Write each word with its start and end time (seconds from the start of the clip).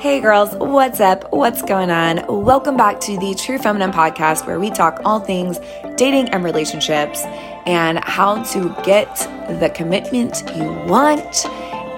Hey 0.00 0.18
girls, 0.18 0.54
what's 0.54 0.98
up? 0.98 1.30
What's 1.30 1.60
going 1.60 1.90
on? 1.90 2.24
Welcome 2.26 2.74
back 2.74 3.00
to 3.00 3.18
the 3.18 3.34
True 3.34 3.58
Feminine 3.58 3.92
podcast 3.92 4.46
where 4.46 4.58
we 4.58 4.70
talk 4.70 4.98
all 5.04 5.20
things 5.20 5.58
dating 5.96 6.30
and 6.30 6.42
relationships 6.42 7.22
and 7.66 8.02
how 8.02 8.42
to 8.44 8.74
get 8.82 9.14
the 9.60 9.70
commitment 9.74 10.42
you 10.56 10.64
want 10.88 11.44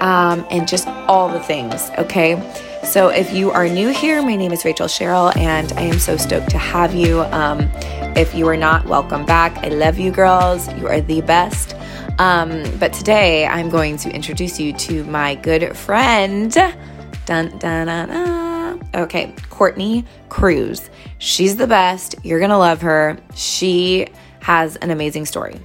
um, 0.02 0.44
and 0.50 0.66
just 0.66 0.88
all 0.88 1.28
the 1.28 1.38
things, 1.38 1.92
okay? 1.96 2.34
So 2.82 3.06
if 3.06 3.32
you 3.32 3.52
are 3.52 3.68
new 3.68 3.90
here, 3.90 4.20
my 4.20 4.34
name 4.34 4.50
is 4.50 4.64
Rachel 4.64 4.88
Cheryl 4.88 5.36
and 5.36 5.72
I 5.74 5.82
am 5.82 6.00
so 6.00 6.16
stoked 6.16 6.50
to 6.50 6.58
have 6.58 6.96
you. 6.96 7.20
Um, 7.26 7.70
if 8.16 8.34
you 8.34 8.48
are 8.48 8.56
not, 8.56 8.84
welcome 8.86 9.24
back. 9.24 9.58
I 9.58 9.68
love 9.68 10.00
you 10.00 10.10
girls. 10.10 10.66
You 10.74 10.88
are 10.88 11.00
the 11.00 11.20
best. 11.20 11.76
Um, 12.18 12.64
but 12.80 12.92
today 12.92 13.46
I'm 13.46 13.70
going 13.70 13.96
to 13.98 14.10
introduce 14.10 14.58
you 14.58 14.72
to 14.72 15.04
my 15.04 15.36
good 15.36 15.76
friend. 15.76 16.52
Dun, 17.26 17.56
dun, 17.58 17.86
dun, 17.86 18.08
dun. 18.08 18.90
Okay, 18.94 19.34
Courtney 19.48 20.04
Cruz. 20.28 20.90
She's 21.18 21.56
the 21.56 21.66
best. 21.66 22.16
You're 22.22 22.40
going 22.40 22.50
to 22.50 22.58
love 22.58 22.82
her. 22.82 23.18
She 23.34 24.08
has 24.40 24.76
an 24.76 24.90
amazing 24.90 25.26
story. 25.26 25.60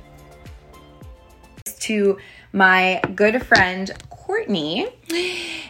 To 1.80 2.18
my 2.54 3.02
good 3.16 3.46
friend, 3.46 3.92
Courtney. 4.10 4.88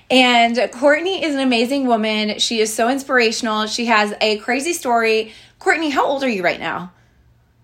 And 0.10 0.70
Courtney 0.72 1.24
is 1.24 1.36
an 1.36 1.42
amazing 1.42 1.86
woman. 1.88 2.40
She 2.40 2.60
is 2.60 2.74
so 2.74 2.90
inspirational. 2.90 3.68
She 3.68 3.86
has 3.86 4.14
a 4.22 4.38
crazy 4.40 4.74
story. 4.74 5.34
Courtney, 5.60 5.90
how 5.90 6.06
old 6.06 6.24
are 6.24 6.30
you 6.30 6.44
right 6.44 6.60
now? 6.60 6.92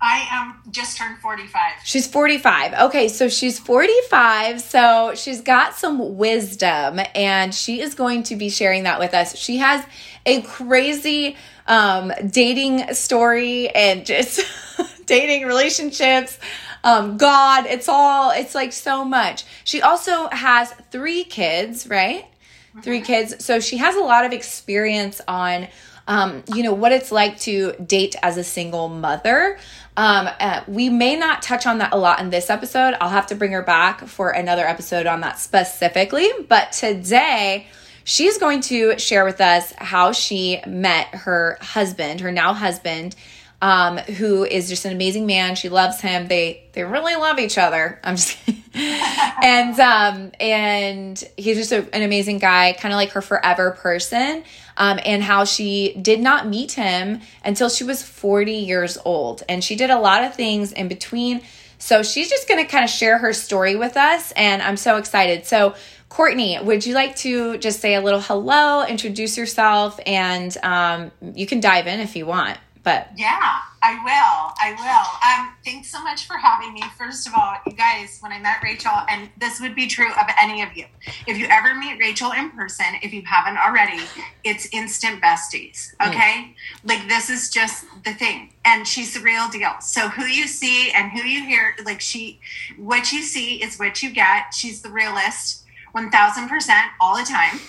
I 0.04 0.28
am 0.32 0.56
just 0.70 0.98
turned 0.98 1.18
45. 1.20 1.60
She's 1.86 2.08
45. 2.08 2.74
Okay, 2.88 3.08
so 3.08 3.30
she's 3.30 3.58
45. 3.58 4.60
So 4.60 5.14
she's 5.16 5.40
got 5.40 5.76
some 5.76 6.18
wisdom 6.18 7.00
and 7.16 7.56
she 7.56 7.80
is 7.80 7.96
going 7.96 8.24
to 8.24 8.36
be 8.36 8.50
sharing 8.50 8.84
that 8.84 9.00
with 9.00 9.14
us. 9.14 9.38
She 9.38 9.58
has 9.58 9.86
a 10.26 10.42
crazy 10.42 11.38
um, 11.68 12.12
dating 12.30 12.94
story 12.94 13.70
and 13.70 14.06
just 14.06 14.42
dating 15.06 15.48
relationships. 15.48 16.38
Um, 16.84 17.16
God, 17.16 17.66
it's 17.66 17.88
all, 17.88 18.32
it's 18.32 18.54
like 18.54 18.74
so 18.74 19.06
much. 19.06 19.46
She 19.64 19.82
also 19.82 20.28
has 20.34 20.74
three 20.92 21.24
kids, 21.24 21.88
right? 21.88 22.26
Mm-hmm. 22.26 22.82
Three 22.82 23.00
kids. 23.00 23.46
So 23.46 23.62
she 23.62 23.78
has 23.78 23.96
a 23.96 24.02
lot 24.02 24.26
of 24.26 24.34
experience 24.34 25.22
on 25.30 25.70
um, 26.08 26.44
you 26.54 26.64
know, 26.64 26.74
what 26.74 26.92
it's 26.92 27.12
like 27.12 27.40
to 27.42 27.74
date 27.74 28.16
as 28.22 28.38
a 28.38 28.44
single 28.44 28.90
mother. 28.90 29.58
Um, 29.96 30.28
uh, 30.40 30.62
we 30.68 30.90
may 30.90 31.16
not 31.16 31.42
touch 31.42 31.68
on 31.68 31.78
that 31.78 31.94
a 31.94 31.98
lot 31.98 32.20
in 32.20 32.30
this 32.30 32.50
episode. 32.50 32.96
I'll 33.00 33.10
have 33.10 33.28
to 33.28 33.36
bring 33.36 33.52
her 33.52 33.62
back 33.62 34.08
for 34.08 34.32
another 34.32 34.66
episode 34.66 35.06
on 35.06 35.22
that 35.22 35.40
specifically. 35.40 36.30
But 36.48 36.72
today, 36.72 37.68
she's 38.04 38.38
going 38.38 38.62
to 38.62 38.98
share 38.98 39.24
with 39.24 39.40
us 39.40 39.72
how 39.78 40.12
she 40.12 40.62
met 40.66 41.08
her 41.14 41.58
husband, 41.62 42.22
her 42.22 42.32
now 42.32 42.54
husband, 42.54 43.16
um, 43.62 43.98
who 43.98 44.44
is 44.44 44.68
just 44.68 44.86
an 44.86 44.92
amazing 44.92 45.26
man. 45.26 45.56
She 45.56 45.70
loves 45.70 46.02
him. 46.02 46.28
They 46.28 46.64
they 46.74 46.84
really 46.84 47.16
love 47.16 47.40
each 47.40 47.58
other. 47.58 48.00
I'm 48.04 48.16
just 48.16 48.38
and 48.74 49.80
um 49.80 50.32
and 50.40 51.24
he's 51.38 51.58
just 51.58 51.72
a, 51.72 51.88
an 51.96 52.02
amazing 52.02 52.40
guy, 52.40 52.74
kind 52.74 52.94
of 52.94 52.98
like 52.98 53.12
her 53.12 53.22
forever 53.22 53.72
person. 53.72 54.44
Um, 54.76 55.00
and 55.06 55.22
how 55.22 55.46
she 55.46 55.94
did 56.02 56.20
not 56.20 56.48
meet 56.48 56.72
him 56.72 57.22
until 57.46 57.70
she 57.70 57.84
was 57.84 58.02
40 58.02 58.54
years 58.54 58.98
old, 59.06 59.44
and 59.48 59.64
she 59.64 59.76
did 59.76 59.92
a 59.92 60.00
lot 60.00 60.24
of 60.24 60.34
things 60.34 60.72
in 60.72 60.88
between. 60.88 61.42
So 61.78 62.02
she's 62.02 62.30
just 62.30 62.48
going 62.48 62.64
to 62.64 62.72
kind 62.72 62.84
of 62.84 62.90
share 62.90 63.18
her 63.20 63.34
story 63.34 63.76
with 63.76 63.98
us, 63.98 64.32
and 64.32 64.62
I'm 64.62 64.78
so 64.78 64.98
excited. 64.98 65.46
So 65.46 65.76
Courtney, 66.14 66.60
would 66.62 66.86
you 66.86 66.94
like 66.94 67.16
to 67.18 67.58
just 67.58 67.80
say 67.80 67.96
a 67.96 68.02
little 68.02 68.22
hello, 68.22 68.86
introduce 68.86 69.36
yourself, 69.36 70.00
and 70.06 70.56
um, 70.62 71.12
you 71.34 71.48
can 71.48 71.60
dive 71.60 71.88
in 71.88 72.00
if 72.00 72.16
you 72.16 72.26
want. 72.28 72.58
But 72.84 73.10
yeah, 73.16 73.60
I 73.82 73.94
will. 74.04 74.54
I 74.60 74.74
will. 74.78 75.46
Um, 75.46 75.56
thanks 75.64 75.90
so 75.90 76.04
much 76.04 76.28
for 76.28 76.38
having 76.38 76.74
me. 76.74 76.82
First 76.98 77.28
of 77.28 77.34
all, 77.34 77.56
you 77.66 77.72
guys, 77.74 78.18
when 78.20 78.34
I 78.34 78.40
met 78.40 78.58
Rachel, 78.62 78.92
and 79.10 79.30
this 79.38 79.62
would 79.62 79.74
be 79.74 79.88
true 79.88 80.12
of 80.12 80.26
any 80.42 80.62
of 80.62 80.76
you, 80.76 80.86
if 81.26 81.38
you 81.38 81.48
ever 81.50 81.74
meet 81.76 81.98
Rachel 82.00 82.32
in 82.34 82.50
person, 82.52 82.86
if 83.02 83.14
you 83.14 83.22
haven't 83.22 83.58
already, 83.58 84.04
it's 84.44 84.68
instant 84.74 85.22
besties. 85.22 85.94
Okay, 86.06 86.54
mm. 86.54 86.54
like 86.84 87.08
this 87.08 87.30
is 87.30 87.50
just 87.50 87.86
the 88.04 88.14
thing, 88.14 88.52
and 88.66 88.86
she's 88.86 89.14
the 89.14 89.22
real 89.22 89.48
deal. 89.48 89.76
So 89.80 90.10
who 90.10 90.26
you 90.26 90.46
see 90.48 90.92
and 90.92 91.12
who 91.12 91.22
you 91.22 91.46
hear, 91.46 91.76
like 91.86 92.02
she, 92.02 92.42
what 92.78 93.14
you 93.14 93.22
see 93.22 93.64
is 93.64 93.80
what 93.80 94.04
you 94.04 94.12
get. 94.12 94.54
She's 94.54 94.82
the 94.82 94.90
realist 94.90 95.63
1000% 95.96 96.84
all 97.00 97.16
the 97.16 97.24
time. 97.24 97.60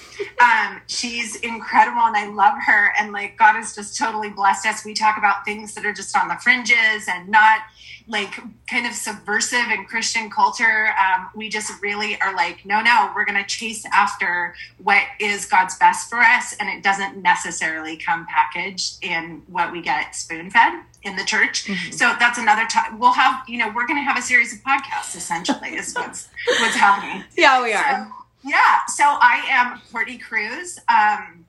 Um, 0.40 0.80
she's 0.86 1.36
incredible 1.36 2.00
and 2.02 2.16
I 2.16 2.28
love 2.28 2.54
her. 2.66 2.92
And 2.98 3.12
like, 3.12 3.36
God 3.36 3.54
has 3.54 3.74
just 3.74 3.98
totally 3.98 4.30
blessed 4.30 4.66
us. 4.66 4.84
We 4.84 4.94
talk 4.94 5.18
about 5.18 5.44
things 5.44 5.74
that 5.74 5.84
are 5.84 5.92
just 5.92 6.16
on 6.16 6.28
the 6.28 6.36
fringes 6.36 7.06
and 7.08 7.28
not 7.28 7.60
like 8.06 8.34
kind 8.68 8.86
of 8.86 8.92
subversive 8.92 9.70
in 9.70 9.86
Christian 9.86 10.28
culture. 10.28 10.88
Um, 10.88 11.30
we 11.34 11.48
just 11.48 11.80
really 11.80 12.20
are 12.20 12.34
like, 12.34 12.64
no, 12.66 12.80
no, 12.82 13.10
we're 13.14 13.24
going 13.24 13.42
to 13.42 13.48
chase 13.48 13.86
after 13.92 14.54
what 14.82 15.02
is 15.18 15.46
God's 15.46 15.76
best 15.78 16.10
for 16.10 16.18
us. 16.18 16.54
And 16.60 16.68
it 16.68 16.82
doesn't 16.82 17.22
necessarily 17.22 17.96
come 17.96 18.26
packaged 18.26 19.02
in 19.02 19.42
what 19.46 19.72
we 19.72 19.80
get 19.80 20.14
spoon 20.14 20.50
fed 20.50 20.82
in 21.02 21.16
the 21.16 21.24
church. 21.24 21.64
Mm-hmm. 21.64 21.92
So 21.92 22.14
that's 22.18 22.38
another 22.38 22.66
time 22.66 22.98
we'll 22.98 23.12
have, 23.12 23.48
you 23.48 23.58
know, 23.58 23.68
we're 23.74 23.86
going 23.86 23.98
to 23.98 24.04
have 24.04 24.18
a 24.18 24.22
series 24.22 24.52
of 24.52 24.60
podcasts 24.60 25.16
essentially 25.16 25.70
is 25.70 25.94
what's, 25.94 26.28
what's 26.60 26.76
happening. 26.76 27.24
Yeah, 27.36 27.62
we 27.62 27.72
are. 27.72 28.06
So, 28.06 28.48
yeah. 28.48 28.78
So 28.88 29.04
I 29.04 29.44
am 29.48 29.80
Courtney 29.90 30.18
Cruz. 30.18 30.78
Um, 30.88 31.44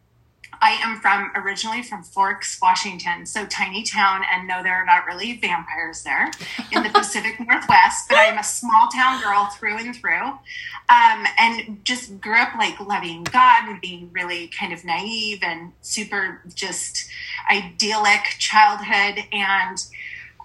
I 0.62 0.80
am 0.84 1.00
from 1.00 1.32
originally 1.36 1.84
from 1.84 2.04
Forks, 2.04 2.60
Washington, 2.62 3.26
so 3.26 3.46
tiny 3.46 3.84
town, 3.84 4.22
and 4.32 4.48
no, 4.48 4.64
there 4.64 4.76
are 4.76 4.86
not 4.86 5.06
really 5.06 5.38
vampires 5.38 6.04
there 6.04 6.32
in 6.72 6.84
the 6.84 6.90
Pacific 6.94 7.40
Northwest, 7.40 8.08
but 8.10 8.18
I 8.18 8.26
am 8.26 8.38
a 8.38 8.44
small 8.44 8.88
town 8.94 9.22
girl 9.22 9.48
through 9.48 9.78
and 9.78 9.96
through, 9.96 10.24
um, 10.90 11.26
and 11.38 11.84
just 11.84 12.20
grew 12.22 12.38
up 12.38 12.56
like 12.56 12.80
loving 12.80 13.24
God 13.24 13.68
and 13.68 13.82
being 13.82 14.10
really 14.14 14.48
kind 14.48 14.74
of 14.74 14.84
naive 14.86 15.40
and 15.42 15.72
super 15.82 16.42
just 16.54 17.10
idyllic 17.50 18.24
childhood, 18.40 19.24
and 19.32 19.84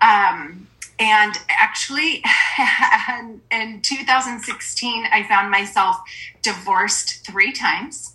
um, 0.02 0.66
and 0.98 1.34
actually, 1.48 2.22
in 3.50 3.80
2016, 3.80 5.06
I 5.10 5.26
found 5.26 5.50
myself 5.50 5.96
divorced 6.42 7.26
three 7.26 7.52
times 7.52 8.09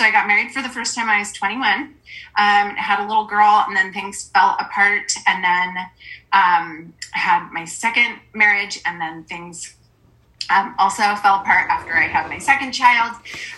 so 0.00 0.06
I 0.06 0.10
got 0.10 0.26
married 0.26 0.50
for 0.50 0.62
the 0.62 0.70
first 0.70 0.94
time 0.94 1.10
I 1.10 1.18
was 1.18 1.30
21, 1.32 1.74
um, 1.74 1.94
had 2.36 3.04
a 3.04 3.06
little 3.06 3.26
girl, 3.26 3.66
and 3.68 3.76
then 3.76 3.92
things 3.92 4.30
fell 4.32 4.56
apart. 4.58 5.12
And 5.26 5.44
then 5.44 5.76
um, 6.32 6.94
had 7.10 7.50
my 7.52 7.66
second 7.66 8.18
marriage, 8.32 8.80
and 8.86 8.98
then 8.98 9.24
things 9.24 9.76
um, 10.48 10.74
also 10.78 11.02
fell 11.16 11.40
apart 11.40 11.68
after 11.68 11.94
I 11.94 12.04
had 12.04 12.30
my 12.30 12.38
second 12.38 12.72
child. 12.72 13.14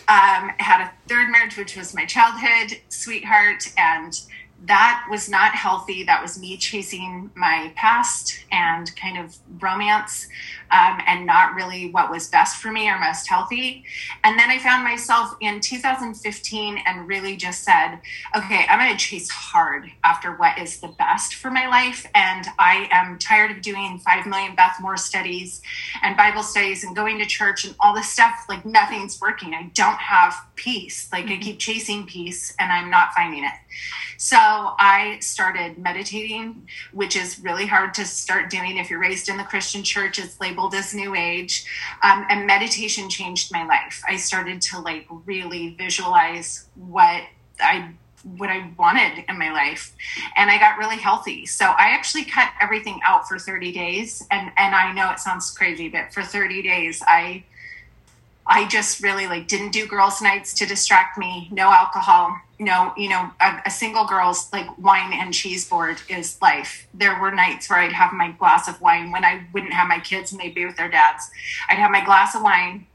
Um, 0.08 0.50
had 0.58 0.80
a 0.80 0.91
third 1.06 1.30
marriage, 1.30 1.56
which 1.56 1.76
was 1.76 1.94
my 1.94 2.06
childhood 2.06 2.76
sweetheart, 2.88 3.72
and 3.78 4.20
that 4.64 5.06
was 5.09 5.28
not 5.28 5.54
healthy. 5.54 6.03
That 6.03 6.22
was 6.22 6.41
me 6.41 6.56
chasing 6.56 7.30
my 7.36 7.72
past 7.76 8.44
and 8.50 8.94
kind 8.97 9.16
of 9.16 9.36
romance 9.60 10.26
um, 10.72 11.00
and 11.06 11.27
not 11.27 11.55
really 11.55 11.91
what 11.91 12.10
was 12.10 12.28
best 12.28 12.56
for 12.56 12.72
me 12.72 12.88
or 12.88 12.99
most 12.99 13.28
healthy. 13.28 13.84
And 14.25 14.38
then 14.38 14.50
I 14.50 14.59
found 14.59 14.83
myself 14.83 15.37
in 15.41 15.60
2015 15.60 16.78
and 16.87 17.06
really 17.06 17.37
just 17.37 17.62
said, 17.62 17.99
okay, 18.34 18.65
I'm 18.69 18.78
going 18.78 18.97
to 18.97 18.99
chase 18.99 19.28
hard 19.31 19.91
after 20.03 20.34
what 20.37 20.59
is 20.59 20.81
the 20.81 20.88
best 20.88 21.34
for 21.34 21.50
my 21.50 21.66
life. 21.69 22.06
And 22.15 22.47
I 22.59 22.88
am 22.91 23.19
tired 23.19 23.50
of 23.50 23.62
doing 23.62 23.99
5 23.99 24.27
million 24.27 24.56
Beth 24.56 24.77
Moore 24.81 24.97
studies 24.97 25.60
and 26.03 26.16
Bible 26.16 26.43
studies 26.43 26.84
and 26.84 26.97
going 26.97 27.19
to 27.19 27.27
church 27.27 27.66
and 27.66 27.77
all 27.78 27.94
this 27.94 28.09
stuff. 28.09 28.47
Like 28.49 28.65
nothing's 28.65 29.21
working. 29.21 29.53
I 29.53 29.71
don't 29.75 29.99
have 29.99 30.34
peace. 30.56 31.10
Like 31.12 31.27
mm-hmm. 31.27 31.34
I 31.34 31.44
keep 31.44 31.59
chasing 31.59 32.06
peace 32.06 32.54
and 32.59 32.72
I'm 32.72 32.91
not 32.91 33.13
finding 33.13 33.45
it. 33.45 33.53
So 34.22 34.36
I 34.39 35.18
started 35.21 35.78
meditating, 35.78 36.68
which 36.92 37.16
is 37.16 37.41
really 37.41 37.66
hard 37.66 37.92
to 37.95 38.04
start 38.04 38.51
doing 38.51 38.77
if 38.77 38.89
you're 38.89 39.01
raised 39.01 39.28
in 39.28 39.36
the 39.36 39.42
Christian 39.42 39.83
church. 39.83 40.21
It's 40.21 40.41
labeled 40.41 40.61
as 40.70 40.94
New 40.94 41.14
Age. 41.14 41.64
Um, 42.03 42.26
and 42.28 42.47
meditation 42.47 43.09
changed 43.09 43.53
my 43.53 43.66
life. 43.66 44.03
I 44.06 44.16
started 44.16 44.60
to 44.62 44.80
like 44.80 45.06
really 45.26 45.74
visualize 45.74 46.66
what 46.74 47.22
I 47.60 47.92
what 48.36 48.50
I 48.50 48.70
wanted 48.78 49.24
in 49.28 49.36
my 49.36 49.50
life 49.50 49.97
and 50.36 50.48
I 50.48 50.59
got 50.59 50.78
really 50.78 50.97
healthy. 50.97 51.44
So 51.44 51.66
I 51.66 51.91
actually 51.91 52.24
cut 52.24 52.50
everything 52.60 53.00
out 53.04 53.26
for 53.26 53.38
30 53.38 53.72
days 53.72 54.24
and 54.30 54.53
and 54.56 54.74
I 54.74 54.92
know 54.92 55.10
it 55.10 55.18
sounds 55.18 55.50
crazy 55.50 55.88
but 55.88 56.12
for 56.12 56.22
30 56.22 56.62
days 56.62 57.03
I 57.06 57.44
I 58.53 58.69
just 58.69 59.03
really 59.03 59.27
like 59.27 59.49
didn't 59.49 59.72
do 59.72 59.87
girls' 59.87 60.21
nights 60.21 60.53
to 60.54 60.66
distract 60.66 61.19
me. 61.19 61.49
No 61.51 61.71
alcohol. 61.71 62.37
No, 62.59 62.93
you 62.97 63.09
know, 63.09 63.31
a, 63.41 63.63
a, 63.66 63.71
single 63.71 64.04
girl's 64.04 64.53
like 64.53 64.66
wine 64.78 65.13
and 65.13 65.34
cheese 65.34 65.69
board 65.69 66.01
is 66.09 66.41
life. 66.41 66.87
There 66.95 67.19
were 67.21 67.33
nights 67.33 67.69
where 67.69 67.81
I'd 67.81 67.93
have 67.93 68.13
my 68.13 68.31
glass 68.33 68.69
of 68.69 68.81
wine 68.81 69.10
when 69.10 69.25
I 69.25 69.45
wouldn't 69.53 69.72
have 69.72 69.89
my 69.89 69.99
kids 69.99 70.31
and 70.31 70.41
they'd 70.41 70.54
be 70.54 70.65
with 70.65 70.77
their 70.77 70.91
dads. 70.91 71.28
I'd 71.69 71.78
have 71.78 71.91
my 71.91 72.04
glass 72.04 72.37
of 72.37 72.43
wine 72.43 72.87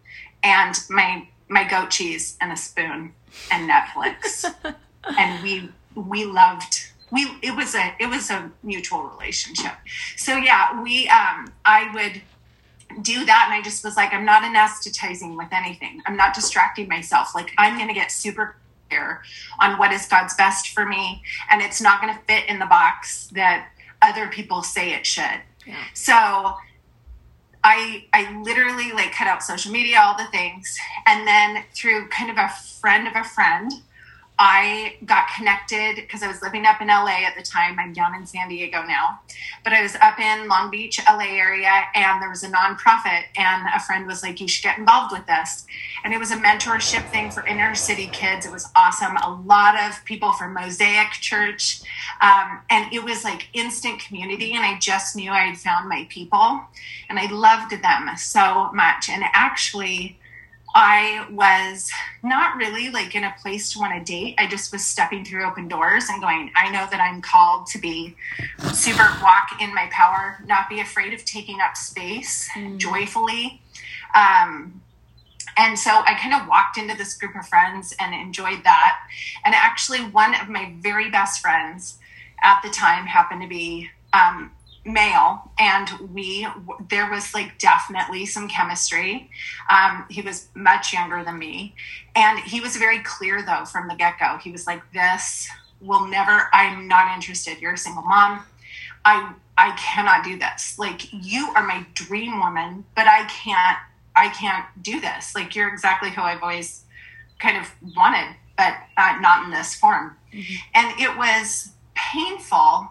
and 0.43 0.75
my 0.89 1.27
my 1.49 1.67
goat 1.67 1.89
cheese 1.89 2.37
and 2.39 2.51
a 2.51 2.57
spoon. 2.57 3.13
and 3.51 3.69
Netflix. 3.69 4.53
and 5.17 5.43
we 5.43 5.69
we 5.95 6.25
loved 6.25 6.87
we 7.11 7.27
it 7.41 7.55
was 7.55 7.75
a 7.75 7.93
it 7.99 8.07
was 8.07 8.29
a 8.29 8.51
mutual 8.63 9.03
relationship. 9.03 9.73
So 10.15 10.35
yeah, 10.35 10.81
we 10.81 11.07
um 11.09 11.51
I 11.65 11.89
would 11.93 12.21
do 13.01 13.25
that 13.25 13.45
and 13.49 13.53
I 13.53 13.61
just 13.61 13.83
was 13.83 13.95
like 13.95 14.13
I'm 14.13 14.25
not 14.25 14.43
anesthetizing 14.43 15.37
with 15.37 15.49
anything. 15.51 16.01
I'm 16.05 16.17
not 16.17 16.33
distracting 16.33 16.87
myself. 16.87 17.35
Like 17.35 17.51
I'm 17.57 17.75
going 17.75 17.87
to 17.87 17.93
get 17.93 18.11
super 18.11 18.55
clear 18.89 19.21
on 19.59 19.77
what 19.77 19.91
is 19.91 20.05
God's 20.07 20.35
best 20.35 20.69
for 20.69 20.85
me 20.85 21.21
and 21.49 21.61
it's 21.61 21.81
not 21.81 22.01
going 22.01 22.13
to 22.13 22.19
fit 22.21 22.47
in 22.47 22.59
the 22.59 22.65
box 22.65 23.27
that 23.33 23.69
other 24.01 24.27
people 24.27 24.63
say 24.63 24.93
it 24.93 25.05
should. 25.05 25.41
Yeah. 25.65 25.75
So 25.93 26.55
I 27.63 28.05
I 28.13 28.41
literally 28.41 28.91
like 28.93 29.11
cut 29.11 29.27
out 29.27 29.43
social 29.43 29.71
media, 29.71 29.99
all 30.01 30.17
the 30.17 30.27
things, 30.31 30.77
and 31.05 31.27
then 31.27 31.63
through 31.73 32.07
kind 32.09 32.29
of 32.29 32.37
a 32.37 32.49
friend 32.79 33.07
of 33.07 33.15
a 33.15 33.23
friend, 33.23 33.71
I 34.39 34.97
got 35.05 35.25
connected 35.35 35.95
because 35.95 36.21
I 36.21 36.27
was 36.27 36.43
living 36.43 36.65
up 36.65 36.79
in 36.79 36.89
LA 36.89 37.25
at 37.25 37.35
the 37.35 37.41
time. 37.41 37.79
I'm 37.79 37.91
down 37.91 38.13
in 38.13 38.25
San 38.27 38.49
Diego 38.49 38.83
now, 38.83 39.19
but 39.63 39.73
I 39.73 39.81
was 39.81 39.95
up 39.95 40.19
in 40.19 40.47
Long 40.47 40.69
Beach, 40.69 40.99
LA 41.09 41.25
area, 41.25 41.85
and 41.95 42.21
there 42.21 42.29
was 42.29 42.43
a 42.43 42.49
nonprofit, 42.49 43.23
and 43.35 43.67
a 43.75 43.79
friend 43.79 44.05
was 44.05 44.21
like, 44.21 44.39
"You 44.39 44.47
should 44.47 44.61
get 44.61 44.77
involved 44.77 45.11
with 45.11 45.25
this." 45.25 45.65
And 46.03 46.13
it 46.13 46.19
was 46.19 46.29
a 46.29 46.37
mentorship 46.37 47.09
thing 47.09 47.31
for 47.31 47.45
inner 47.47 47.73
city 47.73 48.07
kids. 48.13 48.45
It 48.45 48.51
was 48.51 48.69
awesome. 48.75 49.17
A 49.17 49.31
lot 49.31 49.75
of 49.79 50.05
people 50.05 50.31
from 50.33 50.53
Mosaic 50.53 51.11
Church, 51.13 51.81
um, 52.21 52.61
and 52.69 52.93
it 52.93 53.03
was 53.03 53.23
like 53.23 53.47
instant 53.53 53.99
community. 54.01 54.53
And 54.53 54.63
I 54.63 54.77
just 54.77 55.15
knew 55.15 55.31
I 55.31 55.47
had 55.47 55.57
found 55.57 55.89
my 55.89 56.05
people, 56.09 56.61
and 57.09 57.17
I 57.17 57.25
loved 57.31 57.71
them 57.71 58.15
so 58.17 58.71
much. 58.71 59.09
And 59.09 59.23
actually 59.33 60.19
I 60.75 61.27
was 61.31 61.89
not 62.23 62.55
really 62.57 62.89
like 62.89 63.15
in 63.15 63.23
a 63.23 63.33
place 63.41 63.71
to 63.73 63.79
want 63.79 63.93
to 63.93 64.11
date. 64.11 64.35
I 64.37 64.47
just 64.47 64.71
was 64.71 64.85
stepping 64.85 65.25
through 65.25 65.45
open 65.45 65.67
doors 65.67 66.05
and 66.09 66.21
going, 66.21 66.51
I 66.55 66.69
know 66.69 66.87
that 66.91 66.99
I'm 66.99 67.21
called 67.21 67.67
to 67.67 67.79
be 67.79 68.15
super 68.73 69.07
walk 69.21 69.49
in 69.59 69.73
my 69.73 69.87
power, 69.91 70.37
not 70.45 70.69
be 70.69 70.79
afraid 70.79 71.13
of 71.13 71.25
taking 71.25 71.59
up 71.61 71.75
space 71.75 72.49
mm. 72.55 72.77
joyfully. 72.77 73.61
Um, 74.13 74.81
and 75.57 75.77
so 75.79 75.89
I 75.89 76.13
kind 76.21 76.39
of 76.39 76.47
walked 76.47 76.77
into 76.77 76.95
this 76.95 77.15
group 77.15 77.35
of 77.35 77.47
friends 77.47 77.95
and 77.99 78.13
enjoyed 78.13 78.63
that. 78.63 78.99
And 79.43 79.55
actually, 79.55 80.01
one 80.01 80.35
of 80.35 80.49
my 80.49 80.73
very 80.79 81.09
best 81.09 81.41
friends 81.41 81.97
at 82.43 82.61
the 82.63 82.69
time 82.69 83.07
happened 83.07 83.41
to 83.41 83.47
be 83.47 83.89
um, 84.13 84.51
male 84.87 85.51
and 85.59 85.89
we 86.13 86.47
there 86.89 87.11
was 87.11 87.33
like 87.33 87.59
definitely 87.59 88.25
some 88.25 88.47
chemistry. 88.47 89.29
Um, 89.69 90.05
he 90.09 90.21
was 90.21 90.47
much 90.55 90.93
younger 90.93 91.23
than 91.23 91.37
me. 91.37 91.75
And 92.15 92.39
he 92.39 92.61
was 92.61 92.77
very 92.77 92.99
clear 92.99 93.43
though 93.43 93.65
from 93.65 93.87
the 93.87 93.95
get-go. 93.95 94.37
He 94.37 94.51
was 94.51 94.65
like 94.65 94.81
this 94.93 95.49
will 95.79 96.07
never 96.07 96.49
i'm 96.53 96.87
not 96.87 97.13
interested. 97.13 97.59
You're 97.59 97.73
a 97.73 97.77
single 97.77 98.03
mom. 98.03 98.43
I 99.05 99.33
i 99.57 99.71
cannot 99.71 100.23
do 100.23 100.39
this. 100.39 100.79
Like 100.79 101.11
you 101.11 101.49
are 101.55 101.65
my 101.65 101.85
dream 101.93 102.39
woman 102.39 102.85
but 102.95 103.07
i 103.07 103.25
can't 103.25 103.77
i 104.15 104.29
can't 104.29 104.65
do 104.81 105.01
this. 105.01 105.35
Like 105.35 105.55
you're 105.55 105.69
exactly 105.69 106.09
who 106.09 106.21
i've 106.21 106.41
always 106.41 106.85
kind 107.39 107.57
of 107.57 107.69
wanted 107.95 108.35
but 108.57 108.73
uh, 108.97 109.19
not 109.21 109.45
in 109.45 109.51
this 109.51 109.75
form. 109.75 110.15
Mm-hmm. 110.33 110.55
and 110.75 110.99
it 110.99 111.17
was 111.17 111.71
painful 111.95 112.89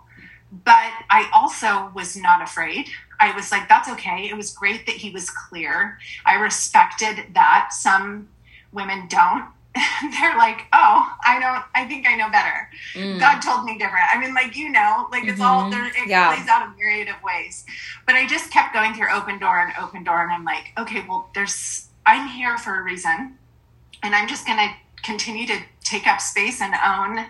but 0.64 0.92
I 1.10 1.28
also 1.34 1.90
was 1.94 2.16
not 2.16 2.42
afraid. 2.42 2.88
I 3.18 3.34
was 3.34 3.50
like, 3.50 3.68
that's 3.68 3.88
okay. 3.90 4.28
It 4.28 4.36
was 4.36 4.52
great 4.52 4.86
that 4.86 4.96
he 4.96 5.10
was 5.10 5.30
clear. 5.30 5.98
I 6.24 6.34
respected 6.34 7.34
that. 7.34 7.70
Some 7.72 8.28
women 8.72 9.06
don't. 9.08 9.46
They're 9.74 10.36
like, 10.38 10.66
oh, 10.72 11.16
I 11.26 11.38
don't, 11.38 11.64
I 11.74 11.86
think 11.86 12.06
I 12.06 12.16
know 12.16 12.30
better. 12.30 12.68
Mm. 12.94 13.20
God 13.20 13.40
told 13.40 13.64
me 13.64 13.76
different. 13.76 14.06
I 14.10 14.18
mean, 14.18 14.34
like, 14.34 14.56
you 14.56 14.70
know, 14.70 15.06
like 15.10 15.24
it's 15.24 15.32
mm-hmm. 15.32 15.42
all 15.42 15.70
there, 15.70 15.86
it 15.86 15.94
yeah. 16.06 16.34
plays 16.34 16.48
out 16.48 16.66
a 16.66 16.74
myriad 16.76 17.08
of 17.08 17.22
ways. 17.22 17.64
But 18.06 18.14
I 18.14 18.26
just 18.26 18.50
kept 18.50 18.72
going 18.72 18.94
through 18.94 19.10
open 19.12 19.38
door 19.38 19.58
and 19.60 19.72
open 19.80 20.04
door. 20.04 20.22
And 20.22 20.32
I'm 20.32 20.44
like, 20.44 20.72
okay, 20.78 21.04
well, 21.06 21.28
there's, 21.34 21.88
I'm 22.06 22.28
here 22.28 22.56
for 22.56 22.78
a 22.78 22.82
reason. 22.82 23.36
And 24.02 24.14
I'm 24.14 24.28
just 24.28 24.46
going 24.46 24.58
to 24.58 24.74
continue 25.02 25.46
to 25.46 25.58
take 25.84 26.06
up 26.06 26.20
space 26.20 26.60
and 26.60 26.74
own 26.84 27.26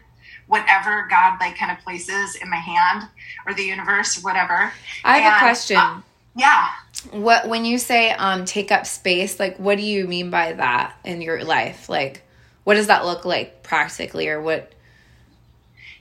whatever 0.47 1.07
God 1.11 1.39
like 1.41 1.57
kind 1.57 1.77
of 1.77 1.83
places 1.85 2.37
in 2.37 2.49
my 2.49 2.57
hand 2.57 3.09
or 3.47 3.55
the 3.55 3.65
universe 3.65 4.19
or 4.19 4.23
whatever. 4.23 4.73
I 5.05 5.19
have 5.19 5.33
and, 5.33 5.37
a 5.37 5.39
question. 5.39 5.77
Uh, 5.77 6.01
yeah. 6.37 6.69
What 7.11 7.49
when 7.49 7.65
you 7.65 7.79
say 7.79 8.11
um 8.13 8.45
take 8.45 8.71
up 8.71 8.87
space, 8.87 9.41
like 9.41 9.59
what 9.59 9.77
do 9.77 9.85
you 9.85 10.07
mean 10.07 10.31
by 10.31 10.53
that 10.53 10.97
in 11.05 11.21
your 11.21 11.43
life? 11.45 11.89
Like 11.89 12.23
what 12.65 12.75
does 12.75 12.89
that 12.89 13.05
look 13.05 13.25
like 13.25 13.63
practically 13.63 14.29
or 14.29 14.41
what 14.41 14.73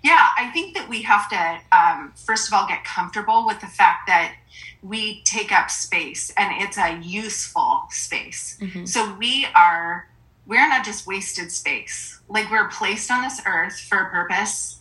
yeah, 0.06 0.28
I 0.38 0.52
think 0.52 0.76
that 0.76 0.88
we 0.88 1.02
have 1.02 1.28
to, 1.32 1.76
um, 1.76 2.14
first 2.16 2.48
of 2.48 2.54
all, 2.54 2.68
get 2.68 2.84
comfortable 2.84 3.48
with 3.48 3.60
the 3.60 3.66
fact 3.66 4.06
that 4.06 4.36
we 4.84 5.24
take 5.24 5.52
up 5.52 5.72
space 5.72 6.32
and 6.38 6.62
it's 6.62 6.78
a 6.78 7.00
useful 7.02 7.86
space. 7.90 8.56
Mm-hmm. 8.62 8.86
So 8.86 9.16
we 9.16 9.48
are 9.56 10.08
we're 10.46 10.70
not 10.70 10.86
just 10.86 11.08
wasted 11.08 11.52
space. 11.52 12.15
Like 12.28 12.50
we're 12.50 12.70
placed 12.70 13.12
on 13.12 13.22
this 13.22 13.42
earth 13.46 13.80
for 13.80 14.00
a 14.00 14.10
purpose 14.10 14.80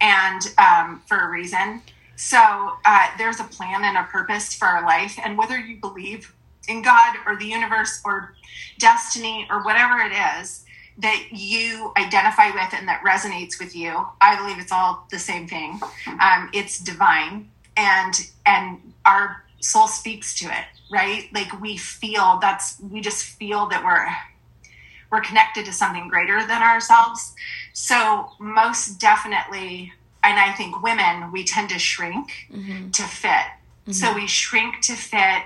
and 0.00 0.40
um, 0.58 1.02
for 1.06 1.18
a 1.18 1.28
reason. 1.28 1.82
So 2.16 2.72
uh, 2.84 3.06
there's 3.16 3.40
a 3.40 3.44
plan 3.44 3.84
and 3.84 3.96
a 3.96 4.04
purpose 4.04 4.54
for 4.54 4.66
our 4.66 4.82
life. 4.84 5.18
And 5.22 5.38
whether 5.38 5.58
you 5.58 5.76
believe 5.76 6.34
in 6.68 6.82
God 6.82 7.16
or 7.26 7.36
the 7.36 7.46
universe 7.46 8.00
or 8.04 8.34
destiny 8.78 9.46
or 9.50 9.62
whatever 9.62 10.00
it 10.00 10.12
is 10.40 10.64
that 10.98 11.26
you 11.30 11.92
identify 11.96 12.50
with 12.50 12.74
and 12.74 12.88
that 12.88 13.02
resonates 13.06 13.60
with 13.60 13.74
you, 13.74 14.04
I 14.20 14.36
believe 14.36 14.58
it's 14.58 14.72
all 14.72 15.06
the 15.10 15.18
same 15.18 15.46
thing. 15.46 15.80
Um, 16.20 16.50
it's 16.52 16.80
divine, 16.80 17.48
and 17.76 18.14
and 18.44 18.80
our 19.06 19.44
soul 19.60 19.86
speaks 19.86 20.36
to 20.40 20.46
it, 20.46 20.64
right? 20.90 21.28
Like 21.32 21.60
we 21.60 21.76
feel 21.76 22.38
that's 22.40 22.80
we 22.80 23.00
just 23.00 23.24
feel 23.24 23.66
that 23.66 23.84
we're 23.84 24.08
we're 25.10 25.20
connected 25.20 25.64
to 25.66 25.72
something 25.72 26.08
greater 26.08 26.46
than 26.46 26.62
ourselves. 26.62 27.34
So, 27.72 28.30
most 28.38 29.00
definitely, 29.00 29.92
and 30.22 30.38
I 30.38 30.52
think 30.52 30.82
women, 30.82 31.32
we 31.32 31.44
tend 31.44 31.70
to 31.70 31.78
shrink 31.78 32.30
mm-hmm. 32.52 32.90
to 32.90 33.02
fit. 33.02 33.30
Mm-hmm. 33.30 33.92
So, 33.92 34.14
we 34.14 34.26
shrink 34.26 34.80
to 34.82 34.94
fit, 34.94 35.42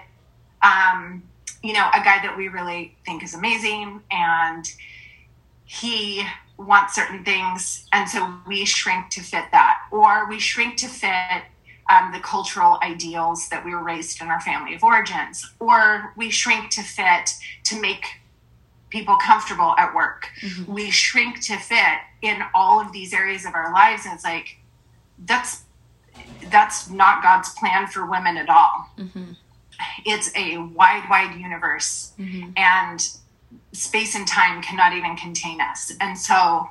um, 0.62 1.22
you 1.62 1.72
know, 1.72 1.88
a 1.94 2.02
guy 2.02 2.18
that 2.22 2.34
we 2.36 2.48
really 2.48 2.96
think 3.04 3.22
is 3.22 3.34
amazing 3.34 4.00
and 4.10 4.66
he 5.64 6.24
wants 6.58 6.94
certain 6.94 7.24
things. 7.24 7.86
And 7.92 8.08
so 8.08 8.34
we 8.46 8.64
shrink 8.64 9.10
to 9.10 9.20
fit 9.20 9.44
that. 9.52 9.78
Or 9.90 10.28
we 10.28 10.38
shrink 10.38 10.76
to 10.78 10.88
fit 10.88 11.42
um, 11.90 12.12
the 12.12 12.20
cultural 12.20 12.78
ideals 12.82 13.48
that 13.48 13.64
we 13.64 13.72
were 13.72 13.82
raised 13.82 14.20
in 14.20 14.28
our 14.28 14.40
family 14.40 14.74
of 14.74 14.84
origins. 14.84 15.50
Or 15.58 16.12
we 16.16 16.30
shrink 16.30 16.70
to 16.70 16.82
fit 16.82 17.34
to 17.64 17.80
make 17.80 18.06
people 18.92 19.16
comfortable 19.16 19.74
at 19.78 19.94
work. 19.94 20.28
Mm-hmm. 20.42 20.72
We 20.72 20.90
shrink 20.90 21.40
to 21.46 21.56
fit 21.56 21.98
in 22.20 22.42
all 22.54 22.78
of 22.78 22.92
these 22.92 23.12
areas 23.12 23.44
of 23.46 23.54
our 23.54 23.72
lives, 23.72 24.04
and 24.04 24.14
it's 24.14 24.24
like 24.24 24.58
that's 25.24 25.62
that's 26.50 26.90
not 26.90 27.22
God's 27.22 27.52
plan 27.54 27.86
for 27.86 28.06
women 28.06 28.36
at 28.36 28.48
all. 28.48 28.90
Mm-hmm. 28.98 29.32
It's 30.04 30.30
a 30.36 30.58
wide, 30.58 31.04
wide 31.08 31.40
universe, 31.40 32.12
mm-hmm. 32.18 32.50
and 32.56 33.08
space 33.72 34.14
and 34.14 34.28
time 34.28 34.62
cannot 34.62 34.92
even 34.92 35.16
contain 35.16 35.60
us. 35.60 35.92
And 36.00 36.16
so 36.16 36.68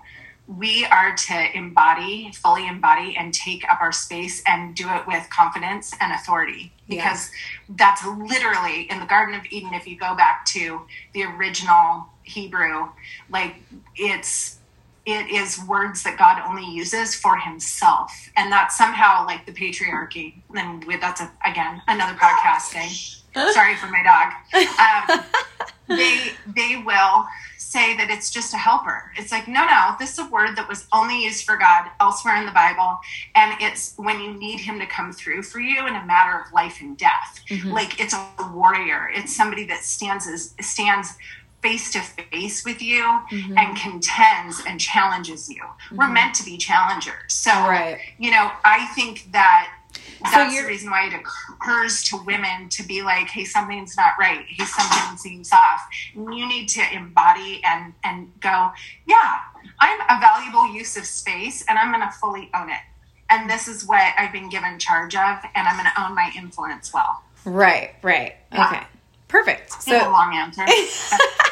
we 0.47 0.85
are 0.85 1.15
to 1.15 1.57
embody, 1.57 2.31
fully 2.33 2.67
embody, 2.67 3.15
and 3.17 3.33
take 3.33 3.63
up 3.69 3.81
our 3.81 3.91
space 3.91 4.43
and 4.47 4.75
do 4.75 4.89
it 4.89 5.07
with 5.07 5.27
confidence 5.29 5.93
and 5.99 6.11
authority. 6.13 6.71
Because 6.87 7.31
that's 7.69 8.05
literally 8.05 8.81
in 8.91 8.99
the 8.99 9.05
Garden 9.05 9.33
of 9.33 9.43
Eden, 9.49 9.73
if 9.73 9.87
you 9.87 9.97
go 9.97 10.13
back 10.13 10.45
to 10.47 10.81
the 11.13 11.23
original 11.23 12.07
Hebrew, 12.23 12.89
like 13.29 13.55
it's 13.95 14.57
it 15.05 15.31
is 15.31 15.59
words 15.67 16.03
that 16.03 16.17
God 16.17 16.41
only 16.47 16.65
uses 16.65 17.15
for 17.15 17.35
himself. 17.37 18.11
And 18.37 18.51
that's 18.51 18.77
somehow 18.77 19.25
like 19.25 19.45
the 19.45 19.51
patriarchy. 19.51 20.35
And 20.53 20.85
that's 21.01 21.21
a, 21.21 21.31
again 21.45 21.81
another 21.87 22.13
podcast 22.13 22.69
thing. 22.69 22.89
Sorry 23.51 23.75
for 23.75 23.87
my 23.87 24.03
dog. 24.03 24.33
Um, 24.79 25.23
they 25.87 26.31
they 26.55 26.81
will 26.85 27.25
say 27.71 27.95
that 27.95 28.09
it's 28.09 28.29
just 28.29 28.53
a 28.53 28.57
helper. 28.57 29.11
It's 29.15 29.31
like, 29.31 29.47
no, 29.47 29.65
no, 29.65 29.95
this 29.97 30.11
is 30.11 30.19
a 30.19 30.27
word 30.29 30.57
that 30.57 30.67
was 30.67 30.87
only 30.91 31.23
used 31.23 31.45
for 31.45 31.55
God 31.55 31.89
elsewhere 32.01 32.35
in 32.35 32.45
the 32.45 32.51
Bible. 32.51 32.99
And 33.33 33.55
it's 33.61 33.93
when 33.95 34.19
you 34.19 34.33
need 34.33 34.59
him 34.59 34.77
to 34.79 34.85
come 34.85 35.13
through 35.13 35.43
for 35.43 35.59
you 35.59 35.87
in 35.87 35.95
a 35.95 36.05
matter 36.05 36.37
of 36.37 36.51
life 36.51 36.81
and 36.81 36.97
death. 36.97 37.39
Mm-hmm. 37.49 37.71
Like 37.71 37.97
it's 37.99 38.13
a 38.13 38.51
warrior. 38.51 39.09
It's 39.15 39.33
somebody 39.33 39.65
that 39.67 39.83
stands 39.83 40.27
as 40.27 40.53
stands 40.59 41.15
face 41.61 41.91
to 41.93 42.01
face 42.01 42.65
with 42.65 42.81
you 42.81 43.03
mm-hmm. 43.03 43.57
and 43.57 43.77
contends 43.77 44.61
and 44.67 44.79
challenges 44.79 45.49
you. 45.49 45.61
Mm-hmm. 45.61 45.97
We're 45.97 46.09
meant 46.09 46.35
to 46.35 46.43
be 46.43 46.57
challengers. 46.57 47.13
So, 47.27 47.51
right. 47.51 47.99
you 48.17 48.31
know, 48.31 48.51
I 48.65 48.87
think 48.95 49.31
that 49.31 49.71
that's 50.23 50.55
so 50.55 50.61
the 50.61 50.67
reason 50.67 50.89
why 50.89 51.07
it 51.07 51.13
occurs 51.13 52.03
to 52.05 52.17
women 52.17 52.69
to 52.69 52.83
be 52.83 53.01
like, 53.01 53.27
hey, 53.27 53.43
something's 53.43 53.97
not 53.97 54.13
right. 54.19 54.45
Hey, 54.47 54.65
something 54.65 55.17
seems 55.17 55.51
off. 55.51 55.87
And 56.15 56.33
you 56.33 56.47
need 56.47 56.67
to 56.69 56.81
embody 56.93 57.61
and 57.65 57.93
and 58.03 58.31
go, 58.39 58.71
yeah, 59.07 59.39
I'm 59.79 59.99
a 60.01 60.19
valuable 60.19 60.73
use 60.73 60.95
of 60.97 61.05
space 61.05 61.65
and 61.67 61.77
I'm 61.77 61.91
going 61.91 62.07
to 62.07 62.13
fully 62.17 62.49
own 62.53 62.69
it. 62.69 62.79
And 63.29 63.49
this 63.49 63.67
is 63.67 63.85
what 63.85 64.13
I've 64.17 64.33
been 64.33 64.49
given 64.49 64.77
charge 64.77 65.15
of, 65.15 65.37
and 65.55 65.67
I'm 65.67 65.77
going 65.77 65.89
to 65.95 66.01
own 66.01 66.13
my 66.13 66.31
influence 66.37 66.93
well. 66.93 67.23
Right, 67.45 67.95
right. 68.01 68.35
Yeah. 68.51 68.67
Okay. 68.67 68.83
Perfect. 69.29 69.71
So 69.81 69.91
long 69.91 70.35
answer. 70.35 70.65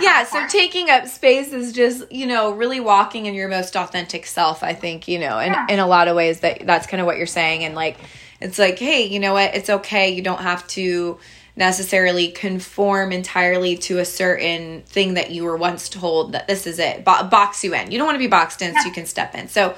yeah, 0.00 0.24
so 0.24 0.46
taking 0.48 0.90
up 0.90 1.06
space 1.06 1.52
is 1.52 1.72
just, 1.72 2.10
you 2.12 2.26
know, 2.26 2.52
really 2.52 2.80
walking 2.80 3.26
in 3.26 3.34
your 3.34 3.48
most 3.48 3.76
authentic 3.76 4.26
self, 4.26 4.62
I 4.62 4.74
think, 4.74 5.08
you 5.08 5.18
know, 5.18 5.38
in, 5.38 5.52
yeah. 5.52 5.66
in 5.68 5.78
a 5.78 5.86
lot 5.86 6.08
of 6.08 6.16
ways 6.16 6.40
that 6.40 6.66
that's 6.66 6.86
kind 6.86 7.00
of 7.00 7.06
what 7.06 7.16
you're 7.16 7.26
saying. 7.26 7.64
And 7.64 7.74
like, 7.74 7.96
it's 8.40 8.58
like, 8.58 8.78
hey, 8.78 9.06
you 9.06 9.20
know 9.20 9.32
what? 9.32 9.54
It's 9.54 9.70
okay. 9.70 10.10
You 10.10 10.22
don't 10.22 10.40
have 10.40 10.66
to 10.68 11.18
necessarily 11.56 12.28
conform 12.28 13.10
entirely 13.10 13.76
to 13.76 13.98
a 13.98 14.04
certain 14.04 14.82
thing 14.82 15.14
that 15.14 15.32
you 15.32 15.44
were 15.44 15.56
once 15.56 15.88
told 15.88 16.32
that 16.32 16.46
this 16.46 16.66
is 16.66 16.78
it. 16.78 17.04
Bo- 17.04 17.24
box 17.24 17.64
you 17.64 17.74
in. 17.74 17.90
You 17.90 17.98
don't 17.98 18.06
want 18.06 18.14
to 18.14 18.20
be 18.20 18.28
boxed 18.28 18.62
in, 18.62 18.72
yeah. 18.72 18.80
so 18.80 18.86
you 18.86 18.94
can 18.94 19.06
step 19.06 19.34
in. 19.34 19.48
So, 19.48 19.74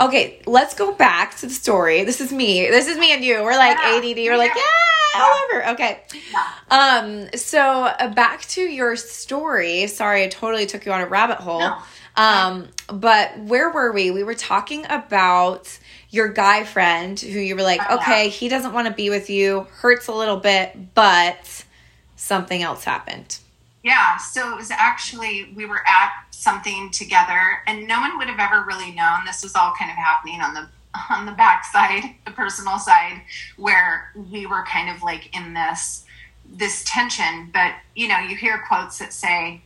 okay, 0.00 0.42
let's 0.46 0.74
go 0.74 0.92
back 0.92 1.36
to 1.38 1.46
the 1.46 1.54
story. 1.54 2.04
This 2.04 2.20
is 2.20 2.32
me. 2.32 2.68
This 2.68 2.88
is 2.88 2.98
me 2.98 3.12
and 3.12 3.24
you. 3.24 3.42
We're 3.42 3.56
like 3.56 3.78
yeah. 3.78 3.98
ADD. 3.98 4.16
We're 4.16 4.38
like, 4.38 4.54
yeah 4.54 4.62
however 5.12 5.68
okay 5.68 6.02
um 6.70 7.28
so 7.34 7.84
uh, 7.84 8.08
back 8.08 8.40
to 8.42 8.62
your 8.62 8.96
story 8.96 9.86
sorry 9.86 10.24
i 10.24 10.28
totally 10.28 10.66
took 10.66 10.86
you 10.86 10.92
on 10.92 11.00
a 11.00 11.06
rabbit 11.06 11.36
hole 11.38 11.60
no. 11.60 11.78
um 12.16 12.68
but 12.88 13.38
where 13.40 13.70
were 13.70 13.92
we 13.92 14.10
we 14.10 14.22
were 14.22 14.34
talking 14.34 14.84
about 14.88 15.78
your 16.10 16.28
guy 16.28 16.64
friend 16.64 17.20
who 17.20 17.38
you 17.38 17.54
were 17.54 17.62
like 17.62 17.80
oh, 17.90 17.96
okay 17.96 18.28
he 18.28 18.48
doesn't 18.48 18.72
want 18.72 18.86
to 18.86 18.94
be 18.94 19.10
with 19.10 19.28
you 19.28 19.66
hurts 19.70 20.08
a 20.08 20.12
little 20.12 20.38
bit 20.38 20.94
but 20.94 21.64
something 22.16 22.62
else 22.62 22.84
happened 22.84 23.38
yeah 23.82 24.16
so 24.16 24.52
it 24.52 24.56
was 24.56 24.70
actually 24.70 25.52
we 25.54 25.66
were 25.66 25.82
at 25.86 26.21
something 26.42 26.90
together 26.90 27.62
and 27.68 27.86
no 27.86 28.00
one 28.00 28.18
would 28.18 28.26
have 28.26 28.40
ever 28.40 28.64
really 28.66 28.90
known 28.90 29.20
this 29.24 29.44
was 29.44 29.54
all 29.54 29.72
kind 29.78 29.90
of 29.90 29.96
happening 29.96 30.40
on 30.40 30.54
the 30.54 30.68
on 31.10 31.24
the 31.24 31.32
backside, 31.32 32.02
the 32.24 32.32
personal 32.32 32.78
side, 32.78 33.22
where 33.56 34.12
we 34.30 34.46
were 34.46 34.64
kind 34.64 34.94
of 34.94 35.02
like 35.02 35.34
in 35.36 35.54
this 35.54 36.04
this 36.50 36.84
tension. 36.84 37.50
But 37.52 37.74
you 37.94 38.08
know, 38.08 38.18
you 38.18 38.36
hear 38.36 38.62
quotes 38.66 38.98
that 38.98 39.12
say 39.12 39.62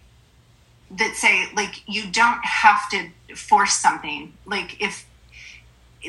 that 0.90 1.16
say 1.16 1.46
like 1.56 1.82
you 1.88 2.10
don't 2.10 2.44
have 2.44 2.88
to 2.90 3.08
force 3.34 3.72
something. 3.72 4.34
Like 4.44 4.80
if 4.80 5.06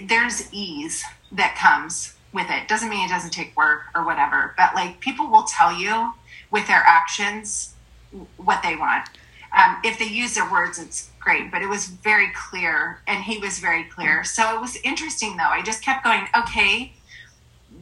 there's 0.03 0.53
ease 0.53 1.03
that 1.31 1.55
comes 1.55 2.13
with 2.33 2.47
it, 2.49 2.67
doesn't 2.67 2.89
mean 2.89 3.05
it 3.05 3.09
doesn't 3.09 3.31
take 3.31 3.55
work 3.55 3.83
or 3.95 4.05
whatever. 4.05 4.53
But 4.57 4.75
like 4.75 4.99
people 4.99 5.27
will 5.27 5.45
tell 5.45 5.73
you 5.73 6.13
with 6.51 6.67
their 6.67 6.83
actions 6.85 7.73
what 8.37 8.61
they 8.63 8.75
want. 8.75 9.09
Um, 9.55 9.77
if 9.83 9.99
they 9.99 10.05
use 10.05 10.35
their 10.35 10.49
words, 10.49 10.79
it's 10.79 11.09
great, 11.19 11.51
but 11.51 11.61
it 11.61 11.67
was 11.67 11.87
very 11.87 12.31
clear, 12.35 12.99
and 13.07 13.23
he 13.23 13.37
was 13.37 13.59
very 13.59 13.83
clear. 13.83 14.23
So 14.23 14.55
it 14.55 14.61
was 14.61 14.77
interesting, 14.83 15.37
though. 15.37 15.43
I 15.49 15.61
just 15.61 15.83
kept 15.83 16.03
going, 16.03 16.25
okay, 16.37 16.93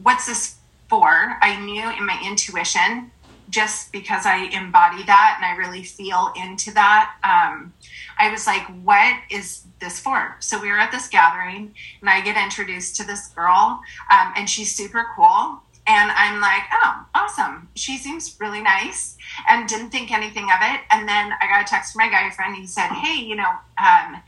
what's 0.02 0.26
this 0.26 0.56
for? 0.88 1.36
I 1.40 1.60
knew 1.64 1.90
in 1.90 2.06
my 2.06 2.20
intuition, 2.26 3.10
just 3.48 3.92
because 3.92 4.26
I 4.26 4.48
embody 4.52 5.04
that 5.04 5.34
and 5.36 5.44
I 5.44 5.56
really 5.56 5.84
feel 5.84 6.32
into 6.36 6.72
that. 6.74 7.14
Um, 7.22 7.72
I 8.18 8.30
was 8.30 8.46
like, 8.46 8.64
what 8.82 9.16
is 9.30 9.64
this 9.80 10.00
for? 10.00 10.36
So 10.40 10.60
we 10.60 10.68
were 10.68 10.78
at 10.78 10.90
this 10.90 11.08
gathering, 11.08 11.74
and 12.00 12.10
I 12.10 12.20
get 12.20 12.36
introduced 12.36 12.96
to 12.96 13.06
this 13.06 13.28
girl, 13.28 13.80
um, 14.10 14.32
and 14.36 14.48
she's 14.48 14.74
super 14.74 15.06
cool. 15.14 15.60
And 15.86 16.10
I'm 16.10 16.40
like, 16.40 16.62
oh, 16.72 17.06
awesome. 17.14 17.68
She 17.74 17.96
seems 17.96 18.36
really 18.40 18.60
nice 18.60 19.16
and 19.48 19.68
didn't 19.68 19.90
think 19.90 20.12
anything 20.12 20.44
of 20.44 20.58
it. 20.62 20.80
And 20.90 21.08
then 21.08 21.32
I 21.40 21.46
got 21.46 21.62
a 21.62 21.64
text 21.64 21.92
from 21.92 22.00
my 22.00 22.10
guy 22.10 22.28
friend. 22.30 22.56
He 22.56 22.66
said, 22.66 22.88
hey, 22.88 23.22
you 23.22 23.36
know, 23.36 23.50
um, 23.78 24.20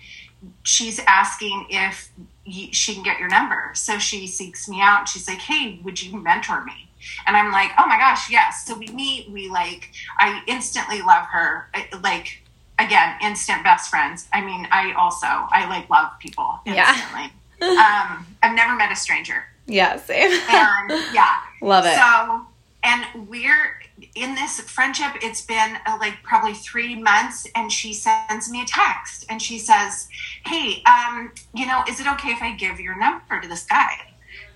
she's 0.62 1.00
asking 1.07 1.67
if 1.71 2.11
she 2.47 2.95
can 2.95 3.03
get 3.03 3.19
your 3.19 3.29
number. 3.29 3.73
So 3.75 3.99
she 3.99 4.27
seeks 4.27 4.69
me 4.69 4.81
out. 4.81 5.09
She's 5.09 5.27
like, 5.27 5.38
hey, 5.38 5.81
would 5.83 6.00
you 6.00 6.17
mentor 6.19 6.65
me? 6.65 6.88
And 7.27 7.37
I'm 7.37 7.50
like, 7.50 7.71
oh 7.79 7.87
my 7.87 7.99
gosh, 7.99 8.31
yes. 8.31 8.65
So 8.67 8.77
we 8.77 8.88
meet. 8.88 9.31
We 9.31 9.49
like, 9.49 9.91
I 10.19 10.43
instantly 10.47 11.03
love 11.03 11.27
her. 11.27 11.69
Like, 12.03 12.43
again, 12.79 13.17
instant 13.23 13.65
best 13.65 13.91
friends. 13.91 14.29
I 14.33 14.41
mean, 14.45 14.69
I 14.71 14.93
also, 14.93 15.27
I 15.27 15.67
like 15.69 15.91
love 15.91 16.11
people 16.21 16.61
instantly. 16.65 17.33
Yeah. 17.61 18.11
um, 18.11 18.27
I've 18.43 18.55
never 18.55 18.77
met 18.77 18.93
a 18.93 18.97
stranger. 18.97 19.45
Yeah, 19.68 19.96
same. 19.96 20.32
and 20.32 20.90
yeah, 21.12 21.37
love 21.62 21.84
it. 21.84 21.94
So, 21.94 22.46
and 22.82 23.28
we're 23.28 23.80
in 24.14 24.34
this 24.34 24.60
friendship. 24.60 25.12
It's 25.22 25.42
been 25.42 25.76
uh, 25.87 25.98
like 26.00 26.22
probably 26.22 26.54
three 26.54 27.00
months, 27.00 27.46
and 27.54 27.70
she 27.70 27.92
sends 27.92 28.50
me 28.50 28.62
a 28.62 28.64
text, 28.64 29.26
and 29.28 29.40
she 29.40 29.58
says, 29.58 30.08
"Hey, 30.46 30.82
um, 30.84 31.32
you 31.54 31.66
know, 31.66 31.84
is 31.88 32.00
it 32.00 32.06
okay 32.06 32.30
if 32.30 32.42
I 32.42 32.54
give 32.56 32.80
your 32.80 32.98
number 32.98 33.40
to 33.40 33.46
this 33.46 33.64
guy?" 33.66 33.92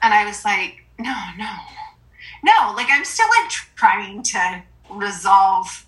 And 0.01 0.15
I 0.15 0.25
was 0.25 0.45
like, 0.47 0.83
"No, 0.99 1.15
no, 1.37 1.55
no." 2.43 2.73
Like 2.75 2.89
I'm 2.91 3.05
still 3.05 3.29
like 3.43 3.51
trying 3.77 4.23
to 4.23 4.63
resolve 4.91 5.87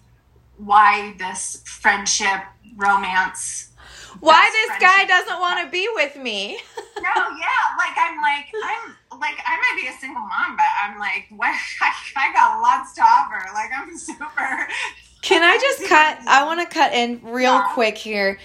why 0.59 1.15
this 1.19 1.63
friendship 1.65 2.43
romance 2.77 3.71
why 4.21 4.51
this 4.53 4.79
guy 4.81 5.05
doesn't 5.05 5.41
want 5.41 5.65
to 5.65 5.71
be 5.71 5.89
with 5.95 6.17
me. 6.17 6.59
no, 6.97 7.13
yeah, 7.15 7.65
like 7.79 7.97
I'm 7.97 8.21
like 8.21 8.47
I'm 8.65 9.21
like 9.21 9.39
I 9.47 9.57
might 9.57 9.81
be 9.81 9.89
a 9.89 9.93
single 9.99 10.23
mom, 10.23 10.57
but 10.57 10.67
I'm 10.83 10.99
like 10.99 11.27
what 11.31 11.55
I, 11.81 11.93
I 12.17 12.33
got 12.33 12.61
lots 12.61 12.95
to 12.95 13.03
offer. 13.03 13.41
Like 13.53 13.71
I'm 13.77 13.97
super. 13.97 14.69
Can 15.23 15.43
I 15.43 15.57
just 15.59 15.89
cut? 15.89 16.19
I 16.27 16.45
want 16.45 16.61
to 16.61 16.67
cut 16.67 16.93
in 16.93 17.21
real 17.23 17.55
yeah. 17.55 17.69
quick 17.73 17.97
here. 17.97 18.39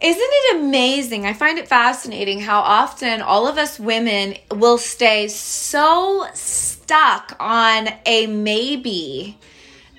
Isn't 0.00 0.22
it 0.22 0.60
amazing? 0.60 1.26
I 1.26 1.32
find 1.32 1.58
it 1.58 1.66
fascinating 1.66 2.40
how 2.40 2.60
often 2.60 3.20
all 3.20 3.48
of 3.48 3.58
us 3.58 3.80
women 3.80 4.36
will 4.52 4.78
stay 4.78 5.26
so 5.26 6.24
stuck 6.34 7.36
on 7.40 7.88
a 8.06 8.28
maybe 8.28 9.36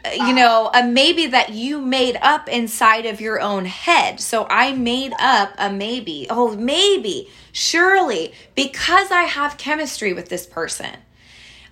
you 0.05 0.21
uh-huh. 0.21 0.31
know, 0.31 0.71
a 0.73 0.85
maybe 0.85 1.27
that 1.27 1.49
you 1.49 1.79
made 1.81 2.17
up 2.21 2.47
inside 2.47 3.05
of 3.05 3.19
your 3.19 3.41
own 3.41 3.65
head. 3.65 4.19
So 4.19 4.47
I 4.49 4.73
made 4.73 5.13
up 5.19 5.53
a 5.57 5.71
maybe. 5.71 6.27
Oh, 6.29 6.55
maybe, 6.55 7.29
surely, 7.51 8.33
because 8.55 9.11
I 9.11 9.23
have 9.23 9.57
chemistry 9.57 10.13
with 10.13 10.29
this 10.29 10.45
person. 10.45 10.91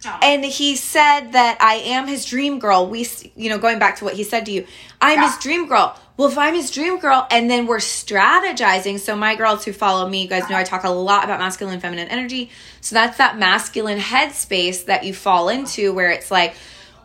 Oh. 0.05 0.19
And 0.21 0.45
he 0.45 0.75
said 0.75 1.31
that 1.31 1.57
I 1.59 1.75
am 1.75 2.07
his 2.07 2.25
dream 2.25 2.59
girl. 2.59 2.87
We, 2.87 3.07
you 3.35 3.49
know, 3.49 3.57
going 3.57 3.79
back 3.79 3.97
to 3.97 4.05
what 4.05 4.13
he 4.13 4.23
said 4.23 4.45
to 4.45 4.51
you, 4.51 4.65
I'm 5.01 5.19
yeah. 5.19 5.31
his 5.31 5.39
dream 5.39 5.67
girl. 5.67 5.97
Well, 6.17 6.29
if 6.29 6.37
I'm 6.37 6.55
his 6.55 6.71
dream 6.71 6.99
girl, 6.99 7.27
and 7.29 7.49
then 7.49 7.67
we're 7.67 7.77
strategizing. 7.77 8.99
So, 8.99 9.15
my 9.15 9.35
girls 9.35 9.65
who 9.65 9.73
follow 9.73 10.07
me, 10.09 10.23
you 10.23 10.27
guys 10.27 10.49
know 10.49 10.55
I 10.55 10.61
uh-huh. 10.61 10.69
talk 10.69 10.83
a 10.83 10.89
lot 10.89 11.23
about 11.23 11.39
masculine 11.39 11.79
feminine 11.79 12.07
energy. 12.07 12.49
So, 12.81 12.95
that's 12.95 13.17
that 13.17 13.37
masculine 13.37 13.99
headspace 13.99 14.85
that 14.85 15.03
you 15.03 15.13
fall 15.13 15.49
into 15.49 15.93
where 15.93 16.09
it's 16.09 16.31
like, 16.31 16.55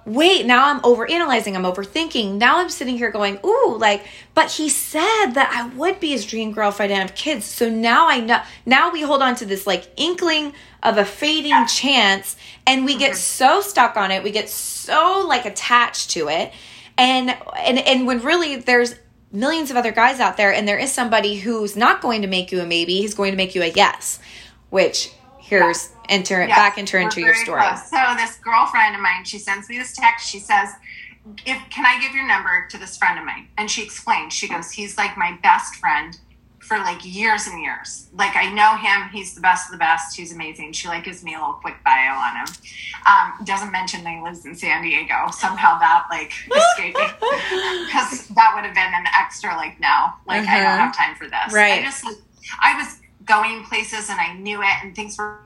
wait, 0.05 0.47
now 0.47 0.69
I'm 0.69 0.85
over 0.85 1.09
analyzing, 1.09 1.57
I'm 1.57 1.63
overthinking. 1.63 2.35
Now 2.35 2.59
I'm 2.59 2.69
sitting 2.69 2.97
here 2.97 3.11
going, 3.11 3.39
ooh, 3.45 3.77
like, 3.79 4.05
but 4.35 4.51
he 4.51 4.69
said 4.69 5.33
that 5.33 5.53
I 5.55 5.75
would 5.77 6.01
be 6.01 6.11
his 6.11 6.27
dream 6.27 6.53
girl 6.53 6.71
if 6.71 6.81
I 6.81 6.89
didn't 6.89 7.03
have 7.03 7.15
kids. 7.15 7.45
So 7.45 7.69
now 7.69 8.09
I 8.09 8.21
know, 8.21 8.43
now 8.67 8.91
we 8.91 9.03
hold 9.03 9.23
on 9.23 9.37
to 9.37 9.47
this 9.47 9.67
like 9.67 9.91
inkling 9.97 10.55
of 10.83 10.99
a 10.99 11.05
fading 11.05 11.67
chance 11.67 12.37
and 12.67 12.85
we 12.85 12.97
get 12.97 13.13
mm-hmm. 13.13 13.19
so 13.19 13.61
stuck 13.61 13.97
on 13.97 14.11
it. 14.11 14.23
We 14.23 14.33
get 14.33 14.49
so 14.49 15.25
like 15.27 15.45
attached 15.45 16.11
to 16.11 16.29
it. 16.29 16.53
And, 16.99 17.31
and, 17.57 17.79
and 17.79 18.07
when 18.07 18.23
really 18.23 18.57
there's 18.57 18.97
millions 19.31 19.71
of 19.71 19.77
other 19.77 19.93
guys 19.93 20.21
out 20.21 20.37
there 20.37 20.53
and 20.53 20.67
there 20.67 20.79
is 20.79 20.93
somebody 20.93 21.37
who's 21.37 21.77
not 21.77 22.03
going 22.03 22.23
to 22.23 22.29
make 22.29 22.53
you 22.53 22.61
a 22.61 22.67
maybe, 22.67 23.01
he's 23.01 23.15
going 23.15 23.31
to 23.31 23.37
make 23.37 23.55
you 23.55 23.63
a 23.63 23.69
yes, 23.69 24.19
which 24.71 25.11
here's 25.39 25.91
enter 26.13 26.45
yes, 26.47 26.57
back 26.57 26.79
enter 26.79 26.99
into 26.99 27.21
your 27.21 27.35
story. 27.35 27.63
Close. 27.63 27.89
So 27.91 28.15
this 28.17 28.37
girlfriend 28.37 28.95
of 28.95 29.01
mine, 29.01 29.25
she 29.25 29.39
sends 29.39 29.69
me 29.69 29.79
this 29.79 29.97
text. 29.97 30.29
She 30.29 30.39
says, 30.39 30.71
"If 31.47 31.59
can 31.71 31.87
I 31.87 32.01
give 32.01 32.15
your 32.15 32.27
number 32.27 32.67
to 32.71 32.79
this 32.79 32.97
friend 32.97 33.19
of 33.19 33.25
mine?" 33.25 33.49
And 33.59 33.71
she 33.71 33.83
explains. 33.83 34.33
She 34.33 34.49
goes, 34.49 34.71
"He's 34.71 34.97
like 34.97 35.17
my 35.17 35.39
best 35.43 35.77
friend." 35.77 36.19
For 36.61 36.79
like 36.79 37.05
years 37.05 37.49
and 37.49 37.61
years, 37.61 38.07
like 38.15 38.37
I 38.37 38.49
know 38.49 38.77
him. 38.77 39.11
He's 39.11 39.35
the 39.35 39.41
best 39.41 39.67
of 39.67 39.73
the 39.73 39.79
best. 39.79 40.17
He's 40.17 40.33
amazing. 40.33 40.73
She 40.75 40.87
like 40.87 41.03
gives 41.03 41.25
me 41.25 41.35
a 41.35 41.39
little 41.39 41.55
quick 41.55 41.75
bio 41.85 42.15
on 42.15 42.37
him. 42.37 42.47
Um, 43.05 43.45
doesn't 43.45 43.73
mention 43.73 44.05
that 44.05 44.15
he 44.15 44.23
lives 44.23 44.47
in 44.47 44.55
San 44.55 44.81
Diego. 44.81 45.29
Somehow 45.33 45.81
that 45.81 46.07
like 46.09 46.31
escaped 46.57 46.97
me 46.97 47.07
because 47.85 48.29
that 48.29 48.53
would 48.55 48.65
have 48.65 48.77
been 48.77 48.95
an 48.95 49.07
extra 49.19 49.57
like 49.57 49.81
no, 49.81 50.13
like 50.25 50.45
uh-huh. 50.45 50.57
I 50.57 50.61
don't 50.61 50.67
uh-huh. 50.67 50.79
have 50.79 50.97
time 50.97 51.17
for 51.17 51.25
this. 51.25 51.53
Right. 51.53 51.81
I 51.81 51.83
just 51.83 52.07
I 52.63 52.79
was 52.79 53.01
going 53.25 53.65
places 53.65 54.09
and 54.09 54.21
I 54.21 54.35
knew 54.35 54.63
it 54.63 54.77
and 54.85 54.95
things 54.95 55.19
were 55.19 55.41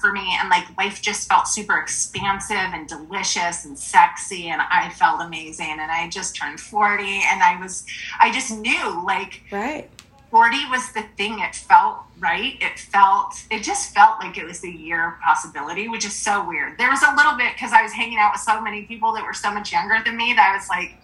for 0.00 0.12
me 0.12 0.36
and 0.40 0.48
like 0.48 0.64
life 0.76 1.00
just 1.00 1.28
felt 1.28 1.48
super 1.48 1.78
expansive 1.78 2.56
and 2.56 2.88
delicious 2.88 3.64
and 3.64 3.78
sexy 3.78 4.48
and 4.48 4.60
I 4.60 4.90
felt 4.90 5.20
amazing 5.20 5.78
and 5.80 5.90
I 5.90 6.08
just 6.08 6.36
turned 6.36 6.60
40 6.60 7.04
and 7.04 7.42
I 7.42 7.58
was 7.60 7.86
I 8.20 8.32
just 8.32 8.58
knew 8.58 9.04
like 9.04 9.42
right 9.50 9.88
40 10.30 10.56
was 10.70 10.92
the 10.92 11.04
thing 11.16 11.38
it 11.38 11.54
felt 11.54 11.98
right 12.18 12.60
it 12.60 12.78
felt 12.78 13.34
it 13.50 13.62
just 13.62 13.94
felt 13.94 14.18
like 14.20 14.36
it 14.36 14.44
was 14.44 14.60
the 14.60 14.70
year 14.70 15.08
of 15.08 15.20
possibility 15.20 15.88
which 15.88 16.04
is 16.04 16.12
so 16.12 16.46
weird 16.46 16.76
there 16.78 16.90
was 16.90 17.02
a 17.02 17.14
little 17.14 17.36
bit 17.36 17.54
because 17.54 17.72
I 17.72 17.82
was 17.82 17.92
hanging 17.92 18.18
out 18.18 18.32
with 18.34 18.42
so 18.42 18.60
many 18.60 18.82
people 18.82 19.12
that 19.14 19.24
were 19.24 19.32
so 19.32 19.52
much 19.52 19.72
younger 19.72 19.98
than 20.04 20.16
me 20.16 20.34
that 20.34 20.50
I 20.52 20.56
was 20.56 20.68
like 20.68 20.98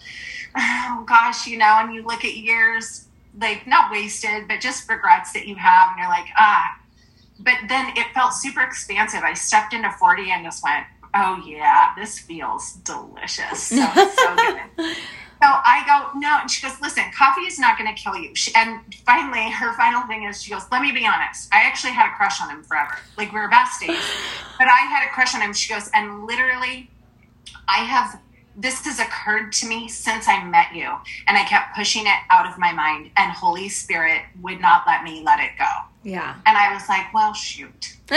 oh 0.56 1.04
gosh 1.06 1.46
you 1.46 1.56
know 1.56 1.78
and 1.78 1.94
you 1.94 2.02
look 2.02 2.24
at 2.24 2.34
years 2.34 3.06
like 3.40 3.66
not 3.66 3.90
wasted, 3.90 4.46
but 4.48 4.60
just 4.60 4.88
regrets 4.88 5.32
that 5.32 5.46
you 5.46 5.54
have, 5.56 5.88
and 5.90 5.98
you're 5.98 6.08
like, 6.08 6.26
ah. 6.38 6.78
But 7.42 7.54
then 7.68 7.92
it 7.96 8.06
felt 8.14 8.34
super 8.34 8.60
expansive. 8.60 9.22
I 9.22 9.34
stepped 9.34 9.74
into 9.74 9.90
40 9.90 10.30
and 10.30 10.44
just 10.44 10.62
went, 10.62 10.86
oh 11.14 11.42
yeah, 11.46 11.92
this 11.96 12.18
feels 12.18 12.74
delicious. 12.74 13.62
So, 13.64 13.76
so 13.76 14.36
good. 14.76 14.96
So 15.42 15.48
I 15.48 15.82
go, 15.86 16.16
no. 16.20 16.38
And 16.40 16.48
she 16.48 16.64
goes, 16.64 16.80
listen, 16.80 17.02
coffee 17.16 17.40
is 17.40 17.58
not 17.58 17.76
going 17.76 17.92
to 17.92 18.00
kill 18.00 18.16
you. 18.16 18.32
She, 18.36 18.54
and 18.54 18.80
finally, 19.04 19.50
her 19.50 19.72
final 19.76 20.06
thing 20.06 20.22
is, 20.22 20.40
she 20.40 20.52
goes, 20.52 20.62
let 20.70 20.80
me 20.82 20.92
be 20.92 21.04
honest. 21.04 21.52
I 21.52 21.64
actually 21.64 21.94
had 21.94 22.06
a 22.12 22.14
crush 22.14 22.40
on 22.40 22.48
him 22.48 22.62
forever. 22.62 22.96
Like, 23.18 23.32
we 23.32 23.40
were 23.40 23.48
besties. 23.50 23.98
but 24.56 24.68
I 24.68 24.86
had 24.86 25.04
a 25.04 25.10
crush 25.10 25.34
on 25.34 25.40
him. 25.40 25.52
She 25.52 25.72
goes, 25.72 25.90
and 25.94 26.26
literally, 26.26 26.88
I 27.66 27.78
have, 27.78 28.20
this 28.56 28.84
has 28.84 28.98
occurred 28.98 29.52
to 29.52 29.66
me 29.66 29.88
since 29.88 30.28
I 30.28 30.42
met 30.44 30.74
you. 30.74 30.90
And 31.26 31.36
I 31.36 31.44
kept 31.44 31.74
pushing 31.76 32.06
it 32.06 32.18
out 32.30 32.46
of 32.46 32.58
my 32.58 32.72
mind. 32.72 33.10
And 33.16 33.32
Holy 33.32 33.68
Spirit 33.68 34.22
would 34.40 34.60
not 34.60 34.84
let 34.86 35.04
me 35.04 35.22
let 35.24 35.40
it 35.40 35.52
go. 35.58 35.64
Yeah. 36.04 36.34
And 36.46 36.56
I 36.56 36.72
was 36.72 36.88
like, 36.88 37.12
well, 37.14 37.32
shoot. 37.32 37.96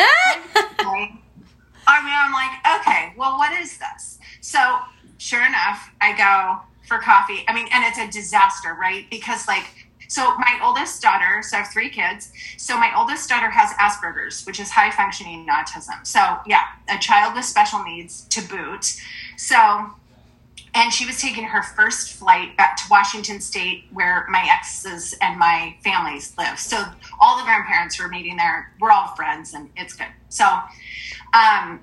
I 1.88 2.02
mean, 2.04 2.14
I'm 2.14 2.34
like, 2.34 2.82
okay, 2.82 3.14
well, 3.16 3.38
what 3.38 3.58
is 3.60 3.78
this? 3.78 4.20
So, 4.42 4.80
sure 5.18 5.46
enough, 5.46 5.92
I 6.02 6.18
go, 6.18 6.62
for 6.88 7.00
coffee. 7.00 7.44
I 7.48 7.54
mean, 7.54 7.68
and 7.72 7.84
it's 7.84 7.98
a 7.98 8.08
disaster, 8.12 8.76
right? 8.80 9.06
Because 9.10 9.48
like 9.48 9.66
so 10.08 10.36
my 10.38 10.60
oldest 10.64 11.02
daughter, 11.02 11.42
so 11.42 11.58
I 11.58 11.62
have 11.62 11.72
three 11.72 11.90
kids. 11.90 12.32
So 12.58 12.78
my 12.78 12.92
oldest 12.96 13.28
daughter 13.28 13.50
has 13.50 13.72
Asperger's, 13.72 14.46
which 14.46 14.60
is 14.60 14.70
high 14.70 14.92
functioning 14.92 15.48
autism. 15.48 16.06
So 16.06 16.38
yeah, 16.46 16.64
a 16.90 16.98
child 16.98 17.36
with 17.36 17.46
special 17.46 17.84
needs 17.84 18.26
to 18.30 18.42
boot. 18.48 19.02
So 19.38 19.92
and 20.76 20.92
she 20.94 21.06
was 21.06 21.20
taking 21.22 21.46
her 21.46 21.64
first 21.64 22.14
flight 22.14 22.56
back 22.58 22.76
to 22.78 22.84
Washington 22.92 23.40
State, 23.40 23.86
where 23.94 24.28
my 24.30 24.46
exes 24.52 25.16
and 25.22 25.40
my 25.40 25.76
families 25.84 26.34
live. 26.38 26.60
So 26.60 26.84
all 27.20 27.38
the 27.38 27.44
grandparents 27.44 28.00
were 28.00 28.10
meeting 28.10 28.36
there. 28.36 28.74
We're 28.80 28.92
all 28.92 29.16
friends, 29.16 29.54
and 29.54 29.70
it's 29.78 29.94
good. 29.94 30.08
So, 30.28 30.46
um, 31.34 31.82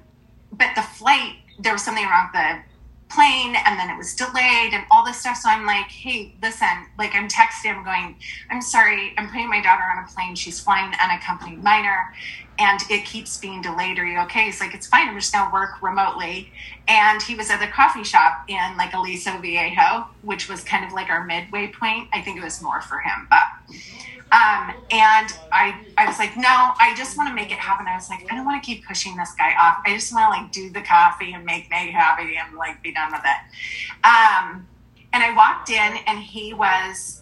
but 0.52 0.68
the 0.76 0.82
flight, 0.82 1.36
there 1.58 1.72
was 1.72 1.82
something 1.82 2.04
wrong 2.04 2.28
with 2.32 2.42
the 2.42 2.72
plane 3.14 3.54
and 3.66 3.78
then 3.78 3.90
it 3.90 3.96
was 3.96 4.14
delayed 4.14 4.72
and 4.72 4.84
all 4.90 5.04
this 5.04 5.18
stuff. 5.18 5.36
So 5.36 5.48
I'm 5.48 5.66
like, 5.66 5.86
hey, 5.86 6.34
listen, 6.42 6.86
like 6.98 7.14
I'm 7.14 7.28
texting, 7.28 7.76
I'm 7.76 7.84
going, 7.84 8.16
I'm 8.50 8.62
sorry, 8.62 9.12
I'm 9.18 9.28
putting 9.28 9.48
my 9.48 9.60
daughter 9.60 9.82
on 9.82 10.02
a 10.02 10.06
plane. 10.08 10.34
She's 10.34 10.60
flying 10.60 10.92
unaccompanied 11.02 11.62
minor 11.62 12.14
and 12.62 12.80
it 12.88 13.04
keeps 13.04 13.38
being 13.38 13.60
delayed. 13.60 13.98
Are 13.98 14.06
you 14.06 14.20
okay? 14.20 14.44
He's 14.44 14.60
like, 14.60 14.72
it's 14.72 14.86
fine. 14.86 15.08
I'm 15.08 15.18
just 15.18 15.32
going 15.32 15.46
to 15.46 15.52
work 15.52 15.82
remotely. 15.82 16.52
And 16.86 17.20
he 17.20 17.34
was 17.34 17.50
at 17.50 17.58
the 17.58 17.66
coffee 17.66 18.04
shop 18.04 18.44
in 18.48 18.76
like 18.76 18.94
Aliso 18.94 19.36
Viejo, 19.38 20.06
which 20.22 20.48
was 20.48 20.62
kind 20.62 20.84
of 20.84 20.92
like 20.92 21.10
our 21.10 21.24
midway 21.24 21.72
point. 21.72 22.08
I 22.12 22.20
think 22.20 22.38
it 22.38 22.44
was 22.44 22.62
more 22.62 22.80
for 22.80 23.00
him, 23.00 23.26
but 23.28 23.42
um, 24.32 24.72
and 24.90 25.28
I, 25.52 25.76
I 25.98 26.06
was 26.06 26.18
like, 26.18 26.38
no, 26.38 26.48
I 26.48 26.94
just 26.96 27.18
want 27.18 27.28
to 27.28 27.34
make 27.34 27.52
it 27.52 27.58
happen. 27.58 27.86
I 27.86 27.94
was 27.94 28.08
like, 28.08 28.24
I 28.32 28.34
don't 28.34 28.46
want 28.46 28.62
to 28.62 28.66
keep 28.66 28.86
pushing 28.86 29.14
this 29.14 29.34
guy 29.34 29.54
off. 29.60 29.82
I 29.84 29.92
just 29.92 30.10
want 30.14 30.32
to 30.32 30.40
like 30.40 30.50
do 30.52 30.70
the 30.70 30.80
coffee 30.80 31.34
and 31.34 31.44
make 31.44 31.68
Meg 31.68 31.90
happy 31.90 32.36
and 32.36 32.56
like 32.56 32.82
be 32.82 32.94
done 32.94 33.12
with 33.12 33.20
it. 33.20 34.06
Um, 34.06 34.66
and 35.12 35.22
I 35.22 35.34
walked 35.36 35.68
in 35.68 35.98
and 36.06 36.18
he 36.18 36.54
was, 36.54 37.20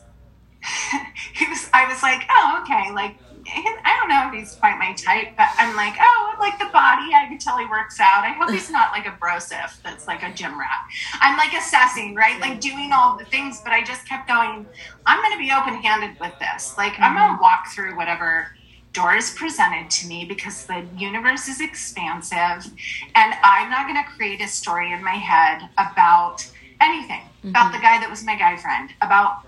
he 1.34 1.48
was, 1.48 1.68
I 1.74 1.88
was 1.88 2.00
like, 2.00 2.22
oh, 2.30 2.60
okay. 2.62 2.92
Like 2.92 3.16
I 3.52 3.96
don't 3.98 4.08
know 4.08 4.28
if 4.28 4.34
he's 4.34 4.54
quite 4.54 4.78
my 4.78 4.92
type, 4.94 5.36
but 5.36 5.48
I'm 5.58 5.74
like, 5.76 5.94
oh, 6.00 6.34
I 6.34 6.36
like 6.38 6.58
the 6.58 6.66
body. 6.72 7.12
I 7.14 7.26
can 7.28 7.38
tell 7.38 7.58
he 7.58 7.66
works 7.66 7.98
out. 8.00 8.24
I 8.24 8.30
hope 8.30 8.50
he's 8.50 8.70
not 8.70 8.92
like 8.92 9.06
a 9.06 9.16
brosif 9.20 9.82
that's 9.82 10.06
like 10.06 10.22
a 10.22 10.32
gym 10.32 10.58
rat. 10.58 10.78
I'm 11.20 11.36
like 11.36 11.52
assessing, 11.52 12.14
right? 12.14 12.40
Like 12.40 12.60
doing 12.60 12.90
all 12.92 13.16
the 13.16 13.24
things, 13.24 13.60
but 13.62 13.72
I 13.72 13.82
just 13.82 14.06
kept 14.06 14.28
going, 14.28 14.66
I'm 15.06 15.22
going 15.22 15.32
to 15.32 15.38
be 15.38 15.50
open 15.52 15.74
handed 15.82 16.18
with 16.20 16.32
this. 16.38 16.76
Like, 16.78 16.92
mm-hmm. 16.94 17.04
I'm 17.04 17.16
going 17.16 17.36
to 17.36 17.42
walk 17.42 17.72
through 17.72 17.96
whatever 17.96 18.48
door 18.92 19.14
is 19.14 19.30
presented 19.30 19.88
to 19.90 20.08
me 20.08 20.24
because 20.24 20.66
the 20.66 20.84
universe 20.96 21.46
is 21.46 21.60
expansive 21.60 22.72
and 23.14 23.34
I'm 23.42 23.70
not 23.70 23.86
going 23.86 24.02
to 24.02 24.10
create 24.10 24.40
a 24.40 24.48
story 24.48 24.92
in 24.92 25.02
my 25.04 25.14
head 25.14 25.68
about 25.78 26.44
anything, 26.80 27.20
mm-hmm. 27.20 27.50
about 27.50 27.72
the 27.72 27.78
guy 27.78 28.00
that 28.00 28.08
was 28.10 28.24
my 28.24 28.36
guy 28.36 28.56
friend, 28.56 28.90
about 29.00 29.44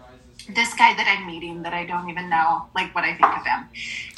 this 0.51 0.75
guy 0.75 0.95
that 0.95 1.17
I'm 1.19 1.27
meeting 1.27 1.63
that 1.63 1.73
I 1.73 1.85
don't 1.85 2.09
even 2.09 2.29
know 2.29 2.67
like 2.75 2.95
what 2.95 3.05
I 3.05 3.15
think 3.15 3.37
of 3.37 3.45
him. 3.45 3.69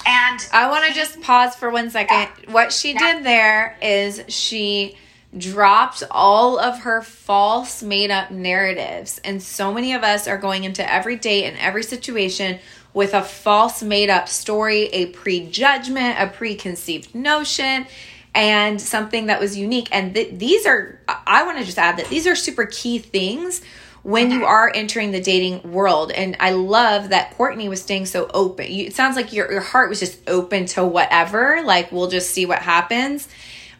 And 0.06 0.48
I 0.52 0.68
want 0.70 0.86
to 0.86 0.94
just 0.94 1.20
pause 1.20 1.54
for 1.54 1.70
one 1.70 1.90
second. 1.90 2.28
Yeah. 2.44 2.52
What 2.52 2.72
she 2.72 2.92
yeah. 2.92 3.14
did 3.14 3.24
there 3.24 3.78
is 3.82 4.22
she 4.28 4.96
dropped 5.36 6.02
all 6.10 6.58
of 6.58 6.80
her 6.80 7.02
false 7.02 7.82
made 7.82 8.10
up 8.10 8.30
narratives. 8.30 9.20
And 9.24 9.42
so 9.42 9.72
many 9.72 9.92
of 9.92 10.02
us 10.02 10.28
are 10.28 10.38
going 10.38 10.64
into 10.64 10.90
every 10.90 11.16
date 11.16 11.44
and 11.44 11.58
every 11.58 11.82
situation 11.82 12.58
with 12.92 13.14
a 13.14 13.22
false 13.22 13.82
made 13.82 14.08
up 14.08 14.28
story, 14.28 14.84
a 14.86 15.06
prejudgment, 15.06 16.16
a 16.18 16.28
preconceived 16.28 17.14
notion 17.14 17.86
and 18.34 18.80
something 18.80 19.26
that 19.26 19.40
was 19.40 19.56
unique. 19.56 19.88
And 19.92 20.14
th- 20.14 20.38
these 20.38 20.66
are, 20.66 21.00
I 21.08 21.44
want 21.44 21.58
to 21.58 21.64
just 21.64 21.78
add 21.78 21.96
that 21.98 22.08
these 22.08 22.26
are 22.26 22.36
super 22.36 22.66
key 22.66 22.98
things 22.98 23.62
when 24.04 24.30
you 24.30 24.44
are 24.44 24.70
entering 24.74 25.10
the 25.12 25.20
dating 25.20 25.72
world. 25.72 26.12
And 26.12 26.36
I 26.38 26.50
love 26.50 27.08
that 27.08 27.34
Courtney 27.36 27.70
was 27.70 27.82
staying 27.82 28.04
so 28.06 28.30
open. 28.32 28.70
You, 28.70 28.86
it 28.86 28.94
sounds 28.94 29.16
like 29.16 29.32
your, 29.32 29.50
your 29.50 29.62
heart 29.62 29.88
was 29.88 29.98
just 29.98 30.18
open 30.28 30.66
to 30.66 30.84
whatever, 30.84 31.62
like 31.64 31.90
we'll 31.90 32.10
just 32.10 32.30
see 32.30 32.44
what 32.44 32.60
happens. 32.60 33.26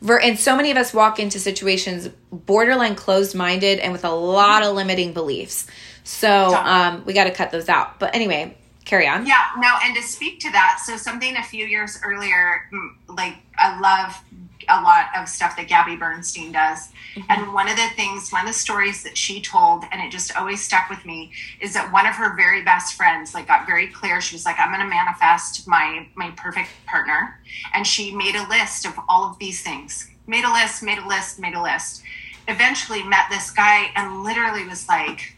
And 0.02 0.38
so 0.38 0.56
many 0.56 0.70
of 0.70 0.76
us 0.76 0.92
walk 0.92 1.18
into 1.18 1.38
situations 1.38 2.08
borderline 2.32 2.94
closed 2.94 3.34
minded 3.34 3.78
and 3.78 3.92
with 3.92 4.04
a 4.04 4.10
lot 4.10 4.62
of 4.62 4.74
limiting 4.74 5.12
beliefs. 5.12 5.66
So 6.04 6.54
um, 6.54 7.04
we 7.04 7.12
got 7.12 7.24
to 7.24 7.30
cut 7.30 7.50
those 7.50 7.68
out. 7.68 7.98
But 7.98 8.14
anyway, 8.14 8.56
carry 8.84 9.06
on. 9.06 9.26
Yeah, 9.26 9.46
no, 9.58 9.68
and 9.82 9.94
to 9.94 10.02
speak 10.02 10.40
to 10.40 10.50
that, 10.52 10.82
so 10.84 10.96
something 10.96 11.36
a 11.36 11.42
few 11.42 11.66
years 11.66 12.00
earlier, 12.04 12.68
mm, 12.72 13.16
like 13.16 13.34
I 13.58 13.78
love 13.80 14.22
a 14.68 14.80
lot 14.82 15.06
of 15.16 15.28
stuff 15.28 15.56
that 15.56 15.68
Gabby 15.68 15.96
Bernstein 15.96 16.52
does. 16.52 16.88
Mm-hmm. 17.14 17.22
And 17.30 17.54
one 17.54 17.68
of 17.68 17.76
the 17.76 17.88
things, 17.96 18.30
one 18.30 18.42
of 18.42 18.48
the 18.48 18.58
stories 18.58 19.02
that 19.02 19.16
she 19.16 19.40
told, 19.40 19.84
and 19.92 20.00
it 20.00 20.10
just 20.10 20.36
always 20.36 20.62
stuck 20.62 20.88
with 20.88 21.04
me, 21.04 21.32
is 21.60 21.74
that 21.74 21.92
one 21.92 22.06
of 22.06 22.14
her 22.14 22.34
very 22.36 22.62
best 22.62 22.94
friends 22.94 23.34
like 23.34 23.46
got 23.46 23.66
very 23.66 23.88
clear. 23.88 24.20
She 24.20 24.34
was 24.34 24.44
like, 24.44 24.58
I'm 24.58 24.70
gonna 24.70 24.88
manifest 24.88 25.66
my 25.68 26.06
my 26.14 26.30
perfect 26.36 26.70
partner. 26.86 27.40
And 27.74 27.86
she 27.86 28.14
made 28.14 28.34
a 28.34 28.48
list 28.48 28.86
of 28.86 28.94
all 29.08 29.28
of 29.28 29.38
these 29.38 29.62
things. 29.62 30.10
Made 30.26 30.44
a 30.44 30.52
list, 30.52 30.82
made 30.82 30.98
a 30.98 31.06
list, 31.06 31.38
made 31.38 31.54
a 31.54 31.62
list. 31.62 32.02
Eventually 32.48 33.02
met 33.02 33.26
this 33.30 33.50
guy 33.50 33.90
and 33.96 34.22
literally 34.22 34.66
was 34.66 34.88
like, 34.88 35.34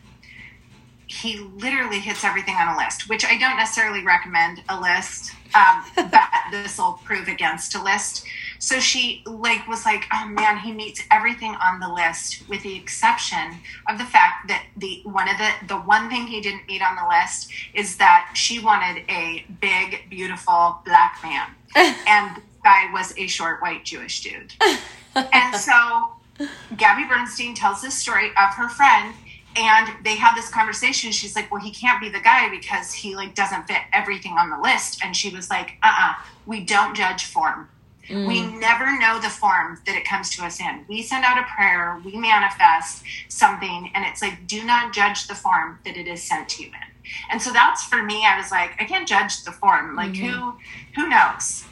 he 1.06 1.38
literally 1.38 2.00
hits 2.00 2.24
everything 2.24 2.56
on 2.56 2.74
a 2.74 2.76
list, 2.76 3.08
which 3.08 3.24
I 3.24 3.38
don't 3.38 3.56
necessarily 3.56 4.04
recommend 4.04 4.62
a 4.68 4.80
list, 4.80 5.32
um, 5.54 5.84
but 6.10 6.28
this 6.50 6.78
will 6.78 7.00
prove 7.04 7.28
against 7.28 7.74
a 7.74 7.82
list. 7.82 8.26
So 8.66 8.80
she 8.80 9.22
like 9.26 9.68
was 9.68 9.84
like, 9.84 10.06
oh 10.12 10.26
man, 10.26 10.58
he 10.58 10.72
meets 10.72 11.00
everything 11.12 11.54
on 11.54 11.78
the 11.78 11.88
list 11.88 12.42
with 12.48 12.64
the 12.64 12.74
exception 12.74 13.58
of 13.88 13.96
the 13.96 14.04
fact 14.04 14.48
that 14.48 14.66
the 14.76 15.02
one 15.04 15.28
of 15.28 15.38
the 15.38 15.52
the 15.68 15.76
one 15.76 16.10
thing 16.10 16.26
he 16.26 16.40
didn't 16.40 16.66
meet 16.66 16.82
on 16.82 16.96
the 16.96 17.06
list 17.08 17.48
is 17.74 17.96
that 17.98 18.32
she 18.34 18.58
wanted 18.58 19.04
a 19.08 19.46
big, 19.60 20.10
beautiful 20.10 20.80
black 20.84 21.20
man, 21.22 21.46
and 22.08 22.42
guy 22.64 22.90
was 22.92 23.14
a 23.16 23.28
short 23.28 23.62
white 23.62 23.84
Jewish 23.84 24.20
dude, 24.22 24.52
and 25.14 25.54
so. 25.54 26.10
Gabby 26.76 27.04
Bernstein 27.08 27.54
tells 27.54 27.80
this 27.80 27.94
story 27.94 28.28
of 28.28 28.52
her 28.56 28.68
friend 28.68 29.14
and 29.56 29.88
they 30.04 30.16
have 30.16 30.34
this 30.34 30.50
conversation. 30.50 31.10
She's 31.12 31.34
like 31.34 31.50
well 31.50 31.62
he 31.62 31.70
can't 31.70 31.98
be 31.98 32.10
the 32.10 32.20
guy 32.20 32.50
because 32.50 32.92
he 32.92 33.16
like 33.16 33.34
doesn't 33.34 33.66
fit 33.66 33.80
everything 33.94 34.32
on 34.32 34.50
the 34.50 34.58
list. 34.58 35.02
And 35.02 35.16
she 35.16 35.34
was 35.34 35.48
like 35.48 35.78
uh-uh 35.82 36.14
we 36.44 36.62
don't 36.62 36.94
judge 36.94 37.24
form 37.24 37.70
mm. 38.08 38.26
we 38.26 38.42
never 38.58 38.98
know 38.98 39.20
the 39.20 39.28
form 39.28 39.80
that 39.86 39.96
it 39.96 40.04
comes 40.04 40.30
to 40.36 40.44
us 40.44 40.60
in. 40.60 40.84
We 40.88 41.02
send 41.02 41.24
out 41.24 41.38
a 41.38 41.44
prayer 41.54 42.00
we 42.04 42.16
manifest 42.16 43.02
something 43.28 43.90
and 43.94 44.04
it's 44.04 44.22
like 44.22 44.46
do 44.46 44.64
not 44.64 44.92
judge 44.92 45.26
the 45.26 45.34
form 45.34 45.78
that 45.84 45.96
it 45.96 46.06
is 46.06 46.22
sent 46.22 46.48
to 46.50 46.62
you 46.62 46.68
in. 46.68 47.10
And 47.30 47.40
so 47.40 47.52
that's 47.52 47.84
for 47.84 48.02
me 48.02 48.24
i 48.26 48.36
was 48.36 48.50
like 48.50 48.70
i 48.80 48.84
can't 48.84 49.08
judge 49.08 49.44
the 49.44 49.52
form. 49.52 49.96
Like 49.96 50.12
mm-hmm. 50.12 50.26
who 50.26 50.54
who 50.94 51.08
knows? 51.08 51.64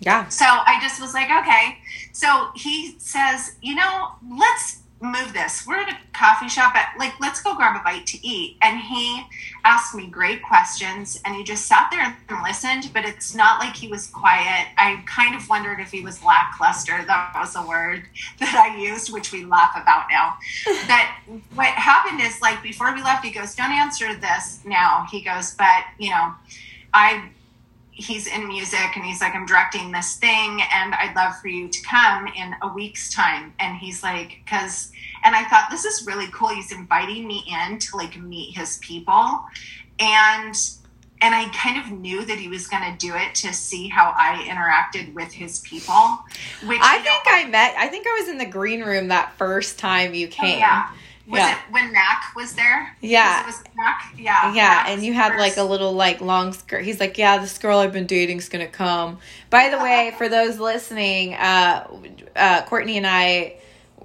Yeah. 0.00 0.28
So 0.28 0.44
i 0.46 0.78
just 0.80 1.00
was 1.00 1.14
like 1.14 1.30
okay. 1.30 1.78
So 2.12 2.50
he 2.54 2.96
says 2.98 3.56
you 3.62 3.74
know 3.74 4.12
let's 4.38 4.82
move 5.00 5.32
this. 5.32 5.64
We're 5.66 5.80
at 5.80 5.88
a 5.88 5.96
coffee 6.12 6.48
shop 6.48 6.74
at 6.74 6.98
like 6.98 7.18
let's 7.20 7.40
go 7.40 7.54
grab 7.54 7.76
a 7.76 7.84
bite 7.84 8.06
to 8.06 8.26
eat. 8.26 8.56
And 8.62 8.80
he 8.80 9.22
asked 9.64 9.94
me 9.94 10.06
great 10.06 10.42
questions 10.42 11.20
and 11.24 11.34
he 11.34 11.44
just 11.44 11.66
sat 11.66 11.88
there 11.90 12.16
and 12.28 12.42
listened, 12.42 12.90
but 12.92 13.04
it's 13.04 13.34
not 13.34 13.60
like 13.60 13.76
he 13.76 13.88
was 13.88 14.08
quiet. 14.08 14.68
I 14.76 15.02
kind 15.06 15.34
of 15.34 15.48
wondered 15.48 15.80
if 15.80 15.90
he 15.90 16.02
was 16.02 16.24
lackluster. 16.24 17.04
That 17.06 17.32
was 17.34 17.54
a 17.54 17.62
word 17.62 18.04
that 18.40 18.54
I 18.54 18.76
used, 18.76 19.12
which 19.12 19.32
we 19.32 19.44
laugh 19.44 19.72
about 19.80 20.06
now. 20.10 20.36
but 20.86 21.06
what 21.54 21.68
happened 21.68 22.20
is 22.20 22.40
like 22.40 22.62
before 22.62 22.92
we 22.94 23.02
left, 23.02 23.24
he 23.24 23.30
goes, 23.30 23.54
Don't 23.54 23.72
answer 23.72 24.14
this 24.14 24.60
now. 24.64 25.06
He 25.10 25.22
goes, 25.22 25.54
But 25.54 25.84
you 25.98 26.10
know, 26.10 26.32
I 26.92 27.30
he's 27.98 28.28
in 28.28 28.46
music 28.46 28.94
and 28.94 29.04
he's 29.04 29.20
like, 29.20 29.34
I'm 29.34 29.44
directing 29.44 29.90
this 29.90 30.16
thing 30.16 30.62
and 30.72 30.94
I'd 30.94 31.14
love 31.16 31.36
for 31.40 31.48
you 31.48 31.68
to 31.68 31.82
come 31.82 32.28
in 32.28 32.54
a 32.62 32.72
week's 32.72 33.12
time. 33.12 33.52
And 33.58 33.76
he's 33.76 34.04
like, 34.04 34.38
because, 34.44 34.92
and 35.24 35.34
I 35.34 35.44
thought 35.48 35.66
this 35.68 35.84
is 35.84 36.06
really 36.06 36.28
cool. 36.32 36.48
He's 36.48 36.70
inviting 36.70 37.26
me 37.26 37.44
in 37.48 37.78
to 37.80 37.96
like 37.96 38.16
meet 38.16 38.56
his 38.56 38.78
people. 38.78 39.44
And 39.98 40.54
and 41.20 41.34
I 41.34 41.48
kind 41.48 41.76
of 41.84 41.90
knew 41.90 42.24
that 42.24 42.38
he 42.38 42.46
was 42.46 42.68
going 42.68 42.84
to 42.84 42.96
do 42.96 43.12
it 43.16 43.34
to 43.36 43.52
see 43.52 43.88
how 43.88 44.14
I 44.16 44.44
interacted 44.48 45.12
with 45.14 45.32
his 45.32 45.58
people. 45.60 46.20
Which 46.64 46.78
I 46.80 47.00
think 47.00 47.24
I 47.26 47.44
met. 47.48 47.74
I 47.76 47.88
think 47.88 48.06
I 48.06 48.20
was 48.20 48.28
in 48.28 48.38
the 48.38 48.46
green 48.46 48.84
room 48.84 49.08
that 49.08 49.32
first 49.36 49.80
time 49.80 50.14
you 50.14 50.28
oh, 50.28 50.30
came. 50.30 50.54
Oh, 50.54 50.58
yeah. 50.58 50.90
Was 51.28 51.40
yeah. 51.40 51.58
it 51.58 51.72
when 51.72 51.92
Mac 51.92 52.34
was 52.34 52.54
there? 52.54 52.96
Yeah. 53.02 53.44
Was, 53.44 53.62
Mac? 53.76 54.14
Yeah. 54.16 54.54
Yeah, 54.54 54.68
Mac 54.68 54.88
and 54.88 55.02
you 55.04 55.12
had 55.12 55.32
first. 55.32 55.40
like 55.40 55.56
a 55.58 55.62
little 55.62 55.92
like 55.92 56.22
long 56.22 56.54
skirt. 56.54 56.84
He's 56.84 57.00
like, 57.00 57.18
"Yeah, 57.18 57.36
this 57.36 57.58
girl 57.58 57.80
I've 57.80 57.92
been 57.92 58.06
dating's 58.06 58.48
gonna 58.48 58.66
come." 58.66 59.18
By 59.50 59.68
the 59.68 59.76
way, 59.76 60.14
for 60.18 60.30
those 60.30 60.58
listening, 60.58 61.34
uh, 61.34 61.86
uh, 62.34 62.62
Courtney 62.62 62.96
and 62.96 63.06
I 63.06 63.58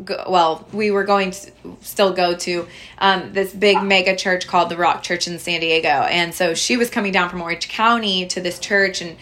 go, 0.03 0.25
well, 0.27 0.67
we 0.73 0.91
were 0.91 1.03
going 1.03 1.31
to 1.31 1.51
still 1.81 2.13
go 2.13 2.35
to 2.35 2.67
um, 2.97 3.31
this 3.31 3.53
big 3.53 3.81
mega 3.81 4.15
church 4.15 4.47
called 4.47 4.69
the 4.69 4.77
Rock 4.77 5.03
Church 5.03 5.27
in 5.27 5.39
San 5.39 5.61
Diego. 5.61 5.87
And 5.87 6.33
so 6.33 6.53
she 6.53 6.77
was 6.77 6.89
coming 6.89 7.11
down 7.11 7.29
from 7.29 7.41
Orange 7.41 7.69
County 7.69 8.25
to 8.27 8.41
this 8.41 8.59
church 8.59 9.01
and 9.01 9.15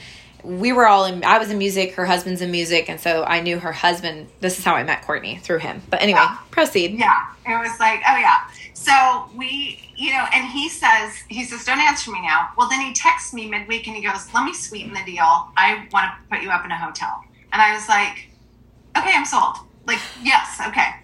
we 0.43 0.73
were 0.73 0.87
all 0.87 1.05
in 1.05 1.23
I 1.23 1.37
was 1.37 1.49
in 1.49 1.57
music, 1.57 1.93
her 1.95 2.05
husband's 2.05 2.41
in 2.41 2.51
music, 2.51 2.89
and 2.89 2.99
so 2.99 3.23
I 3.23 3.41
knew 3.41 3.59
her 3.59 3.71
husband. 3.71 4.27
This 4.39 4.59
is 4.59 4.65
how 4.65 4.75
I 4.75 4.83
met 4.83 5.03
Courtney 5.03 5.37
through 5.37 5.59
him. 5.59 5.81
But 5.89 6.01
anyway, 6.01 6.19
yeah. 6.21 6.37
proceed. 6.51 6.97
Yeah. 6.97 7.27
It 7.45 7.59
was 7.59 7.79
like, 7.79 8.01
oh 8.07 8.17
yeah. 8.17 8.47
So 8.73 9.29
we 9.37 9.91
you 10.01 10.09
know, 10.11 10.25
and 10.33 10.49
he 10.49 10.67
says, 10.67 11.13
he 11.29 11.43
says, 11.45 11.63
don't 11.63 11.79
answer 11.79 12.09
me 12.09 12.23
now. 12.23 12.49
Well, 12.57 12.67
then 12.67 12.81
he 12.81 12.91
texts 12.91 13.35
me 13.35 13.47
midweek 13.47 13.85
and 13.85 13.95
he 13.95 14.01
goes, 14.01 14.33
let 14.33 14.43
me 14.43 14.51
sweeten 14.51 14.93
the 14.93 15.03
deal. 15.05 15.51
I 15.55 15.87
want 15.91 16.09
to 16.09 16.35
put 16.35 16.41
you 16.41 16.49
up 16.49 16.65
in 16.65 16.71
a 16.71 16.75
hotel. 16.75 17.23
And 17.53 17.61
I 17.61 17.75
was 17.75 17.87
like, 17.87 18.27
okay, 18.97 19.11
I'm 19.13 19.25
sold. 19.25 19.57
Like, 19.85 19.99
yes, 20.23 20.59
okay. 20.67 20.95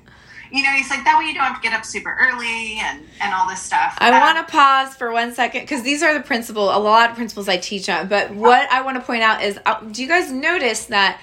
You 0.52 0.64
know, 0.64 0.72
he's 0.72 0.90
like, 0.90 1.04
that 1.04 1.18
way 1.20 1.26
you 1.26 1.34
don't 1.34 1.44
have 1.44 1.56
to 1.56 1.62
get 1.62 1.74
up 1.74 1.86
super 1.86 2.16
early 2.20 2.80
and, 2.80 3.06
and 3.22 3.34
all 3.34 3.48
this 3.48 3.62
stuff. 3.62 3.98
I 4.00 4.12
um, 4.12 4.20
want 4.20 4.48
to 4.48 4.52
pause 4.52 4.96
for 4.96 5.12
one 5.12 5.34
second 5.34 5.62
because 5.62 5.84
these 5.84 6.04
are 6.04 6.14
the 6.14 6.24
principle, 6.24 6.66
a 6.66 6.80
lot 6.80 7.10
of 7.10 7.16
principles 7.16 7.48
I 7.48 7.58
teach 7.58 7.90
on. 7.90 8.08
But 8.08 8.34
what 8.34 8.72
I 8.72 8.82
want 8.82 8.98
to 8.98 9.04
point 9.04 9.24
out 9.24 9.44
is 9.44 9.60
uh, 9.66 9.82
do 9.82 10.02
you 10.02 10.08
guys 10.08 10.32
notice 10.32 10.86
that 10.86 11.22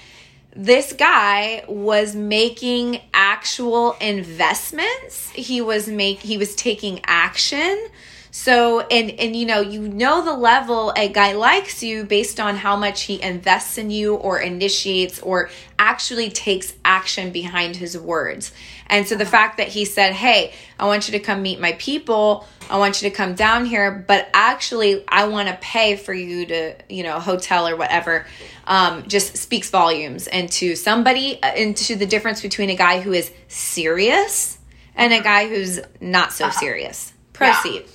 this 0.57 0.93
guy 0.93 1.65
was 1.69 2.15
making 2.15 3.01
actual 3.13 3.97
investments? 4.01 5.31
He 5.31 5.61
was 5.61 5.89
make 5.89 6.21
he 6.21 6.39
was 6.39 6.55
taking 6.55 7.01
action 7.07 7.89
so 8.37 8.81
and 8.81 9.13
and 9.13 9.37
you 9.37 9.47
know, 9.47 9.61
you 9.61 9.87
know 9.87 10.25
the 10.25 10.33
level 10.33 10.93
a 10.97 11.09
guy 11.09 11.35
likes 11.35 11.85
you 11.85 12.03
based 12.03 12.41
on 12.41 12.57
how 12.57 12.75
much 12.75 13.03
he 13.03 13.23
invests 13.23 13.79
in 13.79 13.93
you 13.93 14.17
or 14.17 14.41
initiates 14.41 15.21
or 15.21 15.51
actually 15.79 16.31
takes 16.31 16.75
action 16.85 17.31
behind 17.31 17.77
his 17.77 17.97
words. 17.97 18.51
And 18.95 19.09
so 19.09 19.17
the 19.17 19.27
fact 19.27 19.57
that 19.57 19.67
he 19.67 19.85
said, 19.85 20.13
"Hey, 20.13 20.53
I 20.79 20.87
want 20.87 21.09
you 21.09 21.13
to 21.13 21.19
come 21.19 21.43
meet 21.43 21.59
my 21.59 21.73
people. 21.73 22.47
I 22.71 22.79
want 22.79 23.03
you 23.03 23.11
to 23.11 23.15
come 23.15 23.35
down 23.35 23.65
here, 23.65 23.91
but 23.91 24.29
actually 24.33 25.03
I 25.09 25.27
want 25.27 25.49
to 25.49 25.57
pay 25.61 25.97
for 25.97 26.15
you 26.15 26.47
to, 26.47 26.77
you 26.89 27.03
know, 27.03 27.19
hotel 27.19 27.67
or 27.67 27.75
whatever." 27.75 28.25
Um, 28.69 29.03
just 29.09 29.37
speaks 29.37 29.69
volumes 29.69 30.29
into 30.29 30.77
somebody 30.77 31.43
uh, 31.43 31.55
into 31.55 31.97
the 31.97 32.07
difference 32.07 32.41
between 32.41 32.71
a 32.71 32.77
guy 32.77 33.01
who 33.01 33.13
is 33.13 33.33
serious 33.49 34.59
and 34.95 35.13
a 35.13 35.21
guy 35.21 35.49
who's 35.49 35.81
not 36.01 36.33
so 36.33 36.45
uh-huh. 36.45 36.61
serious. 36.61 37.13
Proceed. 37.33 37.83
Yeah. 37.83 37.91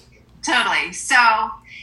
Totally. 0.45 0.91
So 0.91 1.15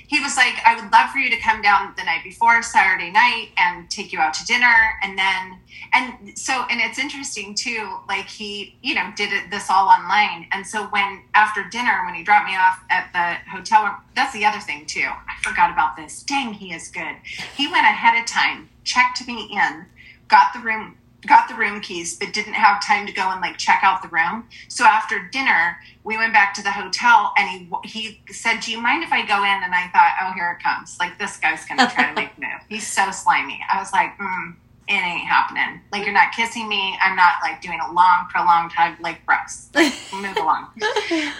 he 0.08 0.20
was 0.20 0.36
like, 0.36 0.54
I 0.64 0.74
would 0.74 0.92
love 0.92 1.10
for 1.10 1.18
you 1.18 1.30
to 1.30 1.38
come 1.38 1.62
down 1.62 1.94
the 1.96 2.04
night 2.04 2.22
before 2.22 2.62
Saturday 2.62 3.10
night 3.10 3.48
and 3.56 3.88
take 3.90 4.12
you 4.12 4.20
out 4.20 4.34
to 4.34 4.44
dinner. 4.44 4.76
And 5.02 5.18
then, 5.18 5.58
and 5.92 6.38
so, 6.38 6.64
and 6.70 6.80
it's 6.80 6.98
interesting 6.98 7.54
too, 7.54 7.98
like 8.08 8.28
he, 8.28 8.76
you 8.82 8.94
know, 8.94 9.12
did 9.16 9.32
it, 9.32 9.50
this 9.50 9.70
all 9.70 9.88
online. 9.88 10.46
And 10.52 10.66
so 10.66 10.86
when, 10.86 11.22
after 11.34 11.64
dinner, 11.64 12.02
when 12.04 12.14
he 12.14 12.22
dropped 12.22 12.46
me 12.46 12.56
off 12.56 12.80
at 12.90 13.12
the 13.12 13.50
hotel 13.50 13.84
room, 13.84 13.94
that's 14.14 14.32
the 14.32 14.44
other 14.44 14.60
thing 14.60 14.86
too. 14.86 15.08
I 15.08 15.34
forgot 15.42 15.70
about 15.70 15.96
this. 15.96 16.22
Dang, 16.22 16.54
he 16.54 16.72
is 16.72 16.88
good. 16.88 17.16
He 17.56 17.66
went 17.66 17.84
ahead 17.84 18.20
of 18.20 18.26
time, 18.26 18.68
checked 18.84 19.26
me 19.26 19.48
in, 19.52 19.86
got 20.28 20.52
the 20.52 20.60
room 20.60 20.96
got 21.26 21.48
the 21.48 21.54
room 21.54 21.80
keys 21.80 22.16
but 22.16 22.32
didn't 22.32 22.54
have 22.54 22.84
time 22.84 23.06
to 23.06 23.12
go 23.12 23.30
and 23.30 23.40
like 23.40 23.58
check 23.58 23.80
out 23.82 24.02
the 24.02 24.08
room 24.08 24.44
so 24.68 24.84
after 24.84 25.28
dinner 25.32 25.76
we 26.04 26.16
went 26.16 26.32
back 26.32 26.54
to 26.54 26.62
the 26.62 26.70
hotel 26.70 27.32
and 27.36 27.48
he 27.48 27.68
he 27.84 28.20
said 28.32 28.60
do 28.60 28.70
you 28.70 28.80
mind 28.80 29.02
if 29.02 29.12
i 29.12 29.26
go 29.26 29.38
in 29.38 29.62
and 29.64 29.74
i 29.74 29.88
thought 29.88 30.12
oh 30.22 30.32
here 30.34 30.56
it 30.58 30.62
comes 30.62 30.96
like 31.00 31.18
this 31.18 31.36
guy's 31.38 31.64
gonna 31.64 31.90
try 31.90 32.08
to 32.08 32.14
make 32.14 32.30
move 32.38 32.60
he's 32.68 32.86
so 32.86 33.10
slimy 33.10 33.58
i 33.72 33.78
was 33.78 33.92
like 33.92 34.16
mm, 34.18 34.54
it 34.88 34.92
ain't 34.92 35.26
happening. 35.26 35.80
Like 35.92 36.04
you're 36.04 36.14
not 36.14 36.32
kissing 36.32 36.68
me. 36.68 36.96
I'm 37.02 37.16
not 37.16 37.34
like 37.42 37.60
doing 37.60 37.80
a 37.80 37.92
long 37.92 38.26
prolonged 38.30 38.72
hug 38.72 39.00
like 39.00 39.24
gross 39.26 39.68
like, 39.74 39.92
move 40.12 40.36
along. 40.36 40.68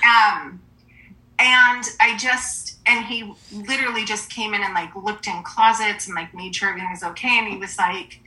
Um 0.04 0.61
and 1.38 1.85
i 2.00 2.16
just 2.18 2.78
and 2.87 3.04
he 3.04 3.32
literally 3.52 4.04
just 4.04 4.30
came 4.30 4.54
in 4.54 4.62
and 4.62 4.72
like 4.74 4.94
looked 4.96 5.26
in 5.26 5.42
closets 5.42 6.06
and 6.06 6.14
like 6.14 6.32
made 6.35 6.54
sure 6.54 6.68
everything 6.68 6.90
was 6.90 7.02
okay. 7.02 7.38
And 7.38 7.48
he 7.48 7.56
was 7.56 7.76
like 7.78 8.20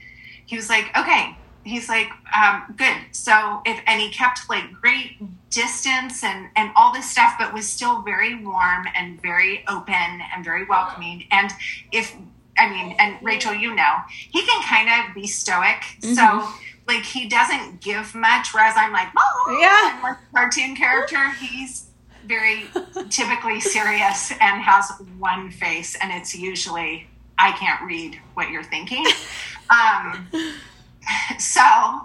he 0.46 0.56
was 0.56 0.68
like 0.68 0.96
okay. 0.96 1.36
He's 1.62 1.90
like 1.90 2.10
um, 2.34 2.74
good. 2.76 2.96
So 3.12 3.60
if 3.66 3.80
and 3.86 4.00
he 4.00 4.10
kept 4.10 4.48
like 4.48 4.72
great 4.72 5.18
distance 5.50 6.24
and 6.24 6.48
and 6.56 6.70
all 6.74 6.92
this 6.92 7.10
stuff 7.10 7.34
but 7.38 7.52
was 7.52 7.68
still 7.68 8.02
very 8.02 8.42
warm 8.42 8.86
and 8.96 9.20
very 9.20 9.64
open 9.68 9.94
and 10.34 10.44
very 10.44 10.64
welcoming. 10.64 11.24
And 11.30 11.50
if 11.92 12.14
i 12.60 12.68
mean 12.68 12.94
and 12.98 13.16
rachel 13.22 13.54
you 13.54 13.74
know 13.74 13.94
he 14.30 14.44
can 14.44 14.62
kind 14.62 14.88
of 14.88 15.14
be 15.14 15.26
stoic 15.26 15.82
mm-hmm. 16.00 16.14
so 16.14 16.48
like 16.86 17.04
he 17.04 17.28
doesn't 17.28 17.80
give 17.80 18.14
much 18.14 18.52
whereas 18.52 18.74
i'm 18.76 18.92
like 18.92 19.08
oh 19.16 19.58
yeah 19.60 19.92
I'm 19.94 20.02
like 20.02 20.16
cartoon 20.32 20.76
character 20.76 21.30
he's 21.40 21.86
very 22.26 22.66
typically 23.08 23.60
serious 23.60 24.30
and 24.32 24.62
has 24.62 24.92
one 25.18 25.50
face 25.50 25.96
and 26.00 26.12
it's 26.12 26.34
usually 26.34 27.08
i 27.38 27.52
can't 27.52 27.82
read 27.82 28.20
what 28.34 28.50
you're 28.50 28.64
thinking 28.64 29.04
um 29.70 30.28
so 31.38 31.62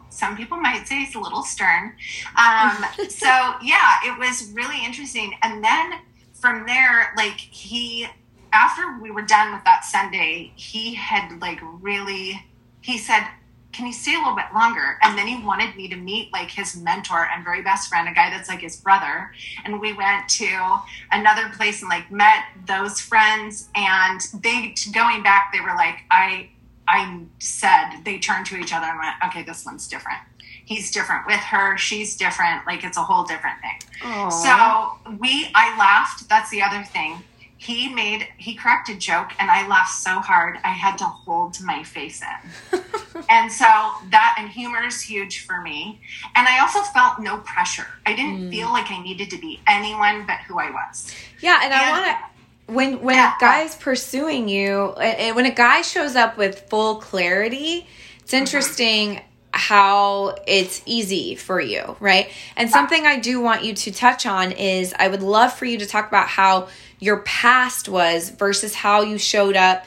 some 0.09 0.35
people 0.37 0.57
might 0.57 0.87
say 0.87 0.99
he's 0.99 1.15
a 1.15 1.19
little 1.19 1.43
stern. 1.43 1.93
Um, 2.37 2.85
so 3.09 3.53
yeah, 3.61 3.95
it 4.05 4.17
was 4.17 4.51
really 4.53 4.83
interesting. 4.83 5.33
And 5.41 5.63
then 5.63 5.93
from 6.33 6.65
there, 6.65 7.13
like 7.17 7.37
he, 7.37 8.07
after 8.55 8.97
we 9.01 9.11
were 9.11 9.21
done 9.21 9.53
with 9.53 9.63
that 9.65 9.83
Sunday, 9.83 10.53
he 10.55 10.95
had 10.95 11.41
like 11.41 11.59
really, 11.61 12.41
he 12.81 12.97
said, 12.97 13.27
can 13.73 13.85
you 13.85 13.91
stay 13.91 14.15
a 14.15 14.19
little 14.19 14.35
bit 14.35 14.45
longer? 14.53 14.97
And 15.01 15.17
then 15.17 15.27
he 15.27 15.43
wanted 15.43 15.75
me 15.75 15.89
to 15.89 15.97
meet 15.97 16.31
like 16.31 16.49
his 16.49 16.77
mentor 16.77 17.27
and 17.33 17.43
very 17.43 17.61
best 17.61 17.89
friend, 17.89 18.07
a 18.07 18.13
guy 18.13 18.29
that's 18.29 18.47
like 18.47 18.61
his 18.61 18.77
brother. 18.77 19.31
And 19.65 19.81
we 19.81 19.91
went 19.91 20.29
to 20.29 20.77
another 21.11 21.49
place 21.57 21.81
and 21.81 21.89
like 21.89 22.09
met 22.09 22.45
those 22.65 23.01
friends. 23.01 23.67
And 23.75 24.21
they, 24.41 24.73
going 24.93 25.23
back, 25.23 25.51
they 25.51 25.59
were 25.59 25.75
like, 25.75 26.05
I, 26.09 26.49
I 26.87 27.19
said, 27.39 28.03
they 28.05 28.17
turned 28.17 28.45
to 28.45 28.55
each 28.55 28.71
other 28.71 28.85
and 28.85 28.97
went, 28.97 29.15
okay, 29.25 29.43
this 29.43 29.65
one's 29.65 29.89
different. 29.89 30.19
He's 30.63 30.89
different 30.91 31.27
with 31.27 31.41
her. 31.41 31.77
She's 31.77 32.15
different. 32.15 32.65
Like 32.65 32.85
it's 32.85 32.97
a 32.97 33.03
whole 33.03 33.25
different 33.25 33.57
thing. 33.59 34.09
Aww. 34.09 34.31
So 34.31 35.13
we, 35.19 35.51
I 35.53 35.77
laughed. 35.77 36.29
That's 36.29 36.49
the 36.49 36.61
other 36.61 36.83
thing. 36.83 37.17
He 37.57 37.93
made, 37.93 38.27
he 38.37 38.53
cracked 38.53 38.89
a 38.89 38.95
joke 38.95 39.31
and 39.39 39.49
I 39.49 39.67
laughed 39.67 39.95
so 39.95 40.19
hard 40.19 40.57
I 40.63 40.69
had 40.69 40.97
to 40.97 41.05
hold 41.05 41.59
my 41.61 41.83
face 41.83 42.21
in. 42.21 42.79
and 43.29 43.51
so 43.51 43.65
that, 44.11 44.35
and 44.37 44.49
humor 44.49 44.83
is 44.83 45.01
huge 45.01 45.45
for 45.45 45.61
me. 45.61 46.01
And 46.35 46.47
I 46.47 46.59
also 46.59 46.81
felt 46.81 47.19
no 47.19 47.37
pressure. 47.37 47.87
I 48.05 48.15
didn't 48.15 48.41
mm. 48.41 48.49
feel 48.51 48.69
like 48.69 48.91
I 48.91 49.01
needed 49.01 49.29
to 49.31 49.37
be 49.39 49.61
anyone 49.67 50.25
but 50.25 50.39
who 50.47 50.59
I 50.59 50.69
was. 50.69 51.13
Yeah. 51.39 51.59
And, 51.63 51.71
and 51.71 51.73
I 51.73 51.91
want 51.91 52.05
to, 52.05 52.35
when 52.67 53.01
when 53.01 53.15
yeah. 53.15 53.33
a 53.35 53.39
guy's 53.39 53.75
pursuing 53.75 54.49
you 54.49 54.93
and 54.93 55.35
when 55.35 55.45
a 55.45 55.53
guy 55.53 55.81
shows 55.81 56.15
up 56.15 56.37
with 56.37 56.67
full 56.69 56.95
clarity 56.95 57.87
it's 58.19 58.31
mm-hmm. 58.31 58.41
interesting 58.41 59.09
mm-hmm. 59.15 59.25
how 59.51 60.35
it's 60.47 60.81
easy 60.85 61.35
for 61.35 61.59
you 61.59 61.95
right 61.99 62.31
and 62.55 62.69
something 62.69 63.05
i 63.05 63.19
do 63.19 63.39
want 63.39 63.63
you 63.63 63.73
to 63.73 63.91
touch 63.91 64.25
on 64.25 64.51
is 64.51 64.93
i 64.97 65.07
would 65.07 65.21
love 65.21 65.53
for 65.53 65.65
you 65.65 65.77
to 65.77 65.85
talk 65.85 66.07
about 66.07 66.27
how 66.27 66.67
your 67.05 67.19
past 67.19 67.87
was 67.87 68.29
versus 68.31 68.73
how 68.73 69.01
you 69.01 69.17
showed 69.17 69.55
up 69.55 69.85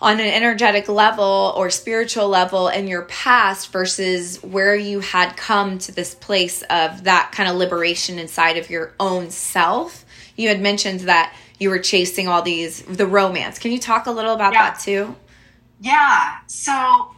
on 0.00 0.20
an 0.20 0.26
energetic 0.26 0.88
level 0.88 1.54
or 1.56 1.70
spiritual 1.70 2.28
level 2.28 2.68
in 2.68 2.86
your 2.86 3.02
past 3.02 3.72
versus 3.72 4.42
where 4.42 4.76
you 4.76 5.00
had 5.00 5.36
come 5.36 5.78
to 5.78 5.92
this 5.92 6.14
place 6.14 6.62
of 6.62 7.04
that 7.04 7.32
kind 7.32 7.48
of 7.48 7.56
liberation 7.56 8.18
inside 8.18 8.58
of 8.58 8.68
your 8.68 8.92
own 9.00 9.30
self 9.30 10.04
you 10.36 10.48
had 10.48 10.60
mentioned 10.60 11.00
that 11.00 11.34
you 11.58 11.70
were 11.70 11.78
chasing 11.78 12.28
all 12.28 12.42
these 12.42 12.82
the 12.82 13.06
romance. 13.06 13.58
Can 13.58 13.72
you 13.72 13.78
talk 13.78 14.06
a 14.06 14.10
little 14.10 14.34
about 14.34 14.52
yeah. 14.52 14.70
that 14.70 14.80
too? 14.80 15.14
Yeah. 15.80 16.38
So 16.46 17.14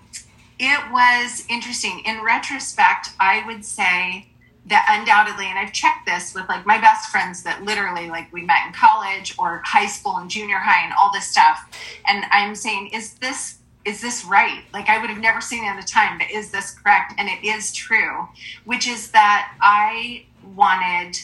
it 0.59 0.93
was 0.93 1.45
interesting. 1.49 2.03
In 2.05 2.23
retrospect, 2.23 3.11
I 3.19 3.45
would 3.47 3.65
say 3.65 4.29
that 4.67 4.87
undoubtedly, 4.99 5.47
and 5.47 5.59
I've 5.59 5.73
checked 5.73 6.07
this 6.07 6.35
with 6.35 6.49
like 6.49 6.67
my 6.67 6.81
best 6.81 7.11
friends 7.11 7.43
that 7.45 7.63
literally 7.63 8.09
like 8.09 8.33
we 8.33 8.43
met 8.43 8.67
in 8.67 8.73
college 8.73 9.35
or 9.39 9.63
high 9.65 9.87
school 9.87 10.17
and 10.17 10.29
junior 10.29 10.59
high 10.59 10.85
and 10.85 10.93
all 11.01 11.13
this 11.13 11.27
stuff. 11.27 11.71
And 12.07 12.25
I'm 12.31 12.55
saying, 12.55 12.89
is 12.93 13.15
this 13.15 13.59
is 13.85 14.01
this 14.01 14.25
right? 14.25 14.65
Like 14.73 14.89
I 14.89 15.01
would 15.01 15.11
have 15.11 15.21
never 15.21 15.41
seen 15.41 15.63
it 15.65 15.69
at 15.69 15.81
the 15.81 15.87
time, 15.87 16.19
but 16.19 16.29
is 16.31 16.51
this 16.51 16.73
correct? 16.73 17.15
And 17.19 17.29
it 17.29 17.47
is 17.47 17.73
true, 17.73 18.29
which 18.65 18.89
is 18.89 19.13
that 19.13 19.53
I 19.61 20.27
wanted 20.55 21.19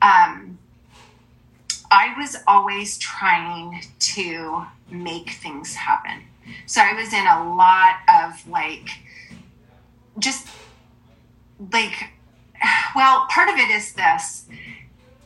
um 0.00 0.58
I 1.92 2.14
was 2.16 2.36
always 2.46 2.96
trying 2.96 3.82
to 3.98 4.64
make 4.90 5.30
things 5.30 5.74
happen. 5.74 6.22
So 6.64 6.80
I 6.80 6.94
was 6.94 7.12
in 7.12 7.26
a 7.26 7.54
lot 7.54 7.96
of 8.08 8.48
like, 8.48 8.88
just 10.18 10.48
like, 11.70 12.12
well, 12.94 13.26
part 13.30 13.48
of 13.48 13.56
it 13.56 13.70
is 13.70 13.92
this 13.94 14.46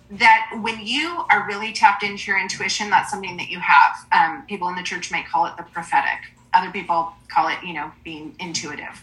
that 0.09 0.57
when 0.63 0.87
you 0.87 1.25
are 1.31 1.47
really 1.49 1.73
tapped 1.73 2.05
into 2.05 2.31
your 2.31 2.41
intuition, 2.41 2.91
that's 2.91 3.11
something 3.11 3.37
that 3.37 3.49
you 3.49 3.59
have. 3.59 4.07
Um, 4.13 4.47
people 4.47 4.69
in 4.69 4.77
the 4.77 4.83
church 4.83 5.11
might 5.11 5.27
call 5.27 5.47
it 5.47 5.57
the 5.57 5.65
prophetic. 5.65 6.31
Other 6.55 6.71
people 6.71 7.13
call 7.29 7.49
it, 7.49 7.59
you 7.65 7.75
know, 7.75 7.91
being 8.05 8.35
intuitive. 8.39 9.03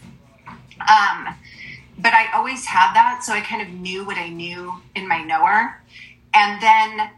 Um, 0.80 1.34
but 1.98 2.14
I 2.14 2.28
always 2.34 2.64
had 2.64 2.94
that, 2.94 3.22
so 3.22 3.32
I 3.32 3.40
kind 3.40 3.62
of 3.62 3.68
knew 3.68 4.04
what 4.04 4.16
I 4.16 4.28
knew 4.28 4.74
in 4.94 5.06
my 5.06 5.22
knower, 5.22 5.80
and 6.32 6.60
then 6.60 7.10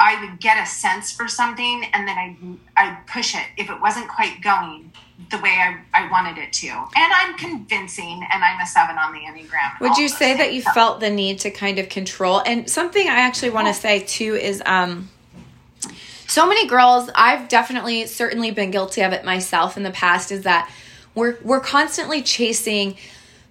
I 0.00 0.20
would 0.24 0.40
get 0.40 0.60
a 0.60 0.66
sense 0.66 1.12
for 1.12 1.28
something, 1.28 1.84
and 1.92 2.08
then 2.08 2.18
I 2.18 2.36
I 2.76 2.98
push 3.06 3.34
it 3.34 3.46
if 3.56 3.70
it 3.70 3.80
wasn't 3.80 4.08
quite 4.08 4.42
going 4.42 4.90
the 5.30 5.38
way 5.38 5.50
I, 5.50 5.80
I 5.92 6.10
wanted 6.10 6.38
it 6.38 6.52
to. 6.54 6.68
And 6.68 6.88
I'm 6.96 7.36
convincing, 7.36 8.26
and 8.32 8.42
I'm 8.42 8.60
a 8.60 8.66
seven 8.66 8.98
on 8.98 9.12
the 9.12 9.20
Enneagram. 9.20 9.80
Would 9.80 9.96
you 9.96 10.08
say 10.08 10.36
that 10.36 10.52
you 10.52 10.62
felt 10.62 11.00
the 11.00 11.10
need 11.10 11.38
to 11.40 11.50
kind 11.50 11.78
of 11.78 11.88
control? 11.88 12.42
And 12.44 12.68
something 12.68 13.06
I 13.06 13.20
actually 13.20 13.50
want 13.50 13.68
to 13.68 13.74
say 13.74 14.00
too 14.00 14.34
is 14.34 14.62
um, 14.66 15.08
so 16.26 16.48
many 16.48 16.66
girls, 16.66 17.10
I've 17.14 17.48
definitely, 17.48 18.06
certainly 18.06 18.50
been 18.50 18.70
guilty 18.70 19.02
of 19.02 19.12
it 19.12 19.24
myself 19.24 19.76
in 19.76 19.82
the 19.84 19.92
past, 19.92 20.32
is 20.32 20.42
that 20.42 20.70
we're, 21.14 21.38
we're 21.42 21.60
constantly 21.60 22.20
chasing 22.22 22.96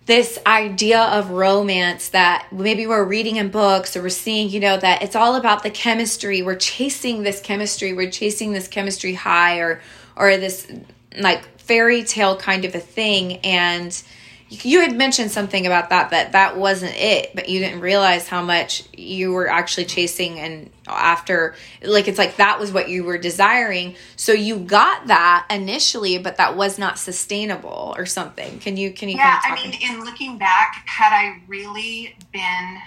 this 0.05 0.37
idea 0.45 0.99
of 0.99 1.29
romance 1.29 2.09
that 2.09 2.47
maybe 2.51 2.85
we're 2.85 3.05
reading 3.05 3.37
in 3.37 3.49
books 3.49 3.95
or 3.95 4.01
we're 4.01 4.09
seeing, 4.09 4.49
you 4.49 4.59
know, 4.59 4.75
that 4.75 5.01
it's 5.01 5.15
all 5.15 5.35
about 5.35 5.63
the 5.63 5.69
chemistry. 5.69 6.41
We're 6.41 6.57
chasing 6.57 7.23
this 7.23 7.39
chemistry, 7.39 7.93
we're 7.93 8.11
chasing 8.11 8.51
this 8.51 8.67
chemistry 8.67 9.13
high 9.13 9.59
or 9.59 9.81
or 10.17 10.35
this 10.37 10.69
like 11.17 11.52
fairy 11.63 12.03
tale 12.03 12.35
kind 12.35 12.65
of 12.65 12.75
a 12.75 12.79
thing 12.79 13.37
and 13.37 14.03
you 14.49 14.81
had 14.81 14.95
mentioned 14.95 15.31
something 15.31 15.65
about 15.65 15.89
that 15.89 16.11
that 16.11 16.33
that 16.33 16.57
wasn't 16.57 16.93
it 16.95 17.31
but 17.33 17.49
you 17.49 17.59
didn't 17.59 17.79
realize 17.79 18.27
how 18.27 18.43
much 18.43 18.83
you 18.93 19.31
were 19.31 19.49
actually 19.49 19.85
chasing 19.85 20.39
and 20.39 20.69
after 20.87 21.55
like 21.81 22.07
it's 22.07 22.17
like 22.17 22.35
that 22.35 22.59
was 22.59 22.71
what 22.71 22.89
you 22.89 23.03
were 23.03 23.17
desiring. 23.17 23.95
So 24.15 24.33
you 24.33 24.59
got 24.59 25.07
that 25.07 25.47
initially 25.49 26.17
but 26.17 26.37
that 26.37 26.55
was 26.55 26.77
not 26.77 26.99
sustainable 26.99 27.95
or 27.97 28.05
something. 28.05 28.59
Can 28.59 28.77
you 28.77 28.91
can 28.91 29.09
you 29.09 29.15
yeah 29.15 29.39
i 29.43 29.55
mean 29.55 29.73
in 29.81 30.03
looking 30.03 30.37
back 30.37 30.83
had 30.87 31.13
i 31.13 31.41
really 31.47 32.15
been 32.31 32.77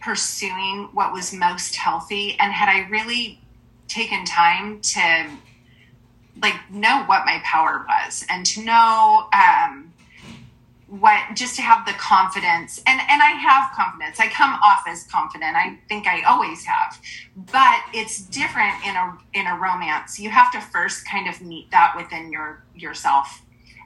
pursuing 0.00 0.88
what 0.92 1.12
was 1.12 1.32
most 1.32 1.74
healthy 1.74 2.36
and 2.38 2.52
had 2.52 2.68
i 2.68 2.88
really 2.88 3.40
taken 3.88 4.24
time 4.24 4.80
to 4.80 5.26
like 6.42 6.54
know 6.70 7.04
what 7.06 7.24
my 7.24 7.40
power 7.44 7.86
was 7.88 8.24
and 8.28 8.44
to 8.46 8.62
know 8.62 9.28
um, 9.32 9.92
what 10.88 11.20
just 11.34 11.56
to 11.56 11.62
have 11.62 11.84
the 11.86 11.92
confidence 11.92 12.78
and 12.86 13.00
and 13.08 13.22
I 13.22 13.30
have 13.30 13.72
confidence. 13.74 14.18
I 14.18 14.28
come 14.28 14.58
off 14.62 14.84
as 14.88 15.04
confident. 15.04 15.54
I 15.56 15.78
think 15.88 16.06
I 16.06 16.22
always 16.22 16.64
have. 16.64 16.98
But 17.36 17.80
it's 17.92 18.20
different 18.26 18.74
in 18.86 18.96
a 18.96 19.18
in 19.34 19.46
a 19.46 19.58
romance. 19.58 20.18
You 20.18 20.30
have 20.30 20.50
to 20.52 20.60
first 20.60 21.06
kind 21.06 21.28
of 21.28 21.40
meet 21.42 21.70
that 21.70 21.94
within 21.96 22.32
your 22.32 22.64
yourself 22.74 23.42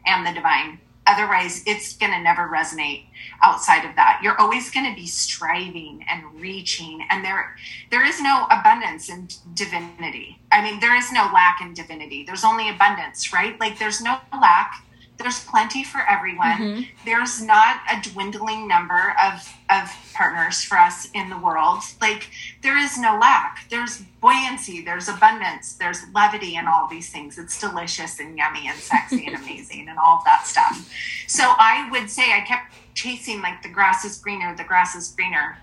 and 0.07 0.27
the 0.27 0.33
divine. 0.33 0.79
Otherwise, 1.07 1.65
it's 1.67 1.97
going 1.97 2.13
to 2.13 2.21
never 2.21 2.49
resonate 2.49 3.07
outside 3.43 3.85
of 3.85 3.95
that. 3.97 4.21
You're 4.23 4.41
always 4.41 4.71
going 4.71 4.89
to 4.89 4.95
be 4.95 5.07
striving 5.07 6.05
and 6.09 6.23
reaching, 6.41 7.07
and 7.11 7.25
there 7.25 7.57
there 7.91 8.05
is 8.05 8.21
no 8.21 8.47
abundance 8.51 9.09
in 9.09 9.29
divinity. 9.55 10.39
I 10.51 10.63
mean, 10.63 10.81
there 10.81 10.97
is 10.97 11.13
no 11.13 11.31
lack 11.33 11.61
in 11.61 11.75
divinity. 11.75 12.25
There's 12.25 12.45
only 12.45 12.69
abundance, 12.69 13.33
right? 13.33 13.59
Like 13.61 13.79
there's 13.79 14.01
no 14.01 14.19
lack 14.33 14.85
there's 15.23 15.45
plenty 15.45 15.85
for 15.85 16.01
everyone. 16.09 16.59
Mm-hmm. 16.59 16.81
There's 17.05 17.43
not 17.43 17.81
a 17.91 18.01
dwindling 18.03 18.67
number 18.67 19.15
of 19.23 19.49
of 19.71 19.89
partners 20.13 20.63
for 20.63 20.77
us 20.77 21.09
in 21.15 21.31
the 21.31 21.39
world. 21.39 21.83
Like 22.01 22.29
there 22.63 22.77
is 22.77 22.99
no 22.99 23.19
lack. 23.19 23.69
There's 23.71 24.03
buoyancy, 24.21 24.85
there's 24.85 25.09
abundance, 25.09 25.75
there's 25.75 26.01
levity 26.15 26.57
and 26.57 26.69
all 26.69 26.89
these 26.89 27.11
things. 27.11 27.39
It's 27.39 27.59
delicious 27.59 28.21
and 28.21 28.37
yummy 28.37 28.69
and 28.69 28.79
sexy 28.79 29.27
and 29.27 29.37
amazing 29.43 29.89
and 29.89 29.99
all 29.99 30.19
of 30.19 30.25
that 30.25 30.47
stuff. 30.47 30.91
So 31.27 31.55
I 31.59 31.89
would 31.91 32.11
say 32.11 32.33
I 32.33 32.41
kept 32.41 32.75
chasing 32.95 33.41
like 33.41 33.63
the 33.63 33.69
grass 33.69 34.05
is 34.05 34.19
greener, 34.19 34.55
the 34.57 34.65
grass 34.65 34.95
is 34.95 35.09
greener. 35.09 35.59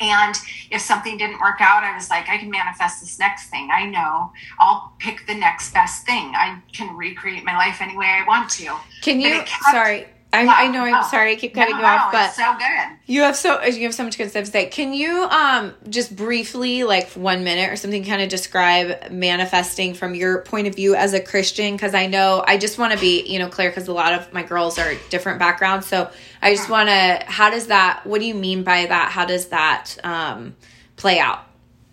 And 0.00 0.34
if 0.70 0.80
something 0.80 1.16
didn't 1.16 1.40
work 1.40 1.60
out, 1.60 1.84
I 1.84 1.94
was 1.94 2.10
like, 2.10 2.28
I 2.28 2.36
can 2.36 2.50
manifest 2.50 3.00
this 3.00 3.18
next 3.18 3.50
thing. 3.50 3.70
I 3.72 3.86
know 3.86 4.32
I'll 4.58 4.92
pick 4.98 5.26
the 5.26 5.34
next 5.34 5.72
best 5.72 6.04
thing. 6.06 6.32
I 6.34 6.60
can 6.72 6.96
recreate 6.96 7.44
my 7.44 7.56
life 7.56 7.80
any 7.80 7.96
way 7.96 8.06
I 8.06 8.24
want 8.26 8.50
to. 8.50 8.76
Can 9.00 9.20
you? 9.20 9.42
Kept, 9.42 9.64
sorry, 9.70 10.06
I, 10.34 10.64
I, 10.64 10.68
know. 10.68 10.82
I'm 10.82 10.94
oh, 10.94 11.08
sorry. 11.10 11.32
I 11.32 11.34
keep 11.34 11.52
cutting 11.52 11.74
no, 11.74 11.80
you 11.80 11.86
off, 11.86 12.10
but 12.10 12.30
so 12.30 12.56
good. 12.58 12.98
You 13.06 13.20
have 13.22 13.36
so 13.36 13.62
you 13.64 13.82
have 13.82 13.94
so 13.94 14.02
much 14.02 14.16
good 14.16 14.30
stuff 14.30 14.46
to 14.46 14.50
say. 14.50 14.66
Can 14.66 14.94
you 14.94 15.24
um 15.24 15.74
just 15.90 16.16
briefly, 16.16 16.84
like 16.84 17.10
one 17.10 17.44
minute 17.44 17.70
or 17.70 17.76
something, 17.76 18.02
kind 18.02 18.22
of 18.22 18.30
describe 18.30 19.10
manifesting 19.10 19.92
from 19.92 20.14
your 20.14 20.40
point 20.42 20.68
of 20.68 20.74
view 20.74 20.94
as 20.94 21.12
a 21.12 21.20
Christian? 21.20 21.74
Because 21.74 21.92
I 21.92 22.06
know 22.06 22.42
I 22.46 22.56
just 22.56 22.78
want 22.78 22.94
to 22.94 22.98
be 22.98 23.22
you 23.26 23.38
know 23.38 23.48
clear 23.48 23.68
because 23.68 23.88
a 23.88 23.92
lot 23.92 24.14
of 24.14 24.32
my 24.32 24.42
girls 24.42 24.78
are 24.78 24.94
different 25.10 25.38
backgrounds, 25.38 25.86
so 25.86 26.10
I 26.40 26.54
just 26.54 26.70
want 26.70 26.88
to. 26.88 27.24
How 27.26 27.50
does 27.50 27.66
that? 27.66 28.06
What 28.06 28.20
do 28.20 28.26
you 28.26 28.34
mean 28.34 28.62
by 28.62 28.86
that? 28.86 29.10
How 29.10 29.26
does 29.26 29.48
that 29.48 29.98
um 30.02 30.56
play 30.96 31.18
out? 31.18 31.40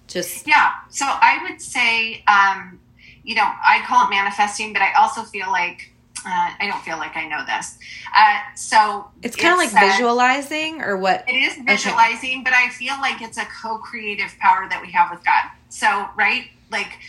Just 0.08 0.48
yeah. 0.48 0.72
So 0.90 1.06
I 1.06 1.40
would 1.44 1.62
say 1.62 2.24
um 2.26 2.80
you 3.22 3.36
know 3.36 3.44
I 3.44 3.84
call 3.86 4.08
it 4.08 4.10
manifesting, 4.12 4.72
but 4.72 4.82
I 4.82 4.94
also 4.94 5.24
feel 5.24 5.48
like 5.48 5.92
uh, 6.26 6.52
I 6.60 6.68
don't 6.68 6.82
feel 6.84 6.98
like 6.98 7.16
I 7.16 7.28
know 7.28 7.46
this. 7.46 7.78
Uh, 8.16 8.40
so 8.56 9.10
it's 9.22 9.36
kind 9.36 9.54
of 9.54 9.58
like 9.58 9.74
uh, 9.74 9.92
visualizing, 9.92 10.82
or 10.82 10.98
what? 10.98 11.24
It 11.28 11.34
is 11.34 11.56
visualizing, 11.66 12.42
okay. 12.42 12.42
but 12.44 12.54
I 12.54 12.70
feel 12.70 12.96
like 13.00 13.22
it's 13.22 13.38
a 13.38 13.46
co-creative 13.62 14.36
power 14.40 14.68
that 14.70 14.82
we 14.82 14.92
have 14.92 15.12
with 15.12 15.24
God. 15.24 15.46
So, 15.70 16.08
right, 16.16 16.46
like 16.72 17.00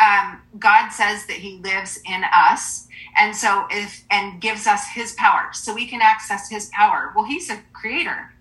um, 0.00 0.40
God 0.58 0.90
says 0.90 1.26
that 1.26 1.36
He 1.36 1.58
lives 1.58 2.00
in 2.06 2.22
us, 2.32 2.88
and 3.16 3.34
so 3.34 3.66
if 3.70 4.04
and 4.10 4.40
gives 4.40 4.66
us 4.66 4.88
His 4.88 5.12
power, 5.12 5.50
so 5.52 5.74
we 5.74 5.86
can 5.86 6.00
access 6.00 6.48
His 6.48 6.70
power. 6.72 7.12
Well, 7.14 7.24
He's 7.24 7.50
a 7.50 7.60
creator. 7.72 8.32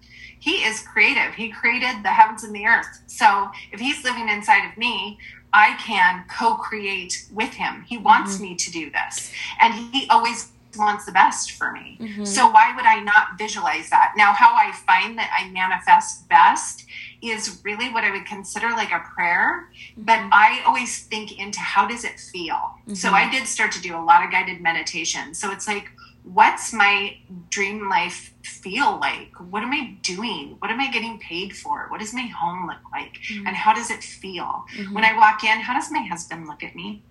He 0.41 0.63
is 0.63 0.79
creative. 0.81 1.33
He 1.33 1.49
created 1.49 2.01
the 2.01 2.09
heavens 2.09 2.45
and 2.45 2.55
the 2.55 2.65
earth. 2.65 3.01
So 3.07 3.49
if 3.71 3.79
He's 3.79 4.03
living 4.03 4.29
inside 4.29 4.69
of 4.69 4.77
me, 4.77 5.17
I 5.53 5.75
can 5.79 6.25
co 6.29 6.55
create 6.55 7.27
with 7.33 7.53
him. 7.53 7.85
He 7.87 7.97
wants 7.97 8.35
mm-hmm. 8.35 8.43
me 8.43 8.55
to 8.55 8.71
do 8.71 8.91
this. 8.91 9.31
And 9.59 9.73
he 9.73 10.07
always 10.09 10.51
wants 10.77 11.05
the 11.05 11.11
best 11.11 11.53
for 11.53 11.71
me. 11.71 11.97
Mm-hmm. 11.99 12.25
So 12.25 12.49
why 12.49 12.75
would 12.75 12.85
I 12.85 12.99
not 12.99 13.37
visualize 13.37 13.89
that? 13.89 14.13
Now, 14.15 14.33
how 14.33 14.53
I 14.53 14.71
find 14.71 15.17
that 15.17 15.29
I 15.33 15.49
manifest 15.49 16.29
best 16.29 16.85
is 17.21 17.59
really 17.63 17.91
what 17.91 18.03
I 18.03 18.11
would 18.11 18.25
consider 18.25 18.69
like 18.69 18.91
a 18.91 18.99
prayer, 19.15 19.69
mm-hmm. 19.91 20.03
but 20.03 20.19
I 20.31 20.61
always 20.65 21.05
think 21.05 21.39
into 21.39 21.59
how 21.59 21.87
does 21.87 22.03
it 22.03 22.19
feel? 22.19 22.53
Mm-hmm. 22.55 22.93
So 22.93 23.11
I 23.11 23.29
did 23.29 23.47
start 23.47 23.71
to 23.73 23.81
do 23.81 23.95
a 23.95 24.01
lot 24.01 24.23
of 24.23 24.31
guided 24.31 24.61
meditation. 24.61 25.33
So 25.33 25.51
it's 25.51 25.67
like, 25.67 25.89
what's 26.33 26.73
my 26.73 27.17
dream 27.49 27.89
life 27.89 28.33
feel 28.43 28.99
like? 28.99 29.31
What 29.49 29.63
am 29.63 29.71
I 29.71 29.97
doing? 30.03 30.55
What 30.59 30.69
am 30.69 30.79
I 30.79 30.91
getting 30.91 31.17
paid 31.19 31.55
for? 31.55 31.87
What 31.89 31.99
does 31.99 32.13
my 32.13 32.27
home 32.27 32.67
look 32.67 32.91
like? 32.91 33.19
Mm-hmm. 33.29 33.47
And 33.47 33.55
how 33.55 33.73
does 33.73 33.89
it 33.89 34.03
feel? 34.03 34.65
Mm-hmm. 34.75 34.93
When 34.93 35.03
I 35.03 35.17
walk 35.17 35.43
in, 35.43 35.59
how 35.59 35.73
does 35.73 35.91
my 35.91 36.01
husband 36.03 36.47
look 36.47 36.63
at 36.63 36.75
me? 36.75 37.01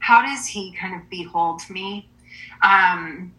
How 0.00 0.22
does 0.22 0.46
he 0.46 0.72
kind 0.72 0.94
of 0.94 1.08
behold 1.08 1.62
me? 1.70 2.08
Um, 2.62 3.34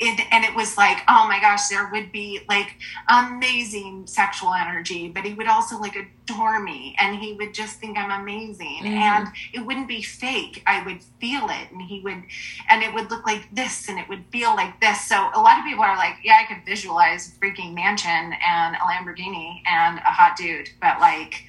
it, 0.00 0.26
and 0.30 0.44
it 0.44 0.54
was 0.54 0.76
like, 0.76 0.98
oh 1.08 1.26
my 1.28 1.40
gosh, 1.40 1.68
there 1.68 1.88
would 1.90 2.12
be 2.12 2.40
like 2.48 2.76
amazing 3.08 4.06
sexual 4.06 4.54
energy, 4.54 5.08
but 5.08 5.24
he 5.24 5.34
would 5.34 5.48
also 5.48 5.78
like 5.78 5.96
adore 5.96 6.60
me 6.60 6.94
and 7.00 7.16
he 7.16 7.32
would 7.32 7.52
just 7.52 7.80
think 7.80 7.98
I'm 7.98 8.20
amazing. 8.22 8.80
Mm-hmm. 8.82 8.86
And 8.86 9.28
it 9.52 9.60
wouldn't 9.60 9.88
be 9.88 10.02
fake. 10.02 10.62
I 10.66 10.84
would 10.84 11.02
feel 11.20 11.48
it 11.48 11.72
and 11.72 11.82
he 11.82 12.00
would, 12.00 12.22
and 12.70 12.82
it 12.82 12.94
would 12.94 13.10
look 13.10 13.26
like 13.26 13.48
this 13.52 13.88
and 13.88 13.98
it 13.98 14.08
would 14.08 14.24
feel 14.30 14.54
like 14.54 14.80
this. 14.80 15.04
So 15.04 15.30
a 15.34 15.40
lot 15.40 15.58
of 15.58 15.64
people 15.64 15.84
are 15.84 15.96
like, 15.96 16.16
yeah, 16.22 16.36
I 16.40 16.52
could 16.52 16.64
visualize 16.64 17.28
a 17.28 17.40
freaking 17.40 17.74
mansion 17.74 18.08
and 18.46 18.76
a 18.76 18.78
Lamborghini 18.78 19.62
and 19.66 19.98
a 19.98 20.12
hot 20.12 20.36
dude, 20.36 20.70
but 20.80 21.00
like, 21.00 21.44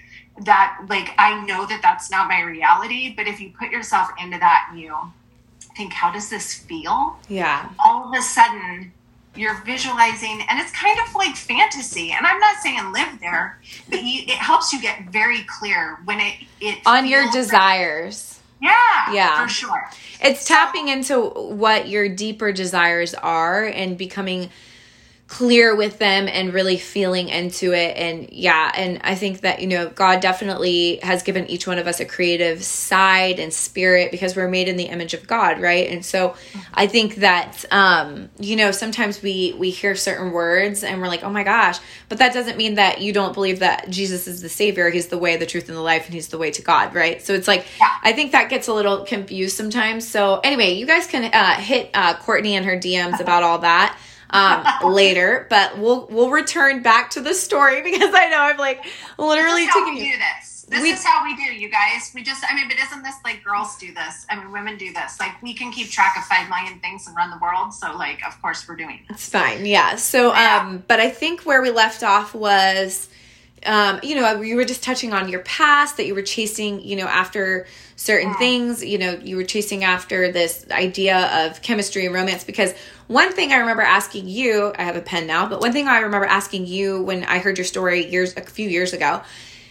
that 0.45 0.79
like 0.87 1.09
I 1.17 1.45
know 1.45 1.65
that 1.65 1.81
that's 1.81 2.09
not 2.09 2.29
my 2.29 2.41
reality, 2.41 3.13
but 3.13 3.27
if 3.27 3.41
you 3.41 3.51
put 3.51 3.71
yourself 3.71 4.09
into 4.23 4.39
that, 4.39 4.71
you 4.73 4.95
think, 5.79 5.93
how 5.93 6.11
does 6.11 6.29
this 6.29 6.53
feel? 6.53 7.17
Yeah. 7.29 7.69
All 7.83 8.09
of 8.09 8.13
a 8.13 8.21
sudden, 8.21 8.91
you're 9.33 9.63
visualizing, 9.63 10.41
and 10.49 10.59
it's 10.59 10.71
kind 10.71 10.99
of 11.07 11.15
like 11.15 11.35
fantasy. 11.37 12.11
And 12.11 12.27
I'm 12.27 12.39
not 12.39 12.57
saying 12.61 12.91
live 12.91 13.19
there, 13.21 13.59
but 13.89 14.03
you, 14.03 14.23
it 14.23 14.31
helps 14.31 14.73
you 14.73 14.81
get 14.81 15.09
very 15.09 15.45
clear 15.47 15.97
when 16.03 16.19
it 16.19 16.33
it 16.59 16.79
on 16.85 17.07
your 17.07 17.31
desires. 17.31 18.41
yeah, 18.61 19.13
yeah, 19.13 19.41
for 19.41 19.47
sure. 19.47 19.89
It's 20.21 20.45
so, 20.45 20.53
tapping 20.53 20.89
into 20.89 21.29
what 21.29 21.87
your 21.87 22.09
deeper 22.09 22.51
desires 22.51 23.13
are 23.13 23.63
and 23.63 23.97
becoming 23.97 24.49
clear 25.29 25.75
with 25.75 25.99
them 25.99 26.27
and 26.27 26.53
really 26.53 26.77
feeling 26.77 27.29
into 27.29 27.71
it. 27.71 27.95
And 27.95 28.29
yeah 28.31 28.71
and 28.75 28.99
i 29.03 29.15
think 29.15 29.41
that 29.41 29.61
you 29.61 29.67
know 29.67 29.89
god 29.89 30.21
definitely 30.21 30.99
has 31.03 31.23
given 31.23 31.45
each 31.47 31.67
one 31.67 31.77
of 31.77 31.87
us 31.87 31.99
a 31.99 32.05
creative 32.05 32.63
side 32.63 33.39
and 33.39 33.53
spirit 33.53 34.11
because 34.11 34.35
we're 34.35 34.49
made 34.49 34.67
in 34.67 34.75
the 34.75 34.85
image 34.85 35.13
of 35.13 35.27
god 35.27 35.61
right? 35.61 35.89
And 35.89 36.03
so 36.05 36.35
i 36.73 36.87
think 36.87 37.15
that 37.15 37.63
um 37.71 38.29
you 38.39 38.55
know 38.55 38.71
sometimes 38.71 39.21
we 39.21 39.55
we 39.57 39.69
hear 39.69 39.95
certain 39.95 40.31
words 40.31 40.83
and 40.83 40.99
we're 40.99 41.07
like 41.07 41.23
oh 41.23 41.29
my 41.29 41.43
gosh 41.43 41.79
but 42.07 42.17
that 42.17 42.33
doesn't 42.33 42.57
mean 42.57 42.75
that 42.75 43.01
you 43.01 43.13
don't 43.13 43.33
believe 43.33 43.59
that 43.59 43.89
jesus 43.89 44.27
is 44.27 44.41
the 44.41 44.49
savior. 44.49 44.89
He's 44.89 45.07
the 45.07 45.17
way 45.17 45.37
the 45.37 45.45
truth 45.45 45.69
and 45.69 45.77
the 45.77 45.81
life 45.81 46.05
and 46.05 46.13
he's 46.13 46.29
the 46.29 46.37
way 46.37 46.51
to 46.51 46.61
god 46.61 46.95
right? 46.95 47.21
So 47.21 47.33
it's 47.33 47.47
like 47.47 47.65
yeah. 47.79 47.97
i 48.03 48.13
think 48.13 48.31
that 48.31 48.49
gets 48.49 48.67
a 48.67 48.73
little 48.73 49.05
confused 49.05 49.55
sometimes. 49.55 50.07
So 50.07 50.39
anyway 50.39 50.73
you 50.73 50.85
guys 50.85 51.05
can 51.05 51.31
uh, 51.31 51.55
hit 51.55 51.91
uh, 51.93 52.15
courtney 52.15 52.55
and 52.55 52.65
her 52.65 52.77
dms 52.77 53.19
about 53.19 53.43
all 53.43 53.59
that 53.59 53.97
um, 54.31 54.65
later, 54.83 55.47
but 55.49 55.77
we'll 55.77 56.07
we'll 56.07 56.29
return 56.29 56.81
back 56.81 57.11
to 57.11 57.21
the 57.21 57.33
story 57.33 57.81
because 57.83 58.13
I 58.13 58.29
know 58.29 58.39
I'm 58.39 58.57
like 58.57 58.85
literally 59.17 59.67
taking 59.67 59.97
you. 59.97 60.13
Do 60.13 60.19
this. 60.19 60.59
This 60.69 60.83
we, 60.83 60.91
is 60.91 61.03
how 61.03 61.23
we 61.23 61.35
do, 61.35 61.41
you 61.41 61.67
guys. 61.67 62.11
We 62.13 62.21
just, 62.21 62.43
I 62.47 62.53
mean, 62.53 62.67
but 62.67 62.77
isn't 62.77 63.01
this 63.01 63.15
like 63.25 63.43
girls 63.43 63.75
do 63.77 63.91
this? 63.91 64.27
I 64.29 64.35
mean, 64.35 64.51
women 64.51 64.77
do 64.77 64.93
this. 64.93 65.19
Like, 65.19 65.41
we 65.41 65.55
can 65.55 65.71
keep 65.71 65.89
track 65.89 66.15
of 66.15 66.23
five 66.25 66.47
million 66.47 66.79
things 66.79 67.07
and 67.07 67.15
run 67.15 67.31
the 67.31 67.39
world. 67.39 67.73
So, 67.73 67.95
like, 67.97 68.19
of 68.25 68.39
course, 68.39 68.67
we're 68.67 68.75
doing 68.75 68.99
this. 69.07 69.17
It's 69.17 69.29
fine. 69.29 69.65
Yeah. 69.65 69.95
So, 69.95 70.31
yeah. 70.31 70.61
um, 70.61 70.83
but 70.87 70.99
I 70.99 71.09
think 71.09 71.41
where 71.41 71.63
we 71.63 71.71
left 71.71 72.03
off 72.03 72.35
was, 72.35 73.09
um, 73.65 73.99
you 74.03 74.15
know, 74.15 74.41
you 74.41 74.55
were 74.55 74.65
just 74.65 74.83
touching 74.83 75.11
on 75.11 75.27
your 75.27 75.41
past 75.41 75.97
that 75.97 76.05
you 76.05 76.13
were 76.13 76.21
chasing, 76.21 76.81
you 76.81 76.95
know, 76.95 77.07
after 77.07 77.65
certain 77.95 78.29
yeah. 78.29 78.37
things, 78.37 78.85
you 78.85 78.99
know, 78.99 79.13
you 79.13 79.37
were 79.37 79.43
chasing 79.43 79.83
after 79.83 80.31
this 80.31 80.65
idea 80.71 81.47
of 81.47 81.61
chemistry 81.63 82.05
and 82.05 82.13
romance 82.13 82.43
because 82.43 82.73
one 83.09 83.31
thing 83.33 83.51
I 83.51 83.57
remember 83.57 83.81
asking 83.81 84.27
you, 84.27 84.71
I 84.77 84.83
have 84.83 84.95
a 84.95 85.01
pen 85.01 85.25
now, 85.25 85.49
but 85.49 85.61
one 85.61 85.73
thing 85.73 85.87
I 85.87 86.01
remember 86.01 86.27
asking 86.27 86.67
you 86.67 87.01
when 87.01 87.23
I 87.23 87.39
heard 87.39 87.57
your 87.57 87.65
story 87.65 88.05
years 88.05 88.37
a 88.37 88.41
few 88.41 88.69
years 88.69 88.93
ago, 88.93 89.23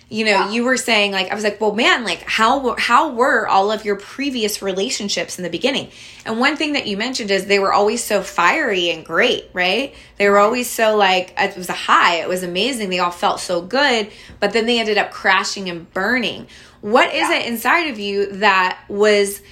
you 0.09 0.24
know, 0.24 0.33
yeah. 0.33 0.51
you 0.51 0.64
were 0.64 0.77
saying 0.77 1.12
like 1.12 1.31
I 1.31 1.37
was 1.37 1.44
like, 1.44 1.61
"Well, 1.61 1.72
man, 1.72 2.03
like 2.03 2.22
how 2.22 2.74
how 2.77 3.12
were 3.12 3.46
all 3.46 3.70
of 3.70 3.85
your 3.85 3.94
previous 3.94 4.61
relationships 4.61 5.38
in 5.38 5.44
the 5.44 5.51
beginning?" 5.51 5.90
And 6.27 6.40
one 6.40 6.57
thing 6.57 6.72
that 6.72 6.88
you 6.88 6.96
mentioned 6.96 7.31
is 7.31 7.46
they 7.46 7.61
were 7.61 7.72
always 7.72 8.03
so 8.03 8.22
fiery 8.22 8.90
and 8.90 9.05
great, 9.05 9.48
right? 9.53 9.94
They 10.16 10.29
were 10.29 10.38
always 10.38 10.68
so 10.68 10.96
like 10.96 11.33
it 11.38 11.57
was 11.57 11.68
a 11.68 11.74
high, 11.74 12.16
it 12.16 12.29
was 12.29 12.42
amazing. 12.42 12.90
They 12.90 12.98
all 12.98 13.12
felt 13.12 13.38
so 13.38 13.61
good, 13.61 14.11
but 14.40 14.53
then 14.53 14.66
they 14.66 14.81
ended 14.81 14.98
up 14.98 15.12
crashing 15.12 15.70
and 15.70 15.88
burning. 15.92 16.48
What 16.81 17.14
is 17.14 17.29
yeah. 17.29 17.37
it 17.37 17.46
inside 17.46 17.90
of 17.90 18.01
you 18.01 18.33
that 18.38 18.81
was 18.88 19.42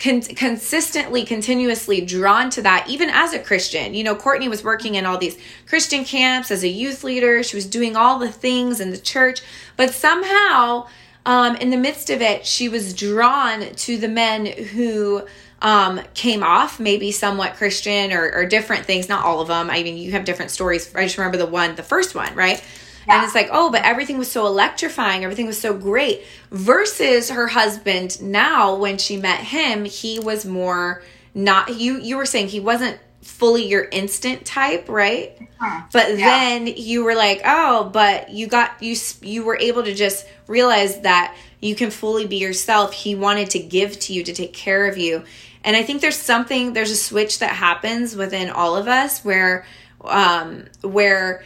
con- 0.00 0.22
consistently, 0.22 1.24
continuously 1.24 2.00
drawn 2.00 2.50
to 2.50 2.62
that, 2.62 2.88
even 2.88 3.10
as 3.10 3.32
a 3.32 3.38
Christian. 3.38 3.94
You 3.94 4.04
know, 4.04 4.14
Courtney 4.14 4.48
was 4.48 4.64
working 4.64 4.94
in 4.94 5.06
all 5.06 5.18
these 5.18 5.38
Christian 5.66 6.04
camps 6.04 6.50
as 6.50 6.62
a 6.62 6.68
youth 6.68 7.04
leader. 7.04 7.42
She 7.42 7.56
was 7.56 7.66
doing 7.66 7.96
all 7.96 8.18
the 8.18 8.30
things 8.30 8.80
in 8.80 8.90
the 8.90 8.98
church, 8.98 9.40
but 9.76 9.90
somehow, 9.90 10.86
um, 11.26 11.56
in 11.56 11.70
the 11.70 11.76
midst 11.76 12.10
of 12.10 12.20
it, 12.20 12.46
she 12.46 12.68
was 12.68 12.94
drawn 12.94 13.74
to 13.74 13.96
the 13.96 14.08
men 14.08 14.46
who 14.46 15.26
um, 15.62 16.00
came 16.12 16.42
off 16.42 16.78
maybe 16.78 17.10
somewhat 17.10 17.54
Christian 17.54 18.12
or, 18.12 18.30
or 18.32 18.44
different 18.44 18.84
things. 18.84 19.08
Not 19.08 19.24
all 19.24 19.40
of 19.40 19.48
them. 19.48 19.70
I 19.70 19.82
mean, 19.82 19.96
you 19.96 20.12
have 20.12 20.26
different 20.26 20.50
stories. 20.50 20.94
I 20.94 21.04
just 21.04 21.16
remember 21.16 21.38
the 21.38 21.46
one, 21.46 21.74
the 21.74 21.82
first 21.82 22.14
one, 22.14 22.34
right? 22.34 22.62
Yeah. 23.06 23.16
And 23.16 23.24
it's 23.24 23.34
like, 23.34 23.48
oh, 23.52 23.70
but 23.70 23.82
everything 23.82 24.18
was 24.18 24.30
so 24.30 24.46
electrifying. 24.46 25.24
Everything 25.24 25.46
was 25.46 25.60
so 25.60 25.74
great. 25.74 26.22
Versus 26.50 27.30
her 27.30 27.48
husband 27.48 28.22
now, 28.22 28.76
when 28.76 28.98
she 28.98 29.16
met 29.16 29.40
him, 29.40 29.84
he 29.84 30.18
was 30.18 30.46
more 30.46 31.02
not, 31.34 31.76
you, 31.76 31.98
you 32.00 32.16
were 32.16 32.26
saying 32.26 32.48
he 32.48 32.60
wasn't 32.60 32.98
fully 33.22 33.66
your 33.66 33.84
instant 33.84 34.44
type, 34.44 34.88
right? 34.88 35.36
Uh-huh. 35.40 35.82
But 35.92 36.10
yeah. 36.10 36.16
then 36.16 36.66
you 36.66 37.04
were 37.04 37.14
like, 37.14 37.42
oh, 37.44 37.90
but 37.92 38.30
you 38.30 38.46
got, 38.46 38.82
you, 38.82 38.96
you 39.22 39.44
were 39.44 39.56
able 39.56 39.82
to 39.82 39.94
just 39.94 40.26
realize 40.46 41.00
that 41.00 41.34
you 41.60 41.74
can 41.74 41.90
fully 41.90 42.26
be 42.26 42.36
yourself. 42.36 42.92
He 42.92 43.14
wanted 43.14 43.50
to 43.50 43.58
give 43.58 43.98
to 44.00 44.12
you, 44.12 44.22
to 44.24 44.32
take 44.32 44.52
care 44.52 44.86
of 44.86 44.98
you. 44.98 45.24
And 45.64 45.74
I 45.74 45.82
think 45.82 46.02
there's 46.02 46.18
something, 46.18 46.74
there's 46.74 46.90
a 46.90 46.96
switch 46.96 47.38
that 47.38 47.50
happens 47.50 48.14
within 48.14 48.50
all 48.50 48.76
of 48.76 48.88
us 48.88 49.24
where, 49.24 49.66
um, 50.02 50.66
where, 50.82 51.42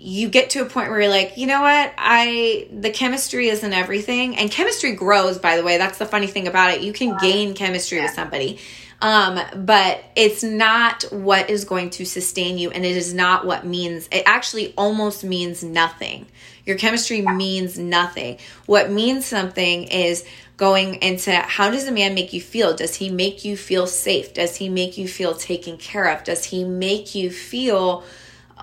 you 0.00 0.28
get 0.28 0.50
to 0.50 0.62
a 0.62 0.66
point 0.66 0.90
where 0.90 1.00
you're 1.00 1.10
like, 1.10 1.36
you 1.36 1.46
know 1.46 1.60
what? 1.60 1.92
I 1.98 2.68
the 2.72 2.90
chemistry 2.90 3.48
isn't 3.48 3.72
everything. 3.72 4.36
And 4.36 4.50
chemistry 4.50 4.92
grows, 4.92 5.38
by 5.38 5.56
the 5.56 5.64
way. 5.64 5.78
That's 5.78 5.98
the 5.98 6.06
funny 6.06 6.26
thing 6.26 6.46
about 6.46 6.72
it. 6.72 6.82
You 6.82 6.92
can 6.92 7.16
gain 7.18 7.54
chemistry 7.54 8.00
with 8.00 8.12
somebody. 8.12 8.58
Um, 9.00 9.38
but 9.64 10.02
it's 10.16 10.42
not 10.42 11.04
what 11.12 11.50
is 11.50 11.64
going 11.64 11.90
to 11.90 12.04
sustain 12.04 12.58
you 12.58 12.70
and 12.72 12.84
it 12.84 12.96
is 12.96 13.14
not 13.14 13.46
what 13.46 13.64
means 13.64 14.08
it 14.10 14.24
actually 14.26 14.74
almost 14.76 15.22
means 15.22 15.62
nothing. 15.62 16.26
Your 16.64 16.76
chemistry 16.76 17.22
means 17.22 17.78
nothing. 17.78 18.38
What 18.66 18.90
means 18.90 19.24
something 19.24 19.84
is 19.84 20.24
going 20.56 20.96
into 20.96 21.32
how 21.32 21.70
does 21.70 21.86
a 21.86 21.92
man 21.92 22.14
make 22.14 22.32
you 22.32 22.40
feel? 22.40 22.74
Does 22.74 22.96
he 22.96 23.08
make 23.08 23.44
you 23.44 23.56
feel 23.56 23.86
safe? 23.86 24.34
Does 24.34 24.56
he 24.56 24.68
make 24.68 24.98
you 24.98 25.06
feel 25.06 25.34
taken 25.34 25.78
care 25.78 26.12
of? 26.12 26.24
Does 26.24 26.44
he 26.44 26.64
make 26.64 27.14
you 27.14 27.30
feel 27.30 28.04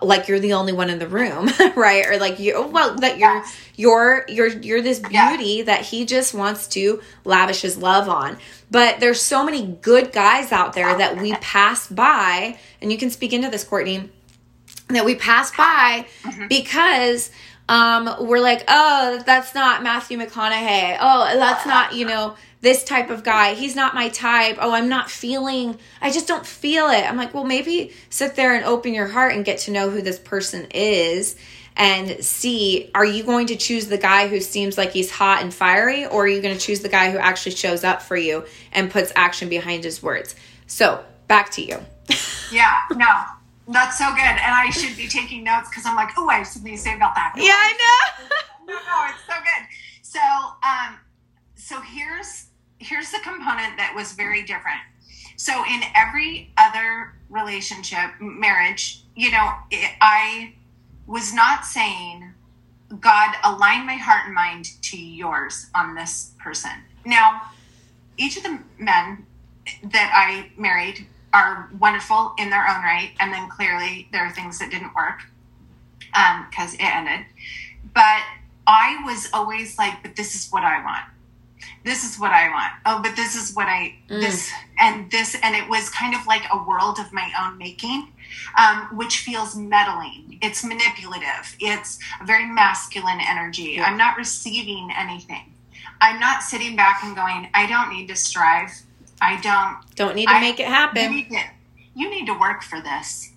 like 0.02 0.28
you're 0.28 0.40
the 0.40 0.54
only 0.54 0.74
one 0.74 0.90
in 0.90 1.00
the 1.00 1.08
room, 1.08 1.50
right? 1.76 2.06
Or 2.06 2.18
like 2.18 2.40
you 2.40 2.68
well 2.68 2.96
that 2.96 3.18
you're 3.18 3.44
you're 3.76 4.26
you're 4.28 4.48
you're 4.48 4.82
this 4.82 5.00
beauty 5.00 5.46
yeah. 5.46 5.64
that 5.66 5.82
he 5.82 6.06
just 6.06 6.34
wants 6.34 6.68
to 6.70 7.02
lavish 7.24 7.62
his 7.62 7.78
love 7.78 8.10
on. 8.10 8.38
But 8.72 9.00
there's 9.00 9.22
so 9.22 9.46
many 9.46 9.78
good 9.82 10.12
guys 10.12 10.52
out 10.52 10.74
there 10.74 10.98
that 10.98 11.22
we 11.22 11.34
pass 11.36 11.88
by, 11.88 12.58
and 12.82 12.92
you 12.92 12.98
can 12.98 13.10
speak 13.10 13.32
into 13.32 13.50
this, 13.50 13.64
Courtney, 13.64 14.10
that 14.90 15.06
we 15.06 15.16
pass 15.16 15.56
by 15.56 16.08
mm-hmm. 16.24 16.48
because 16.48 17.32
um, 17.68 18.28
we're 18.28 18.42
like, 18.42 18.64
oh, 18.68 19.22
that's 19.26 19.56
not 19.56 19.84
Matthew 19.84 20.18
McConaughey. 20.18 20.98
Oh, 21.00 21.38
that's 21.38 21.66
not, 21.66 21.96
you 21.96 22.06
know, 22.06 22.36
this 22.66 22.84
type 22.84 23.12
of 23.12 23.24
guy. 23.24 23.54
He's 23.54 23.76
not 23.76 23.94
my 23.94 24.10
type. 24.10 24.58
Oh, 24.60 24.74
I'm 24.74 24.90
not 24.90 25.12
feeling, 25.12 25.78
I 26.02 26.10
just 26.10 26.28
don't 26.28 26.46
feel 26.46 26.88
it. 26.88 27.08
I'm 27.08 27.16
like, 27.16 27.32
well, 27.32 27.44
maybe 27.44 27.94
sit 28.10 28.36
there 28.36 28.56
and 28.56 28.66
open 28.66 28.96
your 28.96 29.06
heart 29.06 29.34
and 29.34 29.46
get 29.46 29.60
to 29.60 29.72
know 29.72 29.92
who 29.92 30.02
this 30.02 30.18
person 30.18 30.66
is 30.72 31.36
and 31.78 32.24
see 32.24 32.90
are 32.96 33.06
you 33.06 33.24
going 33.24 33.48
to 33.48 33.56
choose 33.56 33.86
the 33.86 34.00
guy 34.00 34.28
who 34.28 34.42
seems 34.42 34.80
like 34.80 34.92
he's 34.92 35.12
hot 35.12 35.44
and 35.44 35.54
fiery 35.54 36.08
or 36.08 36.24
are 36.24 36.28
you 36.28 36.42
going 36.42 36.58
to 36.58 36.60
choose 36.60 36.80
the 36.80 36.90
guy 36.90 37.12
who 37.12 37.20
actually 37.20 37.52
shows 37.52 37.84
up 37.84 38.02
for 38.02 38.18
you 38.18 38.44
and 38.72 38.90
puts 38.90 39.14
action 39.16 39.48
behind 39.48 39.84
his 39.84 40.02
words? 40.02 40.36
So, 40.66 41.06
back 41.28 41.52
to 41.52 41.62
you. 41.62 41.78
yeah, 42.52 42.80
no. 42.96 43.26
That's 43.68 44.00
so 44.00 44.10
good. 44.10 44.22
And 44.22 44.40
I 44.42 44.72
should 44.72 44.98
be 44.98 45.08
taking 45.08 45.44
notes 45.44 45.70
because 45.70 45.86
I'm 45.86 45.96
like, 45.96 46.10
oh, 46.18 46.28
I 46.30 46.38
have 46.38 46.48
something 46.48 46.76
to 46.76 46.82
say 46.82 46.96
about 46.96 47.14
that. 47.14 47.34
Yeah, 47.38 47.54
I 47.54 47.74
know. 48.18 48.26
no, 48.68 48.74
no, 48.74 49.06
it's 49.10 49.24
so 49.28 49.34
good. 49.34 49.68
So, 50.02 50.20
um, 50.20 50.98
so 51.56 51.82
here's 51.82 52.48
here's 52.80 53.12
the 53.12 53.20
component 53.24 53.78
that 53.78 53.94
was 53.96 54.14
very 54.14 54.44
different. 54.44 54.80
So 55.38 55.64
in 55.66 55.82
every 55.96 56.54
other 56.58 57.14
relationship, 57.30 58.12
marriage, 58.20 59.04
you 59.16 59.32
know, 59.32 59.52
it, 59.72 59.92
I 60.02 60.54
was 61.08 61.34
not 61.34 61.66
saying, 61.66 62.34
God, 63.00 63.36
align 63.44 63.86
my 63.86 63.96
heart 63.96 64.26
and 64.26 64.34
mind 64.34 64.70
to 64.84 64.98
yours 64.98 65.68
on 65.76 65.96
this 65.96 66.32
person. 66.40 66.72
Now, 67.06 67.42
each 68.18 68.38
of 68.38 68.44
the 68.44 68.60
men 68.80 69.26
that 69.84 70.12
I 70.14 70.52
married 70.60 71.06
are 71.34 71.70
wonderful 71.80 72.34
in 72.38 72.50
their 72.50 72.66
own 72.68 72.84
right, 72.84 73.12
and 73.20 73.34
then 73.34 73.50
clearly 73.50 74.08
there 74.12 74.26
are 74.26 74.32
things 74.32 74.60
that 74.60 74.72
didn't 74.72 74.96
work 74.96 75.22
because 76.50 76.74
um, 76.74 76.80
it 76.80 76.96
ended. 76.96 77.26
But 77.94 78.22
I 78.66 79.04
was 79.06 79.28
always 79.34 79.78
like, 79.78 80.02
but 80.02 80.16
this 80.16 80.34
is 80.34 80.50
what 80.52 80.64
I 80.64 80.84
want 80.84 81.06
this 81.86 82.04
is 82.04 82.20
what 82.20 82.32
I 82.32 82.50
want. 82.50 82.74
Oh, 82.86 83.00
but 83.02 83.16
this 83.16 83.36
is 83.36 83.56
what 83.56 83.68
I 83.68 83.96
mm. 84.10 84.20
this 84.20 84.52
and 84.80 85.10
this 85.12 85.38
and 85.42 85.56
it 85.56 85.70
was 85.70 85.90
kind 85.92 86.16
of 86.16 86.26
like 86.26 86.42
a 86.52 86.58
world 86.68 86.98
of 87.00 87.14
my 87.14 87.32
own 87.42 87.58
making, 87.58 88.12
um, 88.58 88.90
which 88.98 89.20
feels 89.20 89.56
meddling. 89.56 90.40
It's 90.42 90.66
manipulative. 90.66 91.56
It's 91.60 92.00
a 92.20 92.26
very 92.26 92.48
masculine 92.48 93.20
energy. 93.22 93.76
Yeah. 93.76 93.86
I'm 93.86 93.98
not 93.98 94.18
receiving 94.18 94.90
anything. 94.98 95.54
I'm 96.02 96.20
not 96.20 96.42
sitting 96.42 96.76
back 96.76 97.04
and 97.04 97.16
going, 97.16 97.50
I 97.54 97.68
don't 97.68 97.90
need 97.90 98.08
to 98.08 98.16
strive. 98.16 98.72
I 99.22 99.40
don't 99.42 99.78
don't 99.96 100.16
need 100.16 100.28
to 100.28 100.34
I, 100.34 100.42
make 100.42 100.60
it 100.60 100.68
happen. 100.68 101.04
You 101.04 101.10
need 101.10 101.30
to, 101.30 101.42
you 101.94 102.10
need 102.10 102.26
to 102.26 102.34
work 102.38 102.64
for 102.64 102.82
this 102.82 103.32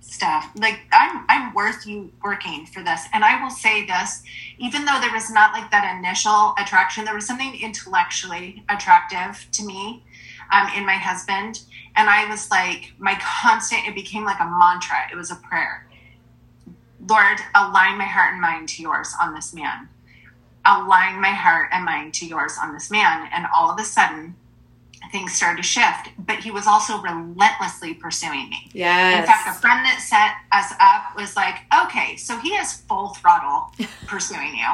stuff. 0.00 0.50
Like 0.56 0.80
I'm 0.92 1.24
I'm 1.28 1.54
worth 1.54 1.86
you 1.86 2.12
working 2.22 2.66
for 2.66 2.82
this. 2.82 3.02
And 3.12 3.24
I 3.24 3.42
will 3.42 3.50
say 3.50 3.86
this, 3.86 4.22
even 4.58 4.84
though 4.84 4.98
there 5.00 5.12
was 5.12 5.30
not 5.30 5.52
like 5.52 5.70
that 5.70 5.96
initial 5.98 6.54
attraction, 6.58 7.04
there 7.04 7.14
was 7.14 7.26
something 7.26 7.54
intellectually 7.60 8.64
attractive 8.68 9.46
to 9.52 9.64
me 9.64 10.02
um, 10.52 10.68
in 10.76 10.84
my 10.84 10.94
husband. 10.94 11.60
And 11.96 12.08
I 12.08 12.28
was 12.28 12.50
like, 12.50 12.92
my 12.98 13.16
constant, 13.20 13.86
it 13.86 13.94
became 13.94 14.24
like 14.24 14.40
a 14.40 14.44
mantra. 14.58 15.08
It 15.12 15.16
was 15.16 15.30
a 15.30 15.36
prayer. 15.36 15.86
Lord, 17.08 17.38
align 17.54 17.98
my 17.98 18.04
heart 18.04 18.32
and 18.32 18.40
mind 18.40 18.68
to 18.70 18.82
yours 18.82 19.14
on 19.20 19.34
this 19.34 19.54
man. 19.54 19.88
Align 20.64 21.20
my 21.20 21.30
heart 21.30 21.70
and 21.72 21.84
mind 21.84 22.14
to 22.14 22.26
yours 22.26 22.56
on 22.62 22.74
this 22.74 22.90
man. 22.90 23.28
And 23.32 23.46
all 23.54 23.70
of 23.70 23.80
a 23.80 23.84
sudden, 23.84 24.36
things 25.10 25.32
started 25.34 25.62
to 25.62 25.62
shift. 25.62 26.10
But 26.18 26.36
he 26.36 26.50
was 26.50 26.66
also 26.66 27.00
relentlessly 27.00 27.94
pursuing 27.94 28.48
me. 28.50 28.70
Yes. 28.72 29.20
In 29.20 29.26
fact, 29.26 29.48
a 29.48 29.60
friend 29.60 29.84
that 29.84 30.00
set 30.00 30.32
us 30.52 30.72
up 30.80 31.16
was 31.16 31.36
like, 31.36 31.56
okay, 31.84 32.16
so 32.16 32.38
he 32.38 32.54
has 32.54 32.80
full 32.82 33.08
throttle 33.10 33.72
pursuing 34.06 34.56
you. 34.56 34.68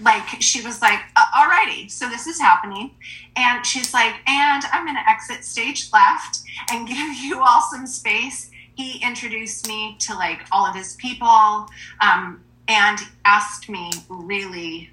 Like, 0.00 0.26
she 0.40 0.62
was 0.62 0.80
like, 0.80 1.00
uh, 1.16 1.24
alrighty, 1.36 1.90
so 1.90 2.08
this 2.08 2.26
is 2.26 2.40
happening. 2.40 2.92
And 3.36 3.64
she's 3.66 3.92
like, 3.92 4.14
and 4.26 4.64
I'm 4.72 4.84
going 4.84 4.96
to 4.96 5.08
exit 5.08 5.44
stage 5.44 5.90
left 5.92 6.40
and 6.70 6.88
give 6.88 7.16
you 7.16 7.42
all 7.42 7.62
some 7.70 7.86
space. 7.86 8.50
He 8.74 9.02
introduced 9.04 9.68
me 9.68 9.96
to 10.00 10.14
like 10.14 10.40
all 10.52 10.64
of 10.64 10.74
his 10.74 10.94
people 10.94 11.68
um, 12.00 12.42
and 12.66 12.98
asked 13.26 13.68
me 13.68 13.90
really 14.08 14.90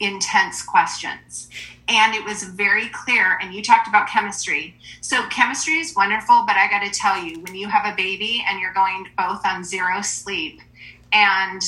intense 0.00 0.62
questions. 0.62 1.48
And 1.88 2.14
it 2.14 2.24
was 2.24 2.42
very 2.42 2.88
clear. 2.88 3.38
And 3.40 3.54
you 3.54 3.62
talked 3.62 3.88
about 3.88 4.08
chemistry. 4.08 4.76
So, 5.00 5.26
chemistry 5.28 5.74
is 5.74 5.94
wonderful, 5.94 6.44
but 6.46 6.56
I 6.56 6.68
got 6.68 6.80
to 6.80 6.90
tell 6.90 7.22
you, 7.22 7.40
when 7.40 7.54
you 7.54 7.68
have 7.68 7.86
a 7.86 7.96
baby 7.96 8.44
and 8.48 8.60
you're 8.60 8.74
going 8.74 9.08
both 9.16 9.46
on 9.46 9.62
zero 9.62 10.02
sleep 10.02 10.60
and 11.12 11.62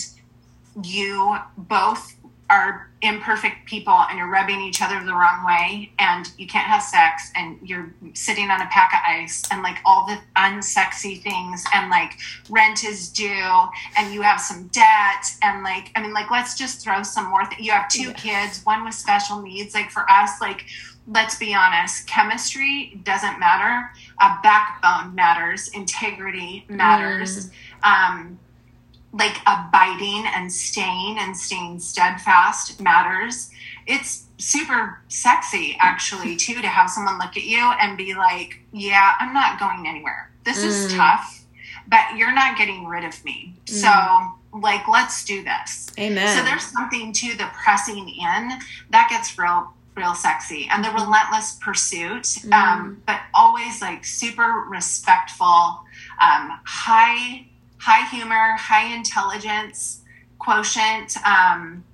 you 0.83 1.37
both 1.57 2.17
are 2.51 2.91
imperfect 3.03 3.67
people 3.67 3.93
and 3.93 4.19
you're 4.19 4.31
rubbing 4.31 4.61
each 4.61 4.83
other 4.83 5.05
the 5.05 5.13
wrong 5.13 5.45
way 5.47 5.93
and 5.99 6.33
you 6.37 6.47
can't 6.47 6.67
have 6.67 6.83
sex 6.83 7.31
and 7.37 7.59
you're 7.63 7.95
sitting 8.15 8.51
on 8.51 8.61
a 8.61 8.67
pack 8.67 8.93
of 8.93 9.01
ice 9.07 9.43
and 9.53 9.63
like 9.63 9.79
all 9.85 10.07
the 10.07 10.19
unsexy 10.37 11.21
things 11.23 11.65
and 11.75 11.91
like 11.91 12.19
rent 12.51 12.83
is 12.83 13.09
due 13.11 13.69
and 13.97 14.13
you 14.13 14.21
have 14.23 14.41
some 14.41 14.67
debt 14.69 15.27
and 15.43 15.63
like 15.63 15.93
i 15.95 16.03
mean 16.03 16.13
like 16.13 16.31
let's 16.31 16.57
just 16.57 16.81
throw 16.83 17.03
some 17.03 17.29
more 17.29 17.45
th- 17.45 17.61
you 17.61 17.71
have 17.71 17.89
two 17.89 18.09
yeah. 18.09 18.13
kids 18.15 18.65
one 18.65 18.85
with 18.85 18.95
special 18.95 19.41
needs 19.43 19.75
like 19.75 19.91
for 19.91 20.11
us 20.11 20.41
like 20.41 20.65
let's 21.07 21.39
be 21.39 21.55
honest 21.55 22.07
chemistry 22.09 22.99
doesn't 23.05 23.39
matter 23.39 23.91
a 24.21 24.39
backbone 24.43 25.15
matters 25.15 25.69
integrity 25.69 26.65
matters 26.69 27.51
mm. 27.85 27.85
um 27.85 28.39
like 29.13 29.37
abiding 29.47 30.25
and 30.35 30.53
staying 30.53 31.17
and 31.19 31.37
staying 31.37 31.81
steadfast 31.81 32.81
matters. 32.81 33.51
It's 33.87 34.27
super 34.39 35.01
sexy 35.09 35.77
actually 35.81 36.37
too 36.45 36.61
to 36.61 36.69
have 36.69 36.91
someone 36.91 37.19
look 37.19 37.37
at 37.37 37.45
you 37.45 37.59
and 37.81 37.97
be 37.97 38.15
like, 38.15 38.61
"Yeah, 38.73 39.15
I'm 39.19 39.33
not 39.33 39.59
going 39.59 39.87
anywhere. 39.87 40.31
This 40.45 40.63
mm. 40.63 40.67
is 40.67 40.95
tough, 40.95 41.45
but 41.89 42.17
you're 42.17 42.35
not 42.35 42.59
getting 42.59 42.87
rid 42.87 43.05
of 43.05 43.25
me." 43.25 43.55
Mm. 43.67 43.71
So, 43.71 44.59
like, 44.59 44.87
let's 44.89 45.25
do 45.25 45.43
this. 45.43 45.91
Amen. 45.99 46.37
So 46.37 46.45
there's 46.45 46.65
something 46.65 47.13
to 47.13 47.37
the 47.37 47.49
pressing 47.55 48.09
in 48.09 48.51
that 48.91 49.09
gets 49.11 49.39
real 49.39 49.73
real 49.97 50.15
sexy 50.15 50.69
and 50.71 50.85
the 50.85 50.91
relentless 50.91 51.59
pursuit 51.61 52.23
mm. 52.23 52.53
um, 52.53 53.03
but 53.05 53.21
always 53.35 53.83
like 53.83 54.05
super 54.05 54.65
respectful 54.69 55.81
um, 56.23 56.61
high 56.65 57.48
high 57.79 58.09
humor, 58.09 58.57
high 58.57 58.95
intelligence 58.95 60.03
quotient, 60.39 61.17
um, 61.27 61.85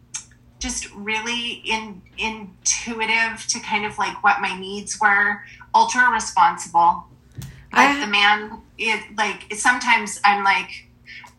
just 0.59 0.93
really 0.95 1.63
in, 1.67 2.01
intuitive 2.19 3.47
to 3.49 3.61
kind 3.61 3.85
of 3.85 3.99
like 3.99 4.23
what 4.23 4.41
my 4.41 4.59
needs 4.59 4.99
were, 5.01 5.43
ultra 5.75 6.11
responsible. 6.11 7.05
Like 7.73 7.97
I, 7.97 8.01
the 8.01 8.07
man, 8.07 8.63
it 8.79 9.03
like 9.17 9.53
sometimes 9.55 10.21
I'm 10.25 10.45
like, 10.45 10.87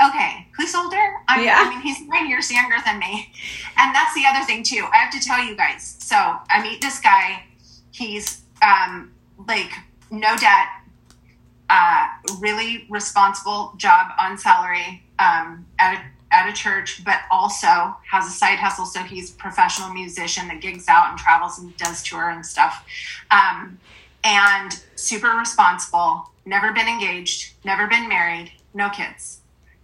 okay, 0.05 0.47
who's 0.57 0.75
older? 0.75 1.01
I, 1.27 1.43
yeah. 1.43 1.63
I 1.65 1.69
mean, 1.69 1.81
he's 1.81 2.05
nine 2.07 2.29
years 2.29 2.51
younger 2.51 2.75
than 2.85 2.99
me, 2.99 3.31
and 3.77 3.95
that's 3.95 4.13
the 4.13 4.23
other 4.27 4.45
thing 4.45 4.63
too. 4.63 4.85
I 4.93 4.97
have 4.97 5.13
to 5.13 5.19
tell 5.19 5.43
you 5.43 5.55
guys. 5.55 5.95
So 5.99 6.15
I 6.15 6.61
meet 6.61 6.81
this 6.81 6.99
guy. 6.99 7.43
He's 7.91 8.41
um, 8.61 9.13
like 9.47 9.71
no 10.11 10.35
debt, 10.35 10.67
uh, 11.69 12.07
really 12.39 12.85
responsible 12.89 13.73
job 13.77 14.11
on 14.19 14.37
salary 14.37 15.03
um, 15.19 15.65
at 15.79 15.95
a 15.95 16.01
at 16.31 16.49
a 16.49 16.53
church, 16.53 17.03
but 17.05 17.21
also 17.31 17.95
has 18.09 18.27
a 18.27 18.31
side 18.31 18.59
hustle. 18.59 18.85
So 18.85 19.01
he's 19.01 19.31
a 19.31 19.35
professional 19.35 19.93
musician 19.93 20.47
that 20.49 20.59
gigs 20.59 20.87
out 20.87 21.09
and 21.09 21.17
travels 21.17 21.59
and 21.59 21.75
does 21.77 22.03
tour 22.03 22.29
and 22.29 22.45
stuff. 22.45 22.85
Um, 23.31 23.79
and 24.23 24.83
super 24.95 25.29
responsible, 25.29 26.29
never 26.45 26.73
been 26.73 26.87
engaged, 26.87 27.53
never 27.63 27.87
been 27.87 28.09
married, 28.09 28.51
no 28.73 28.89
kids. 28.89 29.39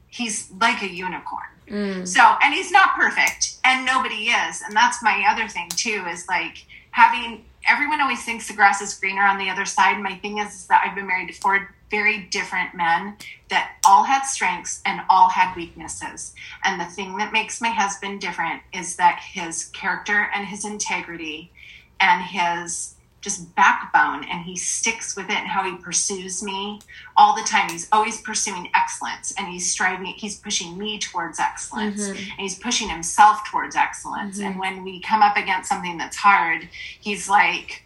He's 0.08 0.52
like 0.60 0.82
a 0.82 0.90
unicorn. 0.90 1.44
Mm. 1.70 2.08
So, 2.08 2.36
and 2.44 2.54
he's 2.54 2.72
not 2.72 2.96
perfect, 2.96 3.58
and 3.64 3.86
nobody 3.86 4.26
is. 4.30 4.62
And 4.62 4.76
that's 4.76 5.02
my 5.02 5.24
other 5.30 5.48
thing 5.48 5.70
too 5.70 6.06
is 6.10 6.28
like 6.28 6.66
having 6.90 7.46
everyone 7.70 8.02
always 8.02 8.24
thinks 8.24 8.48
the 8.48 8.54
grass 8.54 8.82
is 8.82 8.94
greener 8.94 9.24
on 9.24 9.38
the 9.38 9.50
other 9.50 9.66
side. 9.66 10.02
My 10.02 10.16
thing 10.16 10.40
is, 10.40 10.54
is 10.54 10.68
that 10.68 10.84
I've 10.86 10.96
been 10.96 11.08
married 11.08 11.30
to 11.30 11.40
four 11.40 11.74
very 11.90 12.20
different 12.32 12.74
men 12.74 13.18
that 13.50 13.74
all 13.86 14.04
had 14.04 14.24
strengths 14.24 14.82
and 14.86 15.02
all 15.10 15.30
had 15.30 15.56
weaknesses. 15.56 16.34
And 16.64 16.80
the 16.80 16.86
thing 16.86 17.18
that 17.18 17.34
makes 17.34 17.62
my 17.62 17.70
husband 17.70 18.22
different 18.22 18.62
is 18.74 18.96
that 18.96 19.20
his 19.20 19.66
character 19.66 20.30
and 20.34 20.48
his 20.48 20.64
integrity 20.64 21.52
and 22.00 22.24
his 22.24 22.96
just 23.22 23.56
backbone 23.56 24.24
and 24.26 24.44
he 24.44 24.56
sticks 24.56 25.16
with 25.16 25.30
it 25.30 25.36
and 25.36 25.48
how 25.48 25.64
he 25.64 25.78
pursues 25.78 26.44
me 26.44 26.80
all 27.16 27.36
the 27.36 27.44
time 27.44 27.70
he's 27.70 27.88
always 27.92 28.20
pursuing 28.22 28.70
excellence 28.76 29.34
and 29.38 29.48
he's 29.48 29.72
striving 29.72 30.08
he's 30.18 30.38
pushing 30.40 30.78
me 30.78 30.98
towards 30.98 31.40
excellence 31.40 32.02
mm-hmm. 32.02 32.32
and 32.32 32.40
he's 32.40 32.58
pushing 32.58 32.90
himself 32.90 33.40
towards 33.50 33.76
excellence 33.76 34.38
mm-hmm. 34.38 34.48
and 34.48 34.60
when 34.60 34.84
we 34.84 35.00
come 35.02 35.22
up 35.22 35.38
against 35.38 35.70
something 35.70 35.98
that's 35.98 36.18
hard 36.18 36.68
he's 37.00 37.30
like 37.30 37.84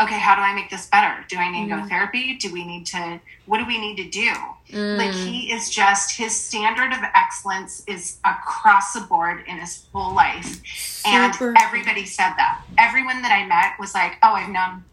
okay, 0.00 0.18
how 0.18 0.34
do 0.36 0.42
I 0.42 0.54
make 0.54 0.70
this 0.70 0.86
better? 0.86 1.24
Do 1.28 1.36
I 1.36 1.50
need 1.50 1.68
mm. 1.68 1.76
to 1.76 1.82
go 1.82 1.88
therapy? 1.88 2.36
Do 2.36 2.52
we 2.52 2.64
need 2.64 2.86
to, 2.86 3.20
what 3.46 3.58
do 3.58 3.66
we 3.66 3.78
need 3.78 3.96
to 3.96 4.08
do? 4.08 4.32
Mm. 4.70 4.96
Like 4.96 5.12
he 5.12 5.52
is 5.52 5.70
just, 5.70 6.16
his 6.16 6.38
standard 6.38 6.92
of 6.92 7.00
excellence 7.14 7.82
is 7.86 8.18
across 8.24 8.92
the 8.92 9.00
board 9.00 9.42
in 9.48 9.58
his 9.58 9.86
whole 9.92 10.14
life. 10.14 10.62
Super. 10.66 11.48
And 11.48 11.56
everybody 11.58 12.04
said 12.04 12.34
that. 12.36 12.62
Everyone 12.78 13.22
that 13.22 13.32
I 13.32 13.46
met 13.46 13.72
was 13.80 13.94
like, 13.94 14.18
oh, 14.22 14.32
I've 14.32 14.50
known 14.50 14.84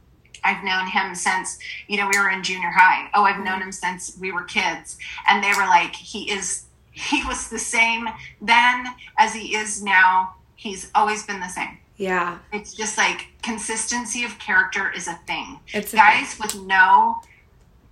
I've 0.44 0.64
known 0.64 0.86
him 0.86 1.16
since, 1.16 1.58
you 1.88 1.98
know, 1.98 2.08
we 2.08 2.20
were 2.20 2.30
in 2.30 2.44
junior 2.44 2.70
high. 2.70 3.10
Oh, 3.16 3.24
I've 3.24 3.44
known 3.44 3.64
him 3.64 3.72
since 3.72 4.16
we 4.20 4.32
were 4.32 4.44
kids. 4.44 4.96
And 5.28 5.44
they 5.44 5.50
were 5.50 5.66
like, 5.66 5.96
he 5.96 6.32
is, 6.32 6.66
he 6.92 7.24
was 7.26 7.50
the 7.50 7.58
same 7.58 8.08
then 8.40 8.86
as 9.18 9.34
he 9.34 9.56
is 9.56 9.84
now. 9.84 10.36
He's 10.56 10.92
always 10.94 11.26
been 11.26 11.40
the 11.40 11.50
same. 11.50 11.80
Yeah. 11.98 12.40
It's 12.52 12.74
just 12.74 12.98
like 12.98 13.28
consistency 13.42 14.24
of 14.24 14.38
character 14.40 14.92
is 14.92 15.08
a 15.08 15.18
thing. 15.28 15.60
It's 15.74 15.94
a 15.94 15.98
guys 15.98 16.34
thing. 16.34 16.42
with 16.46 16.68
no 16.68 17.16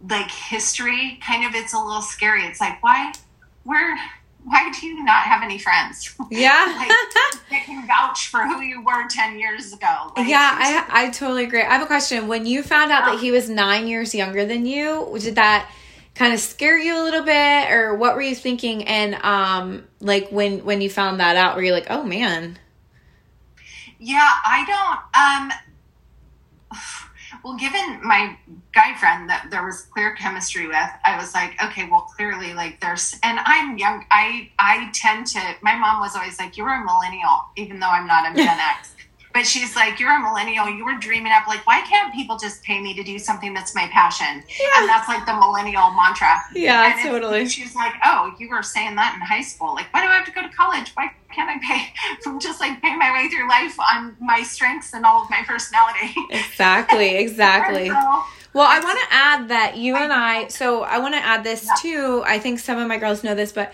like 0.09 0.29
history, 0.29 1.19
kind 1.25 1.45
of 1.45 1.55
it's 1.55 1.73
a 1.73 1.79
little 1.79 2.01
scary. 2.01 2.43
It's 2.43 2.59
like 2.59 2.81
why 2.83 3.13
where 3.63 3.97
why 4.45 4.69
do 4.77 4.85
you 4.85 5.03
not 5.03 5.23
have 5.23 5.41
any 5.41 5.57
friends? 5.57 6.15
Yeah. 6.29 6.73
like, 6.77 6.89
they 7.49 7.59
can 7.59 7.85
vouch 7.85 8.27
for 8.27 8.39
who 8.45 8.61
you 8.61 8.83
were 8.83 9.07
10 9.07 9.37
years 9.37 9.71
ago. 9.71 10.11
Like, 10.17 10.27
yeah, 10.27 10.49
I, 10.89 11.05
I 11.05 11.09
totally 11.11 11.43
agree. 11.43 11.61
I 11.61 11.73
have 11.73 11.81
a 11.81 11.85
question. 11.85 12.27
When 12.27 12.45
you 12.45 12.63
found 12.63 12.91
out 12.91 13.05
that 13.05 13.19
he 13.19 13.31
was 13.31 13.49
nine 13.49 13.87
years 13.87 14.15
younger 14.15 14.45
than 14.45 14.65
you, 14.65 15.15
did 15.21 15.35
that 15.35 15.71
kind 16.15 16.33
of 16.33 16.39
scare 16.39 16.77
you 16.77 16.99
a 16.99 17.03
little 17.03 17.23
bit 17.23 17.71
or 17.71 17.95
what 17.95 18.15
were 18.15 18.21
you 18.21 18.35
thinking? 18.35 18.85
And, 18.85 19.15
um, 19.15 19.87
like 19.99 20.29
when, 20.29 20.65
when 20.65 20.81
you 20.81 20.89
found 20.89 21.19
that 21.19 21.35
out, 21.35 21.55
were 21.55 21.63
you 21.63 21.71
like, 21.71 21.87
oh 21.89 22.03
man, 22.03 22.57
yeah, 24.03 24.31
I 24.45 24.65
don't. 24.67 24.99
Um, 26.73 26.79
well, 27.43 27.55
given 27.55 27.99
my 28.03 28.37
guy 28.73 28.95
friend 28.95 29.29
that 29.29 29.47
there 29.49 29.65
was 29.65 29.81
clear 29.81 30.13
chemistry 30.15 30.67
with, 30.67 30.89
I 31.05 31.17
was 31.17 31.33
like, 31.33 31.61
okay, 31.63 31.87
well, 31.89 32.01
clearly, 32.01 32.53
like 32.53 32.81
there's, 32.81 33.15
and 33.23 33.39
I'm 33.45 33.77
young. 33.77 34.05
I 34.11 34.51
I 34.59 34.91
tend 34.93 35.27
to. 35.27 35.39
My 35.61 35.75
mom 35.75 36.01
was 36.01 36.15
always 36.15 36.37
like, 36.37 36.57
you're 36.57 36.73
a 36.73 36.83
millennial, 36.83 37.47
even 37.55 37.79
though 37.79 37.87
I'm 37.89 38.07
not. 38.07 38.29
a 38.31 38.35
Gen 38.35 38.47
X. 38.77 38.92
But 39.33 39.47
she's 39.47 39.75
like, 39.75 39.99
You're 39.99 40.15
a 40.15 40.19
millennial. 40.19 40.69
You 40.69 40.85
were 40.85 40.97
dreaming 40.99 41.31
up, 41.31 41.47
like, 41.47 41.65
why 41.65 41.81
can't 41.81 42.13
people 42.13 42.37
just 42.37 42.63
pay 42.63 42.79
me 42.79 42.93
to 42.93 43.03
do 43.03 43.17
something 43.17 43.53
that's 43.53 43.73
my 43.73 43.87
passion? 43.87 44.43
Yeah. 44.59 44.67
And 44.77 44.89
that's 44.89 45.07
like 45.07 45.25
the 45.25 45.33
millennial 45.33 45.91
mantra. 45.91 46.41
Yeah, 46.53 46.93
and 46.93 47.09
totally. 47.09 47.47
She's 47.47 47.75
like, 47.75 47.93
Oh, 48.05 48.33
you 48.39 48.49
were 48.49 48.61
saying 48.61 48.95
that 48.95 49.15
in 49.15 49.21
high 49.21 49.41
school. 49.41 49.73
Like, 49.73 49.91
why 49.93 50.01
do 50.01 50.07
I 50.07 50.15
have 50.15 50.25
to 50.25 50.31
go 50.31 50.43
to 50.43 50.49
college? 50.49 50.91
Why 50.93 51.11
can't 51.33 51.49
I 51.49 51.57
pay 51.59 51.93
from 52.21 52.39
just 52.41 52.59
like 52.59 52.81
pay 52.81 52.95
my 52.95 53.11
way 53.11 53.27
through 53.27 53.49
life 53.49 53.79
on 53.79 54.15
my 54.19 54.43
strengths 54.43 54.93
and 54.93 55.05
all 55.05 55.23
of 55.23 55.29
my 55.29 55.43
personality? 55.45 56.13
Exactly, 56.29 57.15
exactly. 57.17 57.89
well, 57.89 58.67
I 58.67 58.79
want 58.79 58.99
to 58.99 59.15
add 59.15 59.47
that 59.49 59.77
you 59.77 59.95
and 59.95 60.13
I, 60.13 60.47
so 60.47 60.83
I 60.83 60.99
want 60.99 61.15
to 61.15 61.25
add 61.25 61.43
this 61.43 61.65
yeah. 61.65 61.73
too. 61.81 62.23
I 62.25 62.39
think 62.39 62.59
some 62.59 62.77
of 62.77 62.87
my 62.87 62.97
girls 62.97 63.23
know 63.23 63.35
this, 63.35 63.51
but 63.51 63.73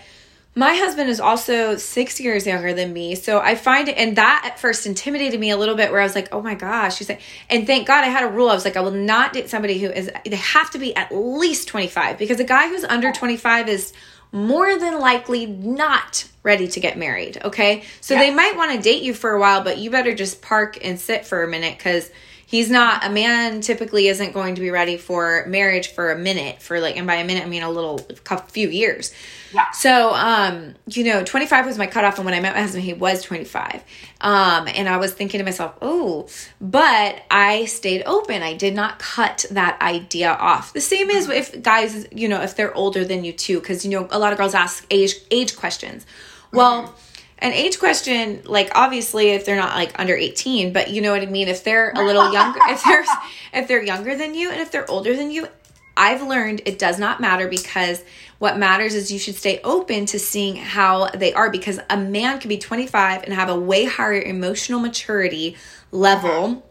my 0.54 0.74
husband 0.74 1.08
is 1.08 1.20
also 1.20 1.76
six 1.76 2.18
years 2.18 2.44
younger 2.44 2.74
than 2.74 2.92
me. 2.92 3.14
So 3.14 3.38
I 3.38 3.54
find 3.54 3.88
it, 3.88 3.96
and 3.96 4.16
that 4.16 4.42
at 4.44 4.58
first 4.58 4.84
intimidated 4.84 5.38
me 5.38 5.50
a 5.50 5.56
little 5.56 5.76
bit 5.76 5.92
where 5.92 6.00
I 6.00 6.04
was 6.04 6.16
like, 6.16 6.28
oh 6.32 6.42
my 6.42 6.54
gosh. 6.54 6.96
She's 6.96 7.08
like, 7.08 7.20
and 7.48 7.66
thank 7.66 7.86
God 7.86 8.02
I 8.02 8.08
had 8.08 8.24
a 8.24 8.28
rule. 8.28 8.48
I 8.48 8.54
was 8.54 8.64
like, 8.64 8.76
I 8.76 8.80
will 8.80 8.90
not 8.90 9.32
date 9.32 9.48
somebody 9.48 9.78
who 9.78 9.90
is, 9.90 10.10
they 10.24 10.36
have 10.36 10.70
to 10.72 10.78
be 10.78 10.94
at 10.96 11.12
least 11.14 11.68
25 11.68 12.18
because 12.18 12.40
a 12.40 12.44
guy 12.44 12.68
who's 12.68 12.84
under 12.84 13.12
25 13.12 13.68
is 13.68 13.92
more 14.32 14.76
than 14.78 14.98
likely 14.98 15.46
not 15.46 16.28
ready 16.42 16.66
to 16.68 16.80
get 16.80 16.98
married. 16.98 17.40
Okay. 17.44 17.84
So 18.00 18.14
yeah. 18.14 18.20
they 18.20 18.34
might 18.34 18.56
want 18.56 18.72
to 18.72 18.80
date 18.80 19.02
you 19.02 19.14
for 19.14 19.30
a 19.30 19.40
while, 19.40 19.62
but 19.62 19.78
you 19.78 19.90
better 19.90 20.14
just 20.14 20.42
park 20.42 20.78
and 20.82 20.98
sit 20.98 21.26
for 21.26 21.42
a 21.42 21.48
minute 21.48 21.78
because 21.78 22.10
he's 22.50 22.68
not 22.68 23.06
a 23.06 23.10
man 23.10 23.60
typically 23.60 24.08
isn't 24.08 24.32
going 24.32 24.56
to 24.56 24.60
be 24.60 24.72
ready 24.72 24.96
for 24.96 25.46
marriage 25.46 25.92
for 25.92 26.10
a 26.10 26.18
minute 26.18 26.60
for 26.60 26.80
like 26.80 26.96
and 26.96 27.06
by 27.06 27.14
a 27.14 27.24
minute 27.24 27.44
i 27.44 27.48
mean 27.48 27.62
a 27.62 27.70
little 27.70 28.04
a 28.28 28.42
few 28.48 28.68
years. 28.68 29.14
Yeah. 29.54 29.70
so 29.70 30.12
um 30.14 30.74
you 30.86 31.04
know 31.04 31.24
25 31.24 31.66
was 31.66 31.78
my 31.78 31.86
cutoff 31.86 32.18
and 32.18 32.24
when 32.24 32.34
i 32.34 32.40
met 32.40 32.54
my 32.54 32.60
husband 32.60 32.84
he 32.84 32.92
was 32.92 33.22
25 33.22 33.84
um 34.20 34.68
and 34.68 34.88
i 34.88 34.96
was 34.96 35.12
thinking 35.12 35.38
to 35.38 35.44
myself 35.44 35.76
oh 35.80 36.28
but 36.60 37.22
i 37.30 37.64
stayed 37.66 38.02
open. 38.04 38.42
I 38.42 38.54
did 38.54 38.74
not 38.74 38.98
cut 38.98 39.44
that 39.50 39.80
idea 39.80 40.30
off. 40.30 40.72
The 40.72 40.80
same 40.80 41.10
is 41.10 41.28
if 41.28 41.62
guys 41.62 42.06
you 42.12 42.28
know 42.28 42.40
if 42.40 42.56
they're 42.56 42.74
older 42.74 43.04
than 43.04 43.24
you 43.24 43.32
too 43.32 43.60
because 43.60 43.84
you 43.84 43.90
know 43.92 44.08
a 44.10 44.18
lot 44.18 44.32
of 44.32 44.38
girls 44.38 44.54
ask 44.54 44.84
age 44.90 45.14
age 45.30 45.56
questions. 45.56 46.04
Well 46.52 46.84
mm-hmm 46.84 47.09
an 47.40 47.52
age 47.52 47.78
question 47.78 48.42
like 48.44 48.70
obviously 48.74 49.30
if 49.30 49.44
they're 49.44 49.56
not 49.56 49.74
like 49.74 49.98
under 49.98 50.14
18 50.14 50.72
but 50.72 50.90
you 50.90 51.00
know 51.00 51.12
what 51.12 51.22
i 51.22 51.26
mean? 51.26 51.48
If 51.48 51.64
they're 51.64 51.90
a 51.90 52.04
little 52.04 52.32
younger 52.32 52.60
if 52.68 52.84
they're 52.84 53.04
if 53.52 53.68
they're 53.68 53.82
younger 53.82 54.16
than 54.16 54.34
you 54.34 54.50
and 54.50 54.60
if 54.60 54.70
they're 54.70 54.90
older 54.90 55.16
than 55.16 55.30
you 55.30 55.48
i've 55.96 56.22
learned 56.22 56.62
it 56.66 56.78
does 56.78 56.98
not 56.98 57.20
matter 57.20 57.48
because 57.48 58.04
what 58.38 58.56
matters 58.56 58.94
is 58.94 59.12
you 59.12 59.18
should 59.18 59.34
stay 59.36 59.60
open 59.64 60.06
to 60.06 60.18
seeing 60.18 60.56
how 60.56 61.08
they 61.10 61.32
are 61.34 61.50
because 61.50 61.78
a 61.90 61.96
man 61.96 62.38
could 62.40 62.48
be 62.48 62.58
25 62.58 63.24
and 63.24 63.34
have 63.34 63.48
a 63.48 63.58
way 63.58 63.84
higher 63.84 64.20
emotional 64.20 64.80
maturity 64.80 65.56
level 65.90 66.64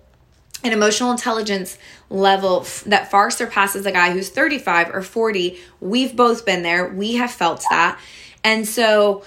an 0.64 0.74
emotional 0.74 1.12
intelligence 1.12 1.78
level 2.10 2.66
that 2.86 3.10
far 3.10 3.32
surpasses 3.32 3.86
a 3.86 3.92
guy 3.92 4.12
who's 4.12 4.30
35 4.30 4.94
or 4.94 5.02
40 5.02 5.58
we've 5.80 6.16
both 6.16 6.46
been 6.46 6.64
there. 6.64 6.88
We 6.88 7.16
have 7.16 7.32
felt 7.32 7.64
that. 7.70 8.00
And 8.44 8.68
so 8.68 9.24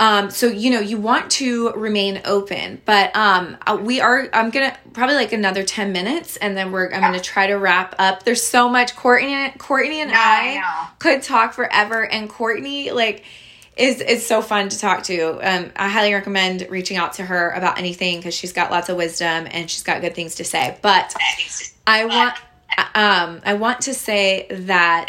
um, 0.00 0.30
so 0.30 0.46
you 0.46 0.70
know 0.70 0.80
you 0.80 0.96
want 0.96 1.30
to 1.32 1.72
remain 1.72 2.22
open, 2.24 2.80
but 2.86 3.14
um, 3.14 3.58
uh, 3.66 3.78
we 3.80 4.00
are. 4.00 4.30
I'm 4.32 4.48
gonna 4.48 4.74
probably 4.94 5.14
like 5.14 5.34
another 5.34 5.62
ten 5.62 5.92
minutes, 5.92 6.38
and 6.38 6.56
then 6.56 6.72
we're. 6.72 6.90
I'm 6.90 7.02
gonna 7.02 7.20
try 7.20 7.48
to 7.48 7.54
wrap 7.56 7.94
up. 7.98 8.22
There's 8.22 8.42
so 8.42 8.70
much. 8.70 8.96
Courtney, 8.96 9.52
Courtney, 9.58 10.00
and 10.00 10.10
I, 10.10 10.56
I 10.56 10.88
could 10.98 11.22
talk 11.22 11.52
forever, 11.52 12.02
and 12.02 12.30
Courtney 12.30 12.90
like 12.92 13.24
is 13.76 14.00
is 14.00 14.26
so 14.26 14.40
fun 14.40 14.70
to 14.70 14.78
talk 14.78 15.02
to. 15.04 15.38
Um, 15.42 15.70
I 15.76 15.90
highly 15.90 16.14
recommend 16.14 16.66
reaching 16.70 16.96
out 16.96 17.12
to 17.14 17.24
her 17.26 17.50
about 17.50 17.78
anything 17.78 18.20
because 18.20 18.32
she's 18.32 18.54
got 18.54 18.70
lots 18.70 18.88
of 18.88 18.96
wisdom 18.96 19.46
and 19.50 19.70
she's 19.70 19.82
got 19.82 20.00
good 20.00 20.14
things 20.14 20.36
to 20.36 20.44
say. 20.44 20.78
But 20.80 21.14
I 21.86 22.06
want 22.06 22.34
um 22.94 23.42
I 23.44 23.52
want 23.52 23.82
to 23.82 23.92
say 23.92 24.46
that. 24.50 25.08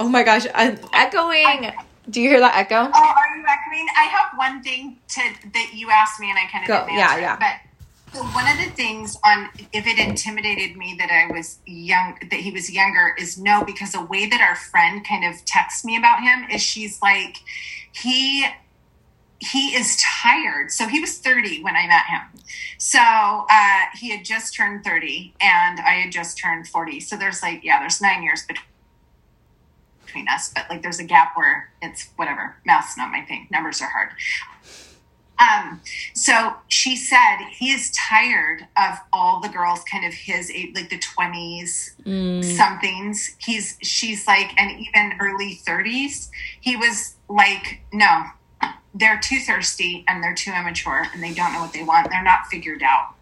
Oh 0.00 0.08
my 0.08 0.24
gosh, 0.24 0.46
I'm 0.54 0.76
echoing. 0.92 1.70
Do 2.10 2.20
you 2.20 2.28
hear 2.28 2.40
that 2.40 2.56
echo? 2.56 2.76
Oh, 2.76 3.14
are 3.16 3.36
you 3.36 3.44
echoing? 3.48 3.86
I 3.96 4.04
have 4.04 4.36
one 4.36 4.62
thing 4.62 4.98
to 5.08 5.22
that 5.52 5.70
you 5.74 5.90
asked 5.90 6.20
me, 6.20 6.30
and 6.30 6.38
I 6.38 6.46
kind 6.50 6.64
of 6.64 6.68
go. 6.68 6.86
Yeah, 6.94 7.18
yeah. 7.18 7.36
But 7.38 7.72
so 8.12 8.24
one 8.24 8.46
of 8.50 8.58
the 8.58 8.70
things 8.72 9.16
on 9.24 9.48
if 9.72 9.86
it 9.86 9.98
intimidated 9.98 10.76
me 10.76 10.96
that 10.98 11.10
I 11.10 11.32
was 11.32 11.58
young, 11.64 12.18
that 12.30 12.40
he 12.40 12.50
was 12.50 12.70
younger, 12.70 13.14
is 13.18 13.38
no, 13.38 13.64
because 13.64 13.92
the 13.92 14.04
way 14.04 14.26
that 14.26 14.40
our 14.40 14.56
friend 14.56 15.06
kind 15.06 15.24
of 15.24 15.44
texts 15.44 15.84
me 15.84 15.96
about 15.96 16.22
him 16.22 16.44
is 16.50 16.60
she's 16.60 17.00
like, 17.00 17.36
he 17.92 18.46
he 19.38 19.74
is 19.74 19.96
tired. 20.22 20.70
So 20.70 20.86
he 20.86 21.00
was 21.00 21.18
30 21.18 21.62
when 21.62 21.74
I 21.74 21.86
met 21.86 22.04
him. 22.06 22.44
So 22.78 23.00
uh, 23.00 23.84
he 23.98 24.10
had 24.10 24.24
just 24.24 24.54
turned 24.54 24.84
30 24.84 25.34
and 25.40 25.80
I 25.80 25.94
had 26.02 26.12
just 26.12 26.38
turned 26.38 26.68
40. 26.68 27.00
So 27.00 27.16
there's 27.16 27.42
like, 27.42 27.64
yeah, 27.64 27.80
there's 27.80 28.00
nine 28.00 28.22
years 28.22 28.44
between 28.46 28.64
between 30.12 30.28
us, 30.28 30.50
but 30.54 30.66
like 30.68 30.82
there's 30.82 30.98
a 30.98 31.04
gap 31.04 31.32
where 31.34 31.70
it's 31.80 32.10
whatever. 32.16 32.56
Math's 32.64 32.96
not 32.96 33.10
my 33.10 33.22
thing. 33.22 33.48
Numbers 33.50 33.80
are 33.80 33.88
hard. 33.88 34.10
Um, 35.38 35.80
so 36.14 36.54
she 36.68 36.94
said 36.94 37.38
he 37.50 37.70
is 37.70 37.90
tired 37.92 38.66
of 38.76 38.98
all 39.12 39.40
the 39.40 39.48
girls 39.48 39.82
kind 39.90 40.04
of 40.04 40.12
his 40.12 40.50
age, 40.50 40.72
like 40.74 40.88
the 40.88 40.98
20s 40.98 41.90
mm. 42.04 42.44
somethings. 42.44 43.34
He's, 43.38 43.76
she's 43.82 44.26
like, 44.26 44.52
and 44.56 44.70
even 44.70 45.14
early 45.20 45.60
30s, 45.66 46.28
he 46.60 46.76
was 46.76 47.16
like, 47.28 47.80
no, 47.92 48.24
they're 48.94 49.18
too 49.20 49.40
thirsty 49.40 50.04
and 50.06 50.22
they're 50.22 50.34
too 50.34 50.52
immature 50.52 51.08
and 51.12 51.22
they 51.22 51.32
don't 51.32 51.52
know 51.54 51.60
what 51.60 51.72
they 51.72 51.82
want. 51.82 52.08
They're 52.10 52.22
not 52.22 52.46
figured 52.46 52.82
out. 52.82 53.14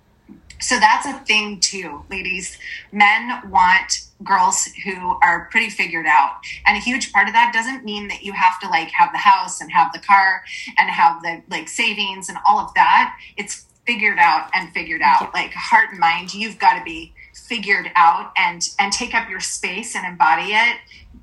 So 0.60 0.78
that's 0.78 1.06
a 1.06 1.14
thing 1.20 1.58
too, 1.60 2.04
ladies. 2.10 2.58
Men 2.92 3.48
want 3.48 4.09
girls 4.24 4.66
who 4.84 5.18
are 5.22 5.48
pretty 5.50 5.70
figured 5.70 6.06
out. 6.06 6.36
And 6.66 6.76
a 6.76 6.80
huge 6.80 7.12
part 7.12 7.28
of 7.28 7.34
that 7.34 7.52
doesn't 7.52 7.84
mean 7.84 8.08
that 8.08 8.22
you 8.22 8.32
have 8.32 8.60
to 8.60 8.68
like 8.68 8.90
have 8.90 9.12
the 9.12 9.18
house 9.18 9.60
and 9.60 9.70
have 9.72 9.92
the 9.92 9.98
car 9.98 10.42
and 10.78 10.90
have 10.90 11.22
the 11.22 11.42
like 11.50 11.68
savings 11.68 12.28
and 12.28 12.38
all 12.46 12.58
of 12.58 12.72
that. 12.74 13.16
It's 13.36 13.66
figured 13.86 14.18
out 14.18 14.50
and 14.54 14.72
figured 14.72 15.02
out. 15.02 15.32
Like 15.34 15.52
heart 15.52 15.90
and 15.90 15.98
mind, 15.98 16.34
you've 16.34 16.58
got 16.58 16.78
to 16.78 16.84
be 16.84 17.12
figured 17.34 17.90
out 17.96 18.32
and 18.36 18.68
and 18.78 18.92
take 18.92 19.14
up 19.14 19.28
your 19.28 19.40
space 19.40 19.96
and 19.96 20.06
embody 20.06 20.52
it 20.52 20.76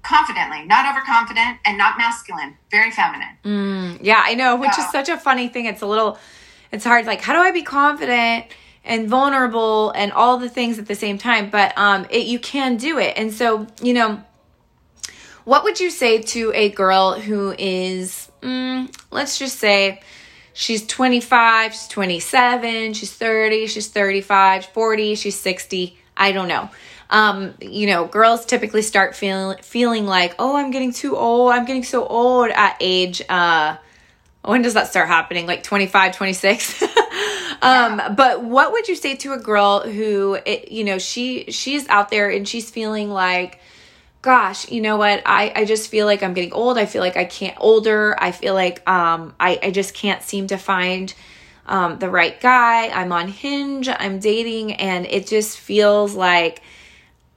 confidently, 0.03 0.65
not 0.65 0.85
overconfident 0.89 1.59
and 1.65 1.77
not 1.77 1.97
masculine, 1.97 2.57
very 2.71 2.91
feminine. 2.91 3.37
Mm, 3.43 3.99
yeah, 4.01 4.21
I 4.23 4.35
know, 4.35 4.55
which 4.55 4.77
is 4.77 4.89
such 4.89 5.09
a 5.09 5.17
funny 5.17 5.47
thing. 5.49 5.65
It's 5.65 5.81
a 5.81 5.87
little 5.87 6.17
it's 6.71 6.83
hard 6.83 7.05
like 7.05 7.21
how 7.21 7.33
do 7.33 7.39
I 7.39 7.51
be 7.51 7.63
confident? 7.63 8.45
And 8.87 9.07
vulnerable 9.09 9.91
and 9.91 10.11
all 10.11 10.37
the 10.37 10.49
things 10.49 10.79
at 10.79 10.85
the 10.85 10.95
same 10.95 11.17
time 11.17 11.49
but 11.49 11.77
um 11.77 12.05
it 12.09 12.25
you 12.25 12.39
can 12.39 12.77
do 12.77 12.97
it 12.97 13.13
and 13.17 13.33
so 13.33 13.67
you 13.81 13.93
know 13.93 14.21
what 15.43 15.63
would 15.63 15.79
you 15.79 15.89
say 15.89 16.21
to 16.21 16.51
a 16.53 16.69
girl 16.69 17.19
who 17.19 17.53
is 17.57 18.29
mm, 18.41 18.93
let's 19.11 19.37
just 19.37 19.57
say 19.59 20.01
she's 20.53 20.85
25 20.87 21.73
she's 21.73 21.87
27 21.87 22.93
she's 22.93 23.13
30 23.13 23.67
she's 23.67 23.87
35 23.87 24.65
40 24.65 25.15
she's 25.15 25.39
60 25.39 25.97
i 26.15 26.31
don't 26.31 26.47
know 26.47 26.69
um, 27.09 27.53
you 27.61 27.87
know, 27.87 28.05
girls 28.05 28.45
typically 28.45 28.81
start 28.81 29.15
feeling 29.15 29.57
feeling 29.61 30.05
like, 30.05 30.35
oh, 30.39 30.55
I'm 30.55 30.71
getting 30.71 30.91
too 30.91 31.15
old. 31.15 31.51
I'm 31.51 31.65
getting 31.65 31.83
so 31.83 32.05
old 32.05 32.49
at 32.51 32.77
age. 32.79 33.21
Uh, 33.29 33.77
when 34.43 34.61
does 34.61 34.73
that 34.73 34.87
start 34.87 35.07
happening? 35.07 35.45
Like 35.45 35.63
25, 35.63 36.15
26. 36.15 36.83
Um, 37.61 38.01
but 38.15 38.43
what 38.43 38.71
would 38.71 38.87
you 38.87 38.95
say 38.95 39.15
to 39.17 39.33
a 39.33 39.37
girl 39.39 39.81
who, 39.81 40.37
it, 40.45 40.71
you 40.71 40.83
know, 40.83 40.97
she 40.97 41.51
she's 41.51 41.87
out 41.89 42.09
there 42.09 42.29
and 42.29 42.47
she's 42.47 42.69
feeling 42.69 43.09
like, 43.09 43.59
gosh, 44.21 44.69
you 44.69 44.81
know 44.81 44.97
what? 44.97 45.21
I 45.25 45.51
I 45.55 45.65
just 45.65 45.89
feel 45.89 46.05
like 46.05 46.23
I'm 46.23 46.33
getting 46.33 46.53
old. 46.53 46.77
I 46.77 46.85
feel 46.85 47.01
like 47.01 47.17
I 47.17 47.25
can't 47.25 47.57
older. 47.59 48.15
I 48.19 48.31
feel 48.31 48.53
like 48.53 48.87
um 48.89 49.33
I 49.39 49.59
I 49.63 49.71
just 49.71 49.93
can't 49.93 50.21
seem 50.21 50.47
to 50.47 50.57
find 50.57 51.13
um 51.65 51.99
the 51.99 52.09
right 52.09 52.39
guy. 52.39 52.89
I'm 52.89 53.11
on 53.11 53.27
Hinge. 53.27 53.89
I'm 53.89 54.19
dating, 54.19 54.73
and 54.73 55.05
it 55.05 55.27
just 55.27 55.57
feels 55.57 56.13
like 56.13 56.61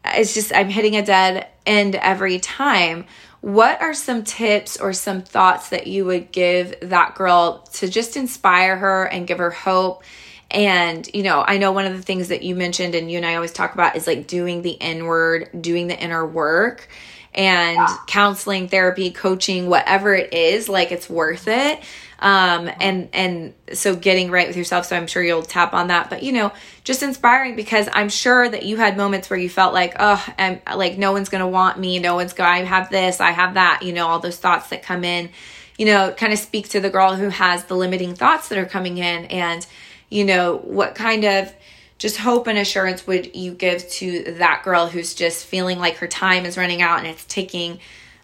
it's 0.05 0.35
just 0.35 0.55
I'm 0.55 0.69
hitting 0.69 0.97
a 0.97 1.05
dead 1.05 1.47
end 1.67 1.95
every 1.95 2.39
time 2.39 3.05
what 3.41 3.81
are 3.81 3.95
some 3.95 4.23
tips 4.23 4.77
or 4.79 4.93
some 4.93 5.23
thoughts 5.23 5.71
that 5.71 5.87
you 5.87 6.05
would 6.05 6.31
give 6.31 6.75
that 6.83 7.15
girl 7.15 7.67
to 7.75 7.89
just 7.89 8.17
inspire 8.17 8.77
her 8.77 9.05
and 9.05 9.27
give 9.27 9.39
her 9.39 9.51
hope? 9.51 10.03
And, 10.51 11.09
you 11.15 11.23
know, 11.23 11.45
I 11.47 11.59
know 11.59 11.73
one 11.73 11.87
of 11.87 11.97
the 11.97 12.03
things 12.03 12.29
that 12.29 12.43
you 12.43 12.55
mentioned 12.55 12.95
and 12.95 13.11
you 13.11 13.17
and 13.17 13.27
I 13.27 13.37
always 13.37 13.53
talk 13.53 13.73
about 13.75 13.97
is 13.97 14.07
like 14.07 14.27
doing 14.27 14.63
the 14.63 14.73
inward, 14.73 15.49
doing 15.61 15.87
the 15.87 15.99
inner 15.99 16.27
work 16.27 16.89
and 17.33 17.77
yeah. 17.77 17.97
counseling, 18.09 18.69
therapy, 18.69 19.11
coaching, 19.13 19.69
whatever 19.69 20.15
it 20.15 20.35
is, 20.35 20.69
like 20.69 20.91
it's 20.91 21.09
worth 21.09 21.47
it 21.47 21.81
um, 22.21 22.71
and 22.81 23.09
and 23.13 23.55
so 23.73 23.97
getting 23.97 24.31
right 24.31 24.47
with 24.47 24.57
yourself 24.57 24.87
so 24.87 24.97
i'm 24.97 25.07
sure 25.07 25.23
you'll 25.23 25.43
tap 25.43 25.73
on 25.73 25.89
that. 25.89 26.11
But 26.11 26.23
you 26.23 26.33
know 26.33 26.53
just 26.85 27.03
inspiring 27.03 27.57
because 27.57 27.89
i'm 27.93 28.09
sure 28.09 28.49
that 28.49 28.65
you 28.65 28.77
had 28.77 28.97
moments 28.97 29.31
where 29.31 29.39
you 29.39 29.49
felt 29.49 29.73
like 29.73 29.95
oh 29.99 30.25
i'm 30.39 30.61
like 30.77 30.99
no 30.99 31.13
one's 31.13 31.29
gonna 31.29 31.49
want 31.49 31.79
me 31.79 31.99
no 31.99 32.15
one's 32.15 32.33
gonna 32.33 32.51
i 32.51 32.59
have 32.59 32.91
this 32.91 33.21
i 33.21 33.31
have 33.31 33.55
that 33.55 33.83
you 33.83 33.93
know 33.93 34.07
all 34.07 34.19
those 34.19 34.37
thoughts 34.37 34.69
that 34.69 34.83
come 34.83 35.05
in 35.05 35.31
you 35.79 35.87
know 35.87 36.13
kind 36.17 36.33
of 36.33 36.39
speak 36.39 36.69
to 36.69 36.81
the 36.81 36.91
girl 36.91 37.17
who 37.17 37.29
has 37.29 37.65
the 37.65 37.75
limiting 37.75 38.15
thoughts 38.15 38.49
that 38.49 38.59
are 38.59 38.67
coming 38.67 38.99
in 38.99 39.25
and 39.27 39.67
you 40.11 40.25
know 40.25 40.59
what 40.59 40.95
kind 40.95 41.25
of 41.25 41.53
just 41.99 42.17
hope 42.17 42.47
and 42.47 42.59
assurance 42.59 43.07
would 43.07 43.37
you 43.37 43.53
give 43.53 43.89
to 43.91 44.35
that 44.39 44.63
girl 44.65 44.89
who's 44.89 45.15
just 45.15 45.45
feeling 45.45 45.79
like 45.79 45.97
her 45.99 46.09
time 46.09 46.47
is 46.47 46.57
running 46.57 46.83
out 46.83 46.99
and 46.99 47.07
it's 47.07 47.25
taking 47.27 47.79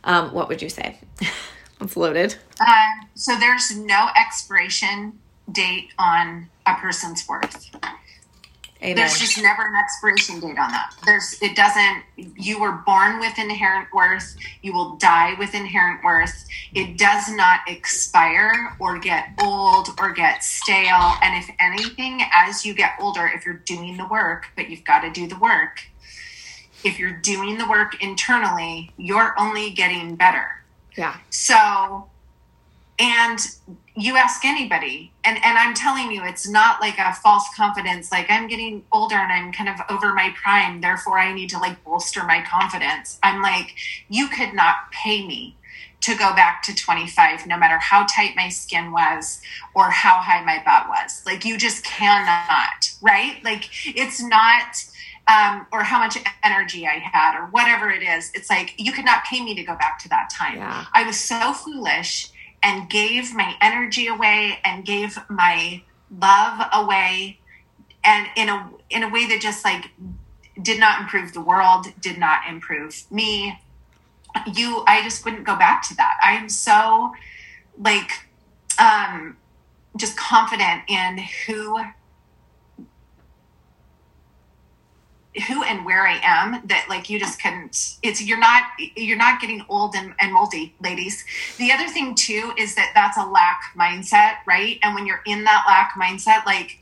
um, 0.04 0.32
what 0.32 0.48
would 0.48 0.62
you 0.62 0.68
say 0.68 0.98
It's 1.80 1.96
loaded. 1.96 2.36
Um, 2.60 3.08
so 3.14 3.36
there's 3.38 3.76
no 3.76 4.08
expiration 4.16 5.18
date 5.52 5.92
on 5.98 6.48
a 6.66 6.74
person's 6.74 7.26
worth. 7.28 7.70
Amen. 8.82 8.96
There's 8.96 9.18
just 9.18 9.40
never 9.40 9.62
an 9.62 9.74
expiration 9.82 10.38
date 10.38 10.58
on 10.58 10.70
that. 10.70 10.94
There's 11.06 11.38
it 11.40 11.56
doesn't 11.56 12.02
you 12.36 12.60
were 12.60 12.72
born 12.72 13.18
with 13.20 13.38
inherent 13.38 13.88
worth, 13.92 14.36
you 14.62 14.74
will 14.74 14.96
die 14.96 15.34
with 15.38 15.54
inherent 15.54 16.04
worth. 16.04 16.46
It 16.74 16.98
does 16.98 17.28
not 17.30 17.60
expire 17.66 18.76
or 18.78 18.98
get 18.98 19.30
old 19.42 19.88
or 19.98 20.12
get 20.12 20.44
stale. 20.44 21.14
And 21.22 21.42
if 21.42 21.48
anything, 21.58 22.20
as 22.32 22.66
you 22.66 22.74
get 22.74 22.92
older, 23.00 23.26
if 23.34 23.46
you're 23.46 23.62
doing 23.64 23.96
the 23.96 24.06
work, 24.06 24.46
but 24.56 24.68
you've 24.68 24.84
got 24.84 25.00
to 25.00 25.10
do 25.10 25.26
the 25.26 25.38
work, 25.38 25.88
if 26.84 26.98
you're 26.98 27.18
doing 27.18 27.56
the 27.56 27.66
work 27.66 28.02
internally, 28.02 28.90
you're 28.98 29.34
only 29.38 29.70
getting 29.70 30.16
better 30.16 30.55
yeah. 30.96 31.16
So 31.30 32.08
and 32.98 33.38
you 33.94 34.16
ask 34.16 34.44
anybody 34.44 35.12
and 35.24 35.36
and 35.44 35.58
i'm 35.58 35.74
telling 35.74 36.10
you 36.10 36.22
it's 36.24 36.48
not 36.48 36.80
like 36.80 36.98
a 36.98 37.12
false 37.14 37.46
confidence 37.54 38.10
like 38.10 38.26
i'm 38.30 38.46
getting 38.46 38.82
older 38.92 39.16
and 39.16 39.32
i'm 39.32 39.52
kind 39.52 39.68
of 39.68 39.76
over 39.90 40.14
my 40.14 40.34
prime 40.42 40.80
therefore 40.80 41.18
i 41.18 41.32
need 41.32 41.48
to 41.48 41.58
like 41.58 41.82
bolster 41.84 42.24
my 42.24 42.42
confidence. 42.42 43.18
I'm 43.22 43.42
like 43.42 43.74
you 44.08 44.28
could 44.28 44.54
not 44.54 44.90
pay 44.92 45.26
me 45.26 45.56
to 46.02 46.14
go 46.14 46.34
back 46.34 46.62
to 46.62 46.74
25 46.74 47.46
no 47.46 47.56
matter 47.56 47.78
how 47.78 48.06
tight 48.06 48.36
my 48.36 48.48
skin 48.48 48.92
was 48.92 49.40
or 49.74 49.90
how 49.90 50.18
high 50.18 50.44
my 50.44 50.62
butt 50.64 50.88
was. 50.88 51.22
Like 51.26 51.44
you 51.44 51.56
just 51.58 51.84
cannot 51.84 52.92
right? 53.02 53.42
Like 53.44 53.68
it's 53.84 54.22
not 54.22 54.84
um, 55.28 55.66
or 55.72 55.82
how 55.82 55.98
much 55.98 56.18
energy 56.44 56.86
I 56.86 56.98
had, 56.98 57.38
or 57.38 57.46
whatever 57.46 57.90
it 57.90 58.02
is. 58.02 58.30
It's 58.34 58.48
like 58.48 58.74
you 58.78 58.92
could 58.92 59.04
not 59.04 59.24
pay 59.24 59.42
me 59.42 59.54
to 59.54 59.62
go 59.62 59.74
back 59.74 59.98
to 60.00 60.08
that 60.10 60.30
time. 60.30 60.58
Yeah. 60.58 60.84
I 60.92 61.04
was 61.04 61.18
so 61.18 61.52
foolish 61.52 62.30
and 62.62 62.88
gave 62.88 63.34
my 63.34 63.54
energy 63.60 64.06
away 64.06 64.58
and 64.64 64.84
gave 64.84 65.18
my 65.28 65.82
love 66.10 66.68
away 66.72 67.38
and 68.04 68.28
in 68.36 68.48
a 68.48 68.70
in 68.90 69.02
a 69.02 69.08
way 69.08 69.26
that 69.26 69.40
just 69.40 69.64
like 69.64 69.90
did 70.62 70.78
not 70.78 71.00
improve 71.00 71.32
the 71.32 71.40
world 71.40 71.86
did 72.00 72.16
not 72.16 72.40
improve 72.48 73.04
me 73.10 73.58
you 74.54 74.84
i 74.86 75.02
just 75.02 75.24
wouldn't 75.24 75.44
go 75.44 75.56
back 75.56 75.82
to 75.86 75.94
that 75.96 76.16
i'm 76.22 76.48
so 76.48 77.12
like 77.78 78.10
um 78.78 79.36
just 79.96 80.16
confident 80.16 80.82
in 80.88 81.18
who 81.46 81.78
who 85.42 85.62
and 85.62 85.84
where 85.84 86.06
I 86.06 86.18
am 86.22 86.62
that 86.66 86.86
like 86.88 87.10
you 87.10 87.18
just 87.18 87.40
couldn't 87.40 87.96
it's 88.02 88.22
you're 88.22 88.38
not 88.38 88.62
you're 88.96 89.18
not 89.18 89.40
getting 89.40 89.64
old 89.68 89.94
and, 89.94 90.14
and 90.20 90.32
moldy 90.32 90.74
ladies. 90.80 91.24
The 91.58 91.72
other 91.72 91.88
thing 91.88 92.14
too 92.14 92.52
is 92.56 92.74
that 92.74 92.92
that's 92.94 93.16
a 93.16 93.24
lack 93.24 93.60
mindset 93.76 94.36
right? 94.46 94.78
And 94.82 94.94
when 94.94 95.06
you're 95.06 95.22
in 95.26 95.44
that 95.44 95.64
lack 95.66 95.92
mindset 96.00 96.46
like 96.46 96.78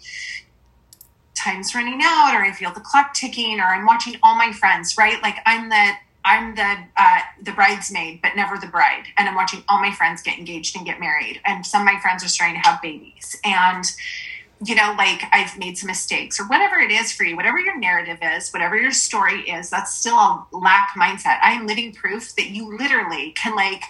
time's 1.34 1.74
running 1.74 2.00
out 2.02 2.34
or 2.34 2.42
I 2.42 2.52
feel 2.52 2.72
the 2.72 2.80
clock 2.80 3.14
ticking 3.14 3.60
or 3.60 3.64
I'm 3.64 3.86
watching 3.86 4.16
all 4.22 4.36
my 4.36 4.52
friends 4.52 4.96
right? 4.96 5.20
Like 5.22 5.38
I'm 5.46 5.68
the 5.68 5.92
I'm 6.24 6.54
the 6.54 6.76
uh, 6.96 7.20
the 7.42 7.52
bridesmaid, 7.52 8.22
but 8.22 8.34
never 8.34 8.56
the 8.56 8.66
bride, 8.66 9.04
and 9.18 9.28
I'm 9.28 9.34
watching 9.34 9.62
all 9.68 9.78
my 9.78 9.92
friends 9.92 10.22
get 10.22 10.38
engaged 10.38 10.74
and 10.74 10.86
get 10.86 10.98
married, 10.98 11.38
and 11.44 11.66
some 11.66 11.82
of 11.82 11.84
my 11.86 12.00
friends 12.00 12.24
are 12.24 12.28
starting 12.28 12.60
to 12.60 12.66
have 12.66 12.80
babies, 12.80 13.36
and 13.44 13.84
you 14.64 14.74
know, 14.74 14.94
like 14.96 15.22
I've 15.32 15.58
made 15.58 15.76
some 15.76 15.88
mistakes 15.88 16.38
or 16.38 16.44
whatever 16.44 16.78
it 16.78 16.90
is 16.90 17.12
for 17.12 17.24
you, 17.24 17.36
whatever 17.36 17.58
your 17.58 17.78
narrative 17.78 18.18
is, 18.22 18.50
whatever 18.50 18.76
your 18.76 18.92
story 18.92 19.40
is, 19.42 19.70
that's 19.70 19.94
still 19.94 20.14
a 20.14 20.46
lack 20.52 20.90
mindset. 20.96 21.38
I 21.42 21.52
am 21.52 21.66
living 21.66 21.92
proof 21.92 22.34
that 22.36 22.50
you 22.50 22.76
literally 22.76 23.32
can 23.32 23.56
like 23.56 23.82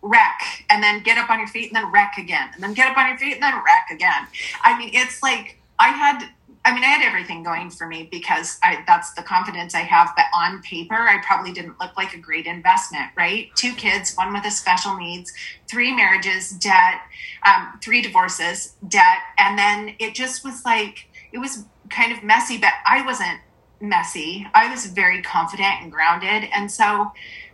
wreck 0.00 0.64
and 0.70 0.82
then 0.82 1.02
get 1.02 1.18
up 1.18 1.30
on 1.30 1.38
your 1.38 1.48
feet 1.48 1.72
and 1.72 1.76
then 1.76 1.90
wreck 1.90 2.14
again 2.18 2.50
and 2.54 2.62
then 2.62 2.74
get 2.74 2.90
up 2.90 2.96
on 2.96 3.08
your 3.08 3.18
feet 3.18 3.34
and 3.34 3.42
then 3.42 3.54
wreck 3.54 3.88
again. 3.90 4.26
I 4.62 4.78
mean, 4.78 4.90
it's 4.92 5.22
like 5.22 5.58
I 5.78 5.88
had 5.88 6.28
I 6.64 6.72
mean, 6.72 6.84
I 6.84 6.88
had 6.88 7.04
everything 7.04 7.42
going 7.42 7.70
for 7.70 7.88
me 7.88 8.08
because 8.10 8.58
I, 8.62 8.84
that's 8.86 9.12
the 9.14 9.22
confidence 9.22 9.74
I 9.74 9.80
have. 9.80 10.12
But 10.14 10.26
on 10.32 10.62
paper, 10.62 10.94
I 10.94 11.20
probably 11.24 11.52
didn't 11.52 11.80
look 11.80 11.96
like 11.96 12.14
a 12.14 12.18
great 12.18 12.46
investment, 12.46 13.10
right? 13.16 13.50
Two 13.56 13.72
kids, 13.72 14.14
one 14.14 14.32
with 14.32 14.44
a 14.44 14.50
special 14.50 14.96
needs, 14.96 15.32
three 15.68 15.92
marriages, 15.94 16.50
debt, 16.50 17.00
um, 17.44 17.80
three 17.82 18.00
divorces, 18.00 18.74
debt. 18.86 19.18
And 19.38 19.58
then 19.58 19.96
it 19.98 20.14
just 20.14 20.44
was 20.44 20.64
like, 20.64 21.08
it 21.32 21.38
was 21.38 21.64
kind 21.90 22.12
of 22.12 22.22
messy, 22.22 22.58
but 22.58 22.72
I 22.86 23.04
wasn't 23.04 23.40
messy. 23.80 24.46
I 24.54 24.70
was 24.70 24.86
very 24.86 25.20
confident 25.20 25.82
and 25.82 25.90
grounded. 25.90 26.48
And 26.54 26.70
so 26.70 27.10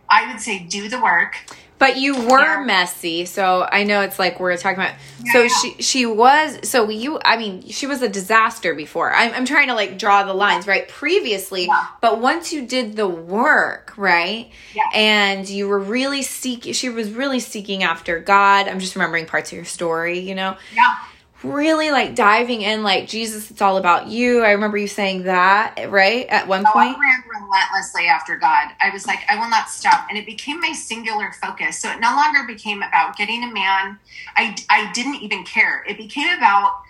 I 0.07 0.31
would 0.31 0.39
say 0.39 0.59
do 0.59 0.87
the 0.87 1.01
work. 1.01 1.35
But 1.79 1.97
you 1.97 2.13
were 2.15 2.41
yeah. 2.41 2.63
messy, 2.65 3.25
so 3.25 3.67
I 3.71 3.83
know 3.83 4.01
it's 4.01 4.19
like 4.19 4.39
we're 4.39 4.55
talking 4.57 4.79
about. 4.79 4.95
Yeah, 5.23 5.31
so 5.31 5.41
yeah. 5.43 5.47
she 5.47 5.81
she 5.81 6.05
was 6.05 6.69
so 6.69 6.89
you. 6.89 7.19
I 7.23 7.37
mean, 7.37 7.67
she 7.69 7.87
was 7.87 8.01
a 8.01 8.09
disaster 8.09 8.75
before. 8.75 9.13
I'm, 9.13 9.33
I'm 9.33 9.45
trying 9.45 9.69
to 9.69 9.73
like 9.73 9.97
draw 9.97 10.23
the 10.23 10.33
lines 10.33 10.67
right 10.67 10.87
previously, 10.87 11.69
but 12.01 12.19
once 12.19 12.51
you 12.51 12.67
did 12.67 12.95
the 12.97 13.07
work, 13.07 13.93
right, 13.97 14.51
and 14.93 15.47
you 15.49 15.67
were 15.67 15.79
really 15.79 16.21
seeking. 16.21 16.73
She 16.73 16.89
was 16.89 17.11
really 17.11 17.39
seeking 17.39 17.83
after 17.83 18.19
God. 18.19 18.67
I'm 18.67 18.79
just 18.79 18.95
remembering 18.95 19.25
parts 19.25 19.51
of 19.51 19.55
your 19.55 19.65
story, 19.65 20.19
you 20.19 20.35
know. 20.35 20.57
Yeah 20.75 20.95
really 21.43 21.91
like 21.91 22.15
diving 22.15 22.61
in 22.61 22.83
like 22.83 23.07
jesus 23.07 23.49
it's 23.49 23.61
all 23.61 23.77
about 23.77 24.07
you. 24.07 24.43
I 24.43 24.51
remember 24.51 24.77
you 24.77 24.87
saying 24.87 25.23
that 25.23 25.89
right 25.89 26.27
at 26.27 26.47
one 26.47 26.65
oh, 26.65 26.71
point? 26.71 26.97
I 26.97 26.99
ran 26.99 27.23
relentlessly 27.41 28.07
after 28.07 28.35
god. 28.37 28.69
I 28.81 28.89
was 28.89 29.07
like 29.07 29.19
i 29.29 29.35
will 29.35 29.49
not 29.49 29.69
stop. 29.69 30.07
And 30.09 30.17
it 30.17 30.25
became 30.25 30.59
my 30.59 30.73
singular 30.73 31.31
focus. 31.41 31.79
So 31.79 31.89
it 31.91 31.99
no 31.99 32.15
longer 32.15 32.43
became 32.45 32.83
about 32.83 33.15
getting 33.15 33.43
a 33.43 33.53
man. 33.53 33.99
I 34.35 34.55
i 34.69 34.91
didn't 34.91 35.21
even 35.21 35.43
care. 35.43 35.83
It 35.87 35.97
became 35.97 36.37
about 36.37 36.81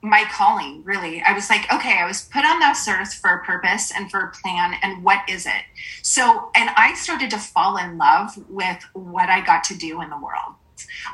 my 0.00 0.24
calling 0.32 0.82
really. 0.84 1.22
I 1.22 1.32
was 1.32 1.50
like 1.50 1.70
okay 1.72 1.98
i 1.98 2.06
was 2.06 2.22
put 2.22 2.44
on 2.44 2.60
this 2.60 2.88
earth 2.88 3.14
for 3.14 3.30
a 3.30 3.44
purpose 3.44 3.92
and 3.94 4.10
for 4.10 4.20
a 4.20 4.30
plan 4.30 4.74
and 4.82 5.04
what 5.04 5.28
is 5.28 5.44
it? 5.46 5.64
So 6.02 6.50
and 6.54 6.70
i 6.76 6.94
started 6.94 7.30
to 7.30 7.38
fall 7.38 7.76
in 7.76 7.98
love 7.98 8.36
with 8.48 8.84
what 8.94 9.28
i 9.28 9.44
got 9.44 9.64
to 9.64 9.76
do 9.76 10.00
in 10.00 10.08
the 10.10 10.18
world 10.18 10.54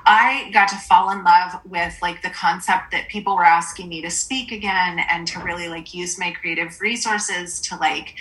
I 0.05 0.51
got 0.53 0.69
to 0.69 0.77
fall 0.77 1.11
in 1.11 1.25
love 1.25 1.61
with 1.64 1.97
like 2.03 2.23
the 2.23 2.31
concept 2.31 2.91
that 2.93 3.09
people 3.09 3.37
were 3.37 3.45
asking 3.45 3.89
me 3.89 4.03
to 4.03 4.11
speak 4.11 4.53
again 4.53 5.01
and 5.11 5.27
to 5.29 5.41
really 5.41 5.69
like 5.69 5.95
use 5.95 6.19
my 6.19 6.33
creative 6.33 6.81
resources 6.81 7.61
to 7.62 7.77
like 7.77 8.14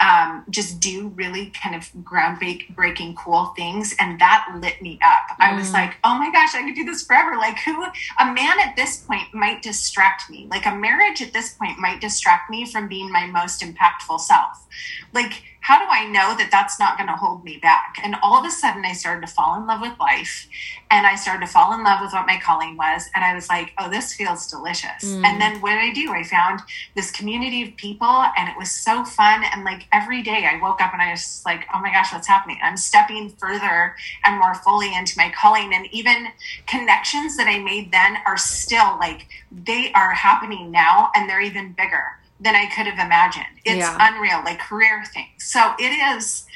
um, 0.00 0.44
just 0.50 0.80
do 0.80 1.08
really 1.14 1.52
kind 1.62 1.74
of 1.74 1.90
groundbreaking 2.02 3.16
cool 3.16 3.46
things 3.56 3.94
and 4.00 4.20
that 4.20 4.46
lit 4.60 4.82
me 4.82 4.98
up 5.04 5.36
mm. 5.36 5.36
i 5.38 5.54
was 5.54 5.70
mm. 5.70 5.74
like 5.74 5.94
oh 6.02 6.18
my 6.18 6.30
gosh 6.32 6.54
i 6.54 6.62
could 6.62 6.74
do 6.74 6.84
this 6.84 7.04
forever 7.04 7.36
like 7.36 7.58
who 7.60 7.84
a 8.20 8.24
man 8.24 8.58
at 8.60 8.74
this 8.76 8.98
point 8.98 9.32
might 9.32 9.62
distract 9.62 10.28
me 10.28 10.48
like 10.50 10.66
a 10.66 10.74
marriage 10.74 11.22
at 11.22 11.32
this 11.32 11.54
point 11.54 11.78
might 11.78 12.00
distract 12.00 12.50
me 12.50 12.66
from 12.66 12.88
being 12.88 13.10
my 13.10 13.26
most 13.26 13.62
impactful 13.62 14.18
self 14.18 14.66
like 15.12 15.44
how 15.64 15.78
do 15.78 15.86
I 15.90 16.06
know 16.06 16.36
that 16.36 16.50
that's 16.50 16.78
not 16.78 16.98
going 16.98 17.08
to 17.08 17.16
hold 17.16 17.42
me 17.42 17.56
back? 17.56 17.96
And 18.04 18.16
all 18.22 18.38
of 18.38 18.44
a 18.44 18.50
sudden, 18.50 18.84
I 18.84 18.92
started 18.92 19.26
to 19.26 19.32
fall 19.32 19.56
in 19.56 19.66
love 19.66 19.80
with 19.80 19.98
life 19.98 20.46
and 20.90 21.06
I 21.06 21.16
started 21.16 21.46
to 21.46 21.50
fall 21.50 21.72
in 21.72 21.82
love 21.82 22.00
with 22.02 22.12
what 22.12 22.26
my 22.26 22.38
calling 22.38 22.76
was. 22.76 23.08
And 23.14 23.24
I 23.24 23.34
was 23.34 23.48
like, 23.48 23.72
oh, 23.78 23.88
this 23.88 24.12
feels 24.12 24.46
delicious. 24.46 25.02
Mm. 25.02 25.24
And 25.24 25.40
then 25.40 25.62
what 25.62 25.70
did 25.70 25.78
I 25.78 25.92
do? 25.94 26.12
I 26.12 26.22
found 26.22 26.60
this 26.94 27.10
community 27.10 27.62
of 27.62 27.74
people 27.76 28.06
and 28.36 28.46
it 28.46 28.58
was 28.58 28.70
so 28.70 29.06
fun. 29.06 29.42
And 29.54 29.64
like 29.64 29.86
every 29.90 30.22
day 30.22 30.46
I 30.52 30.60
woke 30.60 30.82
up 30.82 30.92
and 30.92 31.00
I 31.00 31.12
was 31.12 31.42
like, 31.46 31.64
oh 31.74 31.80
my 31.80 31.90
gosh, 31.90 32.12
what's 32.12 32.28
happening? 32.28 32.58
I'm 32.62 32.76
stepping 32.76 33.30
further 33.30 33.96
and 34.22 34.38
more 34.38 34.54
fully 34.56 34.94
into 34.94 35.14
my 35.16 35.32
calling. 35.34 35.72
And 35.72 35.86
even 35.92 36.26
connections 36.66 37.38
that 37.38 37.48
I 37.48 37.58
made 37.58 37.90
then 37.90 38.18
are 38.26 38.36
still 38.36 38.98
like, 38.98 39.28
they 39.50 39.92
are 39.94 40.10
happening 40.10 40.70
now 40.70 41.10
and 41.16 41.26
they're 41.26 41.40
even 41.40 41.72
bigger 41.72 42.18
than 42.44 42.54
I 42.54 42.66
could 42.66 42.86
have 42.86 43.04
imagined. 43.04 43.46
It's 43.64 43.78
yeah. 43.78 43.96
unreal, 43.98 44.42
like 44.44 44.60
career 44.60 45.02
things. 45.12 45.44
So 45.44 45.72
it 45.78 45.88
is, 46.16 46.46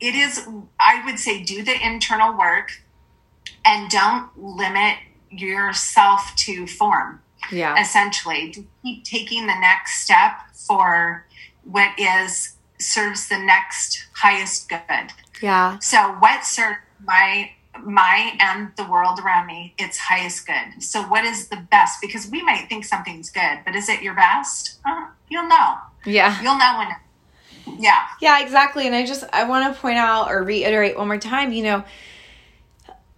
it 0.00 0.14
is, 0.14 0.46
I 0.80 1.02
would 1.06 1.18
say, 1.18 1.42
do 1.42 1.62
the 1.62 1.74
internal 1.82 2.36
work 2.36 2.82
and 3.64 3.88
don't 3.90 4.30
limit 4.36 4.98
yourself 5.30 6.34
to 6.36 6.66
form. 6.66 7.22
Yeah. 7.50 7.80
Essentially, 7.80 8.50
to 8.52 8.64
keep 8.82 9.04
taking 9.04 9.46
the 9.46 9.58
next 9.58 10.02
step 10.02 10.32
for 10.52 11.26
what 11.62 11.98
is 11.98 12.56
serves 12.78 13.28
the 13.28 13.38
next 13.38 14.06
highest 14.14 14.68
good. 14.68 15.12
Yeah. 15.40 15.78
So 15.78 16.16
what 16.18 16.44
serves 16.44 16.78
my 17.02 17.50
my 17.82 18.36
and 18.40 18.70
the 18.76 18.84
world 18.84 19.18
around 19.18 19.46
me 19.46 19.74
its 19.78 19.98
highest 19.98 20.46
good. 20.46 20.82
So, 20.82 21.02
what 21.02 21.24
is 21.24 21.48
the 21.48 21.56
best? 21.70 22.00
Because 22.00 22.30
we 22.30 22.42
might 22.42 22.66
think 22.68 22.84
something's 22.84 23.30
good, 23.30 23.60
but 23.64 23.74
is 23.74 23.88
it 23.88 24.02
your 24.02 24.14
best? 24.14 24.80
Uh, 24.84 25.06
you'll 25.28 25.48
know. 25.48 25.74
Yeah. 26.04 26.40
You'll 26.42 26.58
know 26.58 26.78
when. 26.78 27.78
Yeah. 27.80 28.00
Yeah, 28.20 28.42
exactly. 28.42 28.86
And 28.86 28.94
I 28.94 29.06
just 29.06 29.24
I 29.32 29.44
want 29.44 29.74
to 29.74 29.80
point 29.80 29.98
out 29.98 30.30
or 30.30 30.42
reiterate 30.42 30.96
one 30.96 31.08
more 31.08 31.18
time. 31.18 31.52
You 31.52 31.64
know, 31.64 31.84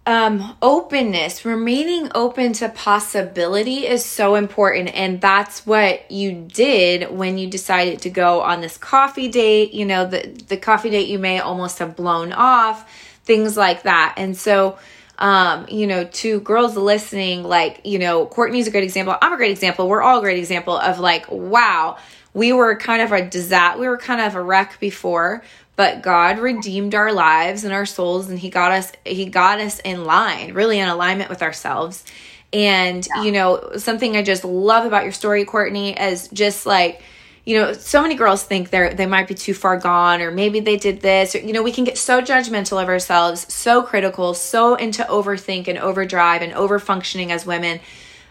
um, 0.07 0.55
openness, 0.61 1.43
remaining 1.43 2.09
open 2.15 2.53
to 2.53 2.69
possibility 2.69 3.85
is 3.85 4.05
so 4.05 4.35
important. 4.35 4.95
And 4.95 5.19
that's 5.19 5.65
what 5.65 6.09
you 6.09 6.47
did 6.47 7.11
when 7.11 7.37
you 7.37 7.47
decided 7.49 7.99
to 8.01 8.09
go 8.09 8.41
on 8.41 8.61
this 8.61 8.77
coffee 8.77 9.27
date. 9.27 9.73
You 9.73 9.85
know, 9.85 10.05
the, 10.05 10.33
the 10.47 10.57
coffee 10.57 10.89
date 10.89 11.09
you 11.09 11.19
may 11.19 11.39
almost 11.39 11.79
have 11.79 11.95
blown 11.97 12.31
off 12.31 12.89
things 13.27 13.55
like 13.55 13.83
that. 13.83 14.15
And 14.17 14.35
so, 14.35 14.79
um, 15.19 15.67
you 15.69 15.85
know, 15.85 16.05
to 16.05 16.39
girls 16.39 16.75
listening, 16.75 17.43
like, 17.43 17.81
you 17.83 17.99
know, 17.99 18.25
Courtney's 18.25 18.67
a 18.67 18.71
great 18.71 18.85
example. 18.85 19.15
I'm 19.21 19.33
a 19.33 19.37
great 19.37 19.51
example. 19.51 19.87
We're 19.87 20.01
all 20.01 20.19
a 20.19 20.21
great 20.21 20.39
example 20.39 20.77
of 20.77 20.99
like, 20.99 21.29
wow, 21.29 21.97
we 22.33 22.53
were 22.53 22.75
kind 22.75 23.01
of 23.01 23.11
a 23.11 23.27
disaster. 23.27 23.79
We 23.79 23.87
were 23.87 23.97
kind 23.97 24.21
of 24.21 24.35
a 24.35 24.41
wreck 24.41 24.79
before, 24.79 25.43
but 25.75 26.01
God 26.01 26.39
redeemed 26.39 26.95
our 26.95 27.11
lives 27.11 27.63
and 27.63 27.73
our 27.73 27.85
souls 27.85 28.29
and 28.29 28.39
he 28.39 28.49
got 28.49 28.71
us, 28.71 28.91
he 29.05 29.25
got 29.25 29.59
us 29.59 29.79
in 29.79 30.05
line, 30.05 30.53
really 30.53 30.79
in 30.79 30.87
alignment 30.87 31.29
with 31.29 31.41
ourselves. 31.41 32.05
And, 32.53 33.05
yeah. 33.05 33.23
you 33.23 33.31
know, 33.33 33.73
something 33.77 34.15
I 34.15 34.23
just 34.23 34.45
love 34.45 34.85
about 34.85 35.03
your 35.03 35.11
story, 35.11 35.43
Courtney, 35.43 35.99
is 35.99 36.29
just 36.29 36.65
like, 36.65 37.01
you 37.47 37.57
know, 37.57 37.71
so 37.71 38.01
many 38.01 38.15
girls 38.15 38.43
think 38.43 38.71
they're 38.71 38.93
they 38.93 39.05
might 39.05 39.25
be 39.25 39.33
too 39.33 39.53
far 39.53 39.77
gone 39.77 40.21
or 40.21 40.31
maybe 40.31 40.59
they 40.59 40.75
did 40.75 40.99
this 40.99 41.33
or 41.33 41.39
you 41.39 41.53
know, 41.53 41.63
we 41.63 41.71
can 41.71 41.85
get 41.85 41.97
so 41.97 42.21
judgmental 42.21 42.81
of 42.81 42.89
ourselves, 42.89 43.51
so 43.51 43.81
critical, 43.81 44.33
so 44.33 44.75
into 44.75 45.01
overthink 45.03 45.69
and 45.69 45.77
overdrive 45.77 46.41
and 46.41 46.51
over 46.51 46.77
functioning 46.77 47.31
as 47.31 47.45
women 47.45 47.79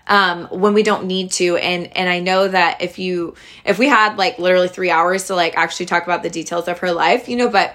um, 0.07 0.49
when 0.49 0.75
we 0.75 0.83
don't 0.83 1.07
need 1.07 1.33
to. 1.33 1.57
And 1.57 1.97
and 1.97 2.11
I 2.11 2.21
know 2.21 2.47
that 2.47 2.83
if 2.83 2.99
you 2.99 3.37
if 3.65 3.79
we 3.79 3.89
had 3.89 4.19
like 4.19 4.39
literally 4.39 4.69
three 4.69 4.91
hours 4.91 5.29
to 5.29 5.35
like 5.35 5.57
actually 5.57 5.87
talk 5.87 6.03
about 6.05 6.23
the 6.23 6.29
details 6.29 6.69
of 6.69 6.81
her 6.81 6.93
life, 6.93 7.27
you 7.27 7.37
know, 7.37 7.49
but 7.49 7.75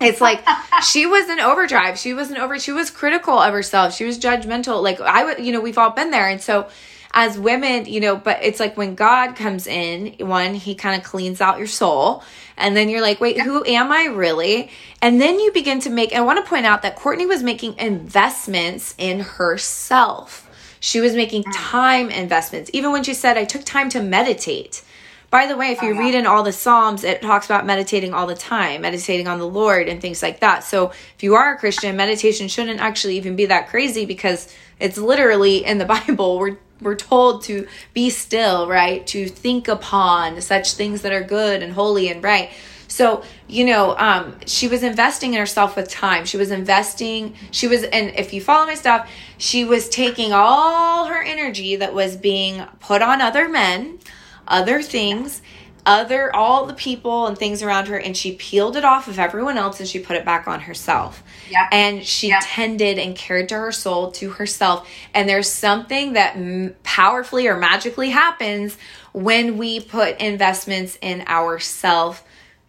it's 0.00 0.20
like 0.20 0.44
she 0.82 1.06
was 1.06 1.28
in 1.28 1.38
overdrive. 1.38 1.98
She 1.98 2.14
was 2.14 2.32
an 2.32 2.36
over. 2.36 2.58
She 2.58 2.72
was 2.72 2.90
critical 2.90 3.38
of 3.38 3.52
herself. 3.52 3.94
She 3.94 4.04
was 4.04 4.18
judgmental. 4.18 4.82
Like 4.82 5.00
I 5.00 5.22
would, 5.22 5.38
you 5.38 5.52
know, 5.52 5.60
we've 5.60 5.78
all 5.78 5.90
been 5.90 6.10
there, 6.10 6.28
and 6.28 6.40
so 6.40 6.68
as 7.12 7.38
women, 7.38 7.86
you 7.86 8.00
know, 8.00 8.16
but 8.16 8.38
it's 8.42 8.60
like 8.60 8.76
when 8.76 8.94
God 8.94 9.34
comes 9.34 9.66
in, 9.66 10.14
one, 10.18 10.54
he 10.54 10.74
kind 10.74 11.00
of 11.00 11.06
cleans 11.06 11.40
out 11.40 11.58
your 11.58 11.66
soul. 11.66 12.22
And 12.56 12.76
then 12.76 12.88
you're 12.88 13.00
like, 13.00 13.20
wait, 13.20 13.40
who 13.40 13.64
am 13.64 13.92
I 13.92 14.06
really? 14.06 14.70
And 15.00 15.20
then 15.20 15.38
you 15.38 15.52
begin 15.52 15.80
to 15.80 15.90
make, 15.90 16.12
I 16.12 16.20
want 16.20 16.44
to 16.44 16.48
point 16.48 16.66
out 16.66 16.82
that 16.82 16.96
Courtney 16.96 17.26
was 17.26 17.42
making 17.42 17.78
investments 17.78 18.94
in 18.98 19.20
herself. 19.20 20.44
She 20.80 21.00
was 21.00 21.14
making 21.14 21.44
mm. 21.44 21.52
time 21.54 22.10
investments. 22.10 22.70
Even 22.72 22.92
when 22.92 23.04
she 23.04 23.14
said, 23.14 23.36
I 23.38 23.44
took 23.44 23.64
time 23.64 23.88
to 23.90 24.02
meditate. 24.02 24.82
By 25.30 25.46
the 25.46 25.56
way, 25.56 25.72
if 25.72 25.82
you 25.82 25.94
oh, 25.94 25.98
read 25.98 26.14
in 26.14 26.26
all 26.26 26.42
the 26.42 26.52
Psalms, 26.52 27.04
it 27.04 27.20
talks 27.20 27.44
about 27.44 27.66
meditating 27.66 28.14
all 28.14 28.26
the 28.26 28.34
time, 28.34 28.80
meditating 28.80 29.28
on 29.28 29.38
the 29.38 29.46
Lord 29.46 29.86
and 29.86 30.00
things 30.00 30.22
like 30.22 30.40
that. 30.40 30.64
So 30.64 30.90
if 30.90 31.22
you 31.22 31.34
are 31.34 31.54
a 31.54 31.58
Christian, 31.58 31.96
meditation 31.96 32.48
shouldn't 32.48 32.80
actually 32.80 33.18
even 33.18 33.36
be 33.36 33.44
that 33.46 33.68
crazy 33.68 34.06
because 34.06 34.54
it's 34.80 34.96
literally 34.96 35.64
in 35.66 35.76
the 35.76 35.84
Bible. 36.06 36.38
We're 36.38 36.56
we're 36.80 36.96
told 36.96 37.42
to 37.44 37.66
be 37.92 38.10
still, 38.10 38.68
right? 38.68 39.06
To 39.08 39.28
think 39.28 39.68
upon 39.68 40.40
such 40.40 40.74
things 40.74 41.02
that 41.02 41.12
are 41.12 41.22
good 41.22 41.62
and 41.62 41.72
holy 41.72 42.08
and 42.08 42.22
right. 42.22 42.50
So, 42.88 43.22
you 43.46 43.66
know, 43.66 43.94
um, 43.98 44.36
she 44.46 44.66
was 44.66 44.82
investing 44.82 45.34
in 45.34 45.38
herself 45.38 45.76
with 45.76 45.90
time. 45.90 46.24
She 46.24 46.38
was 46.38 46.50
investing, 46.50 47.34
she 47.50 47.68
was, 47.68 47.82
and 47.84 48.10
if 48.16 48.32
you 48.32 48.40
follow 48.40 48.66
my 48.66 48.74
stuff, 48.74 49.10
she 49.36 49.64
was 49.64 49.90
taking 49.90 50.32
all 50.32 51.04
her 51.04 51.22
energy 51.22 51.76
that 51.76 51.92
was 51.92 52.16
being 52.16 52.64
put 52.80 53.02
on 53.02 53.20
other 53.20 53.48
men, 53.48 53.98
other 54.46 54.82
things, 54.82 55.42
other, 55.88 56.34
all 56.36 56.66
the 56.66 56.74
people 56.74 57.26
and 57.26 57.36
things 57.36 57.62
around 57.62 57.88
her, 57.88 57.98
and 57.98 58.16
she 58.16 58.32
peeled 58.32 58.76
it 58.76 58.84
off 58.84 59.08
of 59.08 59.18
everyone 59.18 59.56
else 59.56 59.80
and 59.80 59.88
she 59.88 59.98
put 59.98 60.16
it 60.16 60.24
back 60.24 60.46
on 60.46 60.60
herself. 60.60 61.22
Yep. 61.50 61.68
And 61.72 62.04
she 62.04 62.28
yep. 62.28 62.42
tended 62.44 62.98
and 62.98 63.16
cared 63.16 63.48
to 63.48 63.56
her 63.56 63.72
soul, 63.72 64.10
to 64.12 64.30
herself. 64.30 64.88
And 65.14 65.28
there's 65.28 65.50
something 65.50 66.12
that 66.12 66.36
m- 66.36 66.76
powerfully 66.82 67.48
or 67.48 67.56
magically 67.56 68.10
happens 68.10 68.76
when 69.12 69.56
we 69.56 69.80
put 69.80 70.20
investments 70.20 70.98
in 71.00 71.22
ourself 71.26 72.22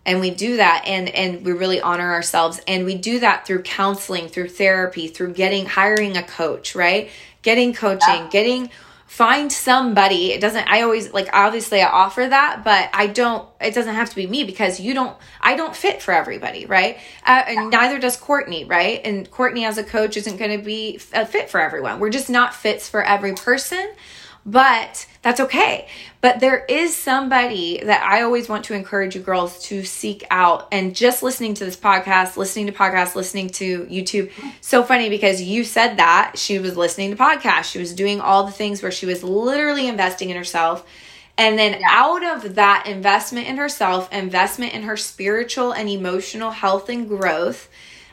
and 0.06 0.20
we 0.20 0.32
do 0.32 0.58
that 0.58 0.84
and 0.88 1.10
and 1.10 1.46
we 1.46 1.52
really 1.52 1.82
honor 1.82 2.14
ourselves 2.14 2.62
and 2.68 2.86
we 2.86 2.96
do 2.96 3.20
that 3.20 3.46
through 3.46 3.62
counseling 3.62 4.28
through 4.28 4.48
therapy 4.48 5.08
through 5.08 5.34
getting 5.34 5.66
hiring 5.66 6.16
a 6.18 6.24
coach 6.24 6.74
right 6.74 7.12
getting 7.42 7.74
coaching 7.74 8.08
yeah. 8.08 8.30
getting 8.32 8.70
find 9.20 9.52
somebody 9.52 10.32
it 10.32 10.40
doesn't 10.40 10.66
i 10.70 10.82
always 10.82 11.12
like 11.12 11.28
obviously 11.34 11.82
i 11.82 11.90
offer 11.90 12.26
that 12.26 12.62
but 12.64 12.90
i 12.94 13.06
don't 13.06 13.46
it 13.60 13.74
doesn't 13.74 13.96
have 13.96 14.10
to 14.10 14.16
be 14.16 14.26
me 14.26 14.46
because 14.46 14.80
you 14.80 14.94
don't 14.94 15.18
i 15.42 15.58
don't 15.58 15.76
fit 15.76 16.02
for 16.02 16.14
everybody 16.14 16.66
right? 16.66 16.98
Uh, 17.26 17.44
and 17.48 17.72
neither 17.72 18.00
does 18.00 18.16
courtney 18.16 18.64
right? 18.66 19.02
And 19.04 19.30
courtney 19.30 19.66
as 19.66 19.78
a 19.78 19.84
coach 19.84 20.16
isn't 20.16 20.38
going 20.38 20.58
to 20.58 20.64
be 20.64 21.00
a 21.14 21.26
fit 21.26 21.50
for 21.50 21.60
everyone. 21.60 22.00
We're 22.00 22.10
just 22.10 22.30
not 22.30 22.54
fits 22.54 22.88
for 22.88 23.04
every 23.04 23.34
person 23.34 23.92
but 24.52 25.06
that's 25.22 25.40
okay. 25.40 25.88
But 26.22 26.40
there 26.40 26.66
is 26.66 26.96
somebody 26.96 27.82
that 27.84 28.04
I 28.04 28.22
always 28.22 28.50
want 28.50 28.66
to 28.66 28.74
encourage 28.74 29.16
you 29.16 29.22
girls 29.22 29.62
to 29.66 29.84
seek 29.84 30.26
out. 30.32 30.68
And 30.72 30.96
just 30.96 31.22
listening 31.22 31.54
to 31.56 31.66
this 31.66 31.78
podcast, 31.78 32.36
listening 32.38 32.66
to 32.68 32.72
podcasts, 32.72 33.16
listening 33.16 33.50
to 33.52 33.86
YouTube, 33.86 34.32
so 34.62 34.84
funny 34.84 35.10
because 35.10 35.42
you 35.42 35.64
said 35.64 35.98
that 35.98 36.34
she 36.36 36.60
was 36.60 36.76
listening 36.76 37.12
to 37.12 37.18
podcasts. 37.18 37.72
She 37.72 37.80
was 37.80 37.94
doing 37.94 38.22
all 38.22 38.46
the 38.46 38.52
things 38.52 38.82
where 38.82 38.92
she 38.92 39.06
was 39.06 39.24
literally 39.24 39.88
investing 39.88 40.30
in 40.30 40.38
herself. 40.38 40.86
And 41.38 41.58
then 41.58 41.80
yeah. 41.80 41.88
out 41.90 42.24
of 42.24 42.56
that 42.56 42.86
investment 42.88 43.48
in 43.48 43.58
herself, 43.58 44.12
investment 44.12 44.74
in 44.74 44.84
her 44.84 44.98
spiritual 44.98 45.72
and 45.72 45.88
emotional 45.88 46.52
health 46.52 46.90
and 46.90 47.08
growth, 47.08 47.70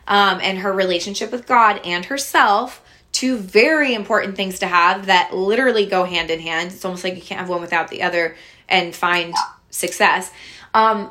um, 0.07 0.39
and 0.41 0.59
her 0.59 0.72
relationship 0.72 1.32
with 1.32 1.47
God 1.47 1.80
and 1.84 2.05
herself, 2.05 2.82
two 3.17 3.39
very 3.39 3.95
important 3.95 4.37
things 4.37 4.59
to 4.59 4.67
have 4.67 5.07
that 5.07 5.35
literally 5.35 5.87
go 5.87 6.05
hand 6.05 6.31
in 6.31 6.39
hand. 6.39 6.71
It's 6.71 6.85
almost 6.85 7.03
like 7.03 7.17
you 7.17 7.23
can't 7.23 7.41
have 7.41 7.49
one 7.49 7.62
without 7.62 7.89
the 7.89 8.03
other 8.03 8.37
and 8.69 8.95
find 8.95 9.33
success. 9.71 10.31
Um, 10.75 11.11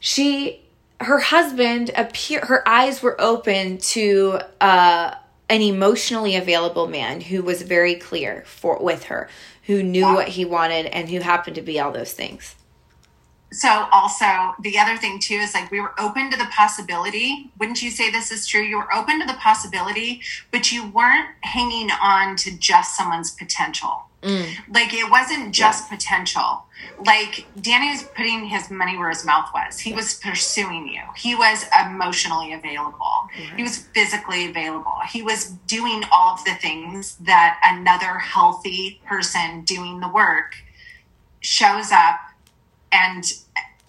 she, 0.00 0.62
her 1.00 1.18
husband 1.18 1.90
appear, 1.94 2.40
her 2.40 2.66
eyes 2.66 3.02
were 3.02 3.20
open 3.20 3.76
to 3.76 4.38
uh, 4.58 5.14
an 5.50 5.60
emotionally 5.60 6.34
available 6.34 6.86
man 6.86 7.20
who 7.20 7.42
was 7.42 7.60
very 7.60 7.96
clear 7.96 8.42
for 8.46 8.82
with 8.82 9.04
her, 9.04 9.28
who 9.64 9.82
knew 9.82 10.06
what 10.06 10.28
he 10.28 10.46
wanted 10.46 10.86
and 10.86 11.10
who 11.10 11.20
happened 11.20 11.56
to 11.56 11.62
be 11.62 11.78
all 11.78 11.92
those 11.92 12.14
things 12.14 12.54
so 13.54 13.88
also 13.92 14.54
the 14.60 14.78
other 14.78 14.96
thing 14.96 15.18
too 15.18 15.34
is 15.34 15.54
like 15.54 15.70
we 15.70 15.80
were 15.80 15.98
open 15.98 16.30
to 16.30 16.36
the 16.36 16.46
possibility 16.46 17.50
wouldn't 17.58 17.82
you 17.82 17.90
say 17.90 18.10
this 18.10 18.30
is 18.30 18.46
true? 18.46 18.62
You 18.62 18.78
were 18.78 18.94
open 18.94 19.20
to 19.20 19.26
the 19.26 19.34
possibility 19.34 20.20
but 20.50 20.72
you 20.72 20.88
weren't 20.90 21.28
hanging 21.42 21.90
on 22.02 22.36
to 22.36 22.56
just 22.58 22.96
someone's 22.96 23.30
potential. 23.30 24.02
Mm. 24.22 24.56
like 24.72 24.94
it 24.94 25.10
wasn't 25.10 25.54
just 25.54 25.84
yeah. 25.84 25.96
potential. 25.96 26.64
Like 27.04 27.46
danny 27.60 27.90
was 27.90 28.02
putting 28.02 28.46
his 28.46 28.70
money 28.70 28.96
where 28.96 29.10
his 29.10 29.24
mouth 29.24 29.50
was. 29.54 29.78
He 29.78 29.92
was 29.92 30.14
pursuing 30.14 30.88
you. 30.88 31.02
He 31.14 31.34
was 31.34 31.66
emotionally 31.86 32.54
available. 32.54 33.28
He 33.56 33.62
was 33.62 33.78
physically 33.94 34.48
available. 34.48 34.96
He 35.10 35.20
was 35.20 35.48
doing 35.66 36.04
all 36.10 36.34
of 36.34 36.44
the 36.44 36.54
things 36.54 37.16
that 37.16 37.60
another 37.64 38.18
healthy 38.18 39.00
person 39.04 39.62
doing 39.62 40.00
the 40.00 40.08
work 40.08 40.54
shows 41.40 41.92
up 41.92 42.18
and 42.94 43.30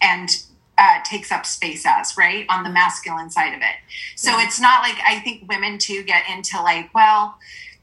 and 0.02 0.30
uh, 0.78 1.00
takes 1.04 1.32
up 1.32 1.46
space 1.46 1.86
as 1.86 2.18
right 2.18 2.46
on 2.50 2.64
the 2.64 2.70
masculine 2.70 3.30
side 3.30 3.54
of 3.54 3.62
it. 3.62 3.76
So 4.16 4.32
yeah. 4.32 4.46
it's 4.46 4.60
not 4.60 4.82
like 4.82 4.98
I 5.08 5.20
think 5.20 5.48
women 5.50 5.78
too 5.78 6.04
get 6.04 6.24
into 6.30 6.62
like, 6.62 6.94
well, 6.94 7.38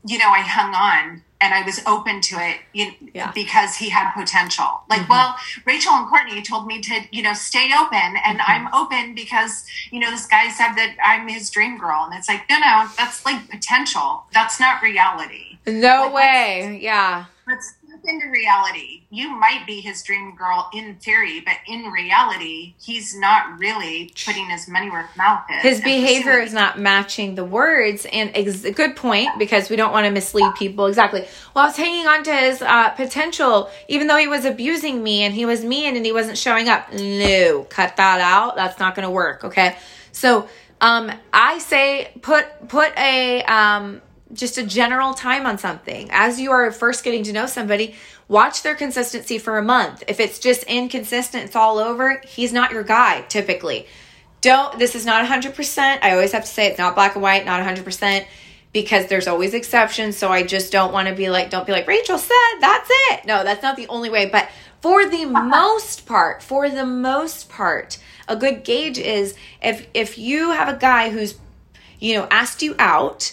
you 0.07 0.19
know, 0.19 0.31
I 0.31 0.41
hung 0.41 0.75
on 0.75 1.23
and 1.43 1.53
I 1.53 1.63
was 1.63 1.81
open 1.87 2.21
to 2.21 2.37
it 2.39 2.61
you 2.73 2.87
know, 2.87 2.93
yeah. 3.15 3.33
because 3.35 3.75
he 3.75 3.89
had 3.89 4.13
potential. 4.13 4.83
Like, 4.89 5.03
mm-hmm. 5.03 5.11
well, 5.11 5.35
Rachel 5.67 5.93
and 5.93 6.09
Courtney 6.09 6.41
told 6.41 6.67
me 6.67 6.81
to, 6.83 7.01
you 7.11 7.23
know, 7.23 7.35
stay 7.35 7.71
open, 7.79 7.99
and 8.25 8.39
mm-hmm. 8.39 8.69
I'm 8.69 8.75
open 8.75 9.15
because 9.15 9.65
you 9.91 9.99
know 9.99 10.11
this 10.11 10.27
guy 10.27 10.49
said 10.51 10.75
that 10.75 10.97
I'm 11.05 11.29
his 11.29 11.51
dream 11.51 11.79
girl, 11.79 12.05
and 12.05 12.15
it's 12.15 12.29
like, 12.29 12.43
no, 12.49 12.59
no, 12.59 12.89
that's 12.97 13.25
like 13.25 13.51
potential. 13.51 14.25
That's 14.33 14.61
not 14.61 14.83
reality. 14.83 15.59
No 15.67 16.03
like, 16.03 16.15
way. 16.15 16.69
Let's, 16.71 16.83
yeah. 16.83 17.25
Let's 17.47 17.75
into 18.05 18.29
reality. 18.29 19.03
You 19.11 19.31
might 19.31 19.65
be 19.67 19.81
his 19.81 20.03
dream 20.03 20.35
girl 20.37 20.69
in 20.75 20.97
theory, 20.97 21.41
but 21.41 21.57
in 21.67 21.85
reality, 21.87 22.75
he's 22.81 23.17
not 23.19 23.59
really 23.59 24.13
putting 24.25 24.49
his 24.51 24.69
money 24.69 24.91
where 24.91 25.07
his 25.07 25.17
mouth 25.17 25.45
is. 25.51 25.63
His 25.63 25.81
behavior 25.81 26.39
is 26.39 26.53
not 26.53 26.79
matching 26.79 27.35
the 27.35 27.45
words. 27.45 28.07
And 28.13 28.31
ex- 28.35 28.65
a 28.65 28.73
good 28.73 28.97
point 28.97 29.31
because 29.39 29.71
we 29.71 29.77
don't 29.77 29.93
want 29.93 30.07
to 30.07 30.11
mislead 30.11 30.55
people. 30.55 30.87
Exactly. 30.87 31.27
Well, 31.55 31.65
I 31.65 31.69
was 31.69 31.77
hanging 31.77 32.07
on 32.07 32.25
to 32.25 32.35
his 32.35 32.63
uh, 32.63 32.91
potential, 32.91 33.71
even 33.89 34.07
though 34.07 34.19
he 34.19 34.29
was 34.29 34.45
abusing 34.45 35.03
me 35.03 35.23
and 35.23 35.35
he 35.35 35.47
was 35.47 35.65
mean 35.65 35.97
and 35.97 36.05
he 36.05 36.13
wasn't 36.13 36.39
showing 36.39 36.69
up. 36.69 36.93
No, 36.93 37.67
cut 37.69 37.97
that 37.97 38.21
out. 38.21 38.57
That's 38.57 38.79
not 38.79 38.95
going 38.95 39.07
to 39.07 39.11
work. 39.11 39.45
Okay. 39.45 39.77
So, 40.13 40.49
um, 40.81 41.13
I 41.33 41.59
say 41.59 42.11
put 42.23 42.69
put 42.69 42.93
a 42.99 43.43
um, 43.45 44.03
just 44.33 44.59
a 44.59 44.63
general 44.63 45.15
time 45.15 45.47
on 45.47 45.59
something. 45.59 46.09
As 46.11 46.41
you 46.41 46.51
are 46.53 46.71
first 46.71 47.05
getting 47.05 47.23
to 47.25 47.33
know 47.33 47.47
somebody, 47.47 47.95
watch 48.29 48.63
their 48.63 48.75
consistency 48.75 49.39
for 49.39 49.59
a 49.59 49.63
month. 49.63 50.03
If 50.09 50.21
it's 50.21 50.39
just 50.39 50.65
inconsistent, 50.65 51.45
it's 51.45 51.57
all 51.57 51.79
over, 51.79 52.21
he's 52.27 52.53
not 52.53 52.73
your 52.73 52.83
guy 52.83 53.23
typically. 53.23 53.87
Don't, 54.41 54.79
this 54.79 54.95
is 54.95 55.07
not 55.07 55.25
100%. 55.25 55.99
I 56.03 56.13
always 56.13 56.33
have 56.33 56.43
to 56.43 56.51
say 56.51 56.67
it's 56.67 56.79
not 56.79 56.95
black 56.95 57.15
and 57.15 57.23
white, 57.23 57.45
not 57.45 57.65
100% 57.65 58.27
because 58.73 59.07
there's 59.07 59.29
always 59.29 59.55
exceptions. 59.55 60.17
So 60.17 60.31
I 60.31 60.43
just 60.43 60.73
don't 60.73 60.93
want 60.93 61.09
to 61.09 61.15
be 61.15 61.31
like, 61.31 61.51
don't 61.51 61.67
be 61.67 61.73
like, 61.73 61.87
Rachel 61.87 62.19
said, 62.19 62.59
that's 62.61 62.91
it. 62.91 63.25
No, 63.25 63.45
that's 63.45 63.63
not 63.63 63.77
the 63.77 63.87
only 63.89 64.11
way. 64.11 64.27
But 64.27 64.49
for 64.81 65.09
the 65.09 65.27
most 65.27 66.07
part, 66.07 66.43
for 66.43 66.69
the 66.69 66.85
most 66.85 67.49
part, 67.49 67.99
a 68.27 68.37
good 68.37 68.65
gauge 68.65 68.99
is 68.99 69.37
if 69.63 69.87
if 69.95 70.19
you 70.19 70.51
have 70.51 70.69
a 70.69 70.79
guy 70.79 71.11
who's 71.11 71.39
you 72.01 72.17
know 72.17 72.27
asked 72.31 72.63
you 72.63 72.75
out 72.79 73.33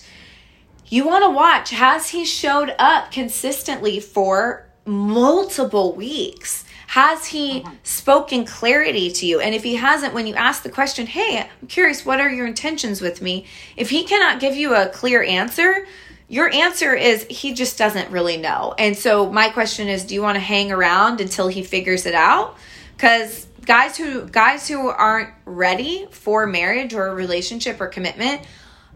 you 0.89 1.05
want 1.05 1.23
to 1.23 1.29
watch 1.29 1.69
has 1.71 2.09
he 2.09 2.25
showed 2.25 2.75
up 2.79 3.11
consistently 3.11 3.99
for 3.99 4.67
multiple 4.85 5.93
weeks? 5.93 6.65
Has 6.87 7.27
he 7.27 7.61
mm-hmm. 7.61 7.73
spoken 7.83 8.45
clarity 8.45 9.11
to 9.11 9.25
you? 9.25 9.39
And 9.39 9.53
if 9.53 9.63
he 9.63 9.75
hasn't 9.75 10.13
when 10.13 10.25
you 10.25 10.35
ask 10.35 10.63
the 10.63 10.69
question 10.69 11.05
hey 11.05 11.47
i'm 11.61 11.67
curious 11.67 12.05
what 12.05 12.19
are 12.19 12.29
your 12.29 12.47
intentions 12.47 13.01
with 13.01 13.21
me? 13.21 13.45
If 13.77 13.89
he 13.89 14.03
cannot 14.03 14.39
give 14.39 14.55
you 14.55 14.75
a 14.75 14.89
clear 14.89 15.23
answer 15.23 15.85
your 16.29 16.53
answer 16.53 16.93
is 16.93 17.25
he 17.27 17.53
just 17.53 17.77
doesn't 17.77 18.11
really 18.11 18.37
know. 18.37 18.75
And 18.77 18.95
so 18.95 19.31
my 19.31 19.49
question 19.49 19.87
is 19.87 20.05
do 20.05 20.13
you 20.13 20.21
want 20.21 20.35
to 20.35 20.39
hang 20.41 20.71
around 20.71 21.21
until 21.21 21.47
he 21.47 21.63
figures 21.63 22.05
it 22.05 22.13
out? 22.13 22.55
Because 22.95 23.47
guys 23.65 23.97
who 23.97 24.27
guys 24.27 24.67
who 24.67 24.89
aren't 24.89 25.29
ready 25.45 26.07
for 26.11 26.45
marriage 26.47 26.93
or 26.93 27.07
a 27.07 27.15
relationship 27.15 27.81
or 27.81 27.87
commitment 27.87 28.41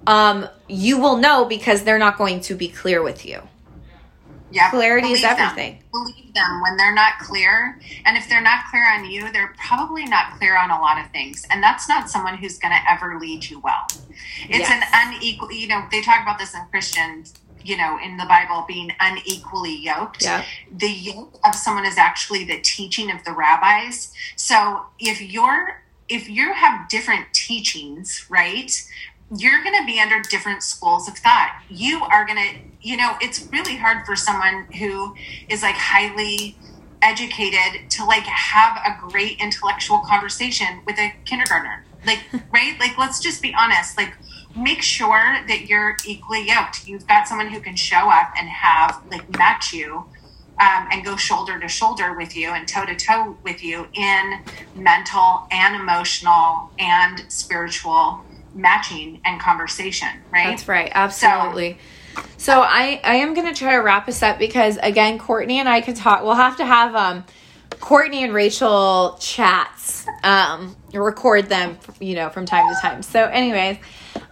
um 0.08 0.48
you 0.68 1.00
will 1.00 1.18
know 1.18 1.46
because 1.46 1.84
they're 1.84 2.00
not 2.00 2.18
going 2.18 2.40
to 2.42 2.56
be 2.56 2.68
clear 2.68 3.02
with 3.04 3.26
you 3.26 3.42
Yeah. 4.52 4.70
Clarity 4.70 5.12
is 5.12 5.22
Believe 5.22 5.38
them. 5.38 5.48
everything. 5.50 5.84
Believe 5.92 6.34
them 6.36 6.62
when 6.62 6.78
they're 6.78 6.94
not 6.94 7.18
clear. 7.20 7.80
And 8.06 8.16
if 8.18 8.28
they're 8.30 8.42
not 8.42 8.66
clear 8.70 8.86
on 8.94 9.06
you, 9.06 9.32
they're 9.32 9.54
probably 9.58 10.06
not 10.06 10.38
clear 10.38 10.56
on 10.58 10.70
a 10.70 10.80
lot 10.80 11.04
of 11.04 11.10
things. 11.12 11.46
And 11.50 11.62
that's 11.64 11.88
not 11.90 12.10
someone 12.10 12.38
who's 12.38 12.58
going 12.60 12.72
to 12.74 12.92
ever 12.92 13.20
lead 13.20 13.50
you 13.50 13.60
well. 13.62 13.86
It's 14.50 14.70
Yes. 14.70 14.72
an 14.72 14.84
unequal, 14.94 15.52
you 15.52 15.68
know, 15.68 15.86
they 15.92 16.02
talk 16.02 16.22
about 16.22 16.38
this 16.38 16.54
in 16.54 16.62
Christians, 16.70 17.34
you 17.64 17.78
know, 17.78 17.98
in 18.04 18.18
the 18.18 18.26
Bible 18.26 18.64
being 18.68 18.92
unequally 19.00 19.76
yoked. 19.76 20.22
Yeah. 20.24 20.44
The 20.72 20.90
yoke 20.90 21.40
of 21.46 21.56
someone 21.56 21.86
is 21.88 21.98
actually 21.98 22.44
the 22.44 22.60
teaching 22.62 23.10
of 23.12 23.24
the 23.24 23.32
rabbis. 23.34 24.12
So 24.36 24.84
if 25.00 25.20
you're, 25.20 25.82
if 26.10 26.30
you 26.30 26.54
have 26.54 26.90
different 26.90 27.26
teachings, 27.34 28.26
right? 28.30 28.72
You're 29.36 29.64
going 29.64 29.76
to 29.80 29.86
be 29.86 30.00
under 30.00 30.20
different 30.30 30.64
schools 30.64 31.08
of 31.08 31.18
thought. 31.18 31.60
You 31.70 32.04
are 32.04 32.26
going 32.26 32.38
to, 32.38 32.60
you 32.82 32.98
know, 32.98 33.16
it's 33.22 33.48
really 33.52 33.76
hard 33.76 34.06
for 34.06 34.16
someone 34.16 34.66
who 34.74 35.16
is 35.50 35.64
like 35.64 35.76
highly 35.76 36.56
educated 37.02 37.90
to 37.92 38.06
like 38.06 38.24
have 38.24 38.78
a 38.86 38.98
great 39.10 39.40
intellectual 39.40 40.00
conversation 40.00 40.82
with 40.86 40.98
a 41.00 41.14
kindergartner. 41.26 41.86
Like, 42.06 42.20
right? 42.52 42.80
Like, 42.80 42.98
let's 42.98 43.20
just 43.20 43.42
be 43.42 43.54
honest. 43.58 43.98
Like, 43.98 44.14
make 44.56 44.82
sure 44.82 45.38
that 45.48 45.68
you're 45.68 45.96
equally 46.06 46.48
yoked. 46.48 46.88
You've 46.88 47.08
got 47.08 47.28
someone 47.28 47.48
who 47.48 47.60
can 47.60 47.76
show 47.76 48.10
up 48.10 48.34
and 48.38 48.48
have, 48.50 49.02
like, 49.10 49.38
match 49.38 49.74
you 49.74 50.06
um, 50.60 50.88
and 50.92 51.04
go 51.04 51.16
shoulder 51.16 51.60
to 51.60 51.68
shoulder 51.68 52.16
with 52.16 52.36
you 52.36 52.50
and 52.50 52.68
toe 52.68 52.86
to 52.86 52.96
toe 52.96 53.36
with 53.44 53.64
you 53.64 53.88
in 53.94 54.42
mental 54.76 55.48
and 55.50 55.76
emotional 55.76 56.70
and 56.78 57.26
spiritual 57.30 58.24
matching 58.54 59.22
and 59.26 59.40
conversation, 59.42 60.10
right? 60.32 60.50
That's 60.50 60.68
right. 60.68 60.92
Absolutely. 60.94 61.78
So, 62.38 62.62
I 62.62 63.02
I 63.04 63.16
am 63.16 63.34
going 63.34 63.48
to 63.48 63.58
try 63.58 63.72
to 63.74 63.80
wrap 63.80 64.08
us 64.08 64.22
up 64.22 64.38
because 64.38 64.78
again, 64.82 65.18
Courtney 65.18 65.60
and 65.60 65.68
I 65.68 65.82
could 65.82 65.96
talk. 65.96 66.24
We'll 66.24 66.36
have 66.36 66.58
to 66.58 66.66
have 66.66 66.96
um 66.96 67.24
Courtney 67.80 68.24
and 68.24 68.34
Rachel 68.34 69.18
chats 69.20 70.06
um 70.24 70.76
record 70.94 71.50
them, 71.50 71.78
you 72.00 72.16
know, 72.16 72.30
from 72.30 72.46
time 72.46 72.74
to 72.74 72.80
time. 72.82 73.02
So, 73.02 73.26
anyways, 73.26 73.78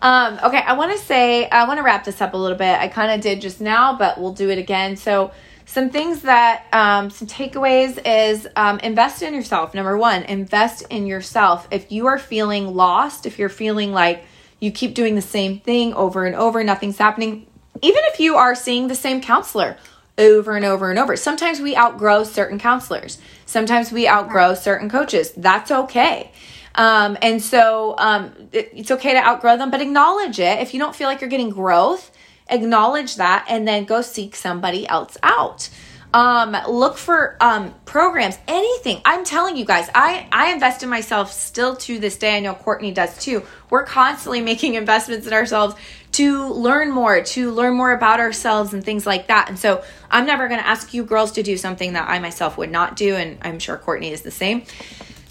um 0.02 0.40
okay, 0.44 0.60
I 0.60 0.74
want 0.74 0.92
to 0.92 0.98
say 1.00 1.50
I 1.50 1.66
want 1.68 1.80
to 1.80 1.84
wrap 1.84 2.04
this 2.04 2.22
up 2.22 2.34
a 2.34 2.38
little 2.38 2.58
bit. 2.58 2.80
I 2.80 2.88
kind 2.88 3.12
of 3.12 3.22
did 3.22 3.42
just 3.42 3.62
now, 3.62 3.98
but 3.98 4.20
we'll 4.20 4.34
do 4.34 4.50
it 4.50 4.58
again. 4.58 4.96
So, 4.96 5.32
some 5.72 5.90
things 5.90 6.24
that 6.24 6.66
um, 6.74 7.10
some 7.10 7.30
takeaways 7.30 7.98
is 8.06 8.46
um, 8.58 8.78
invest 8.80 9.22
in 9.22 9.34
yourself. 9.34 9.74
Number 9.74 9.98
one 9.98 10.24
invest 10.24 10.84
in 10.90 11.08
yourself. 11.08 11.66
If 11.72 11.94
you 11.94 12.08
are 12.08 12.18
feeling 12.20 12.76
lost 12.76 13.26
if 13.26 13.40
you're 13.40 13.48
feeling 13.48 13.94
like 13.94 14.26
you 14.60 14.70
keep 14.72 14.94
doing 14.94 15.16
the 15.16 15.22
same 15.22 15.60
thing 15.62 15.94
over 15.94 16.26
and 16.26 16.36
over 16.36 16.62
nothing's 16.62 16.98
happening 16.98 17.48
even 17.82 18.02
if 18.12 18.20
you 18.20 18.36
are 18.36 18.54
seeing 18.54 18.90
the 18.90 18.96
same 18.96 19.22
counselor 19.22 19.78
over 20.18 20.58
and 20.58 20.66
over 20.66 20.90
and 20.90 21.00
over 21.00 21.16
sometimes 21.16 21.62
we 21.62 21.74
outgrow 21.78 22.26
certain 22.26 22.60
counselors. 22.60 23.18
Sometimes 23.46 23.94
we 23.94 24.10
outgrow 24.10 24.54
certain 24.56 24.90
coaches. 24.90 25.32
That's 25.38 25.72
okay. 25.72 26.32
Um, 26.76 27.18
and 27.22 27.42
so 27.42 27.96
um, 27.98 28.34
it- 28.52 28.72
it's 28.76 28.92
okay 28.92 29.14
to 29.14 29.20
outgrow 29.26 29.56
them 29.56 29.72
but 29.72 29.80
acknowledge 29.82 30.38
it. 30.38 30.60
If 30.60 30.74
you 30.74 30.82
don't 30.82 30.94
feel 30.96 31.08
like 31.08 31.22
you're 31.22 31.30
getting 31.30 31.50
growth 31.50 32.12
acknowledge 32.52 33.16
that 33.16 33.46
and 33.50 33.68
then 33.68 33.86
go 33.86 34.02
seek 34.02 34.36
somebody 34.36 34.88
else 34.88 35.18
out 35.24 35.70
um 36.14 36.56
look 36.68 36.98
for 36.98 37.38
um 37.40 37.74
programs 37.86 38.38
anything 38.48 39.02
i'm 39.06 39.24
telling 39.24 39.56
you 39.56 39.64
guys 39.64 39.90
i 39.96 40.28
i 40.32 40.52
invest 40.52 40.84
in 40.84 40.90
myself 40.90 41.32
still 41.32 41.76
to 41.76 42.00
this 42.00 42.18
day 42.18 42.36
i 42.36 42.40
know 42.42 42.54
courtney 42.54 42.92
does 42.92 43.18
too 43.18 43.46
we're 43.70 43.86
constantly 43.86 44.42
making 44.52 44.76
investments 44.76 45.26
in 45.26 45.34
ourselves 45.34 45.74
to 46.12 46.50
learn 46.50 46.92
more 46.92 47.22
to 47.24 47.52
learn 47.52 47.74
more 47.74 47.94
about 47.94 48.20
ourselves 48.20 48.74
and 48.74 48.84
things 48.84 49.08
like 49.08 49.28
that 49.28 49.48
and 49.48 49.58
so 49.58 49.82
i'm 50.10 50.26
never 50.26 50.50
going 50.50 50.60
to 50.60 50.68
ask 50.68 50.94
you 50.94 51.04
girls 51.06 51.32
to 51.32 51.44
do 51.44 51.56
something 51.56 51.94
that 51.94 52.10
i 52.10 52.20
myself 52.20 52.58
would 52.58 52.72
not 52.72 52.98
do 52.98 53.16
and 53.16 53.38
i'm 53.44 53.60
sure 53.60 53.78
courtney 53.78 54.12
is 54.12 54.22
the 54.22 54.32
same 54.32 54.64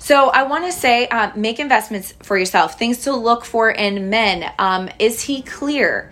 so 0.02 0.30
I 0.30 0.44
want 0.44 0.64
to 0.64 0.72
say, 0.72 1.06
uh, 1.08 1.30
make 1.36 1.60
investments 1.60 2.14
for 2.22 2.38
yourself. 2.38 2.78
Things 2.78 3.02
to 3.04 3.12
look 3.14 3.44
for 3.44 3.70
in 3.70 4.08
men. 4.08 4.50
Um, 4.58 4.88
is 4.98 5.20
he 5.20 5.42
clear? 5.42 6.10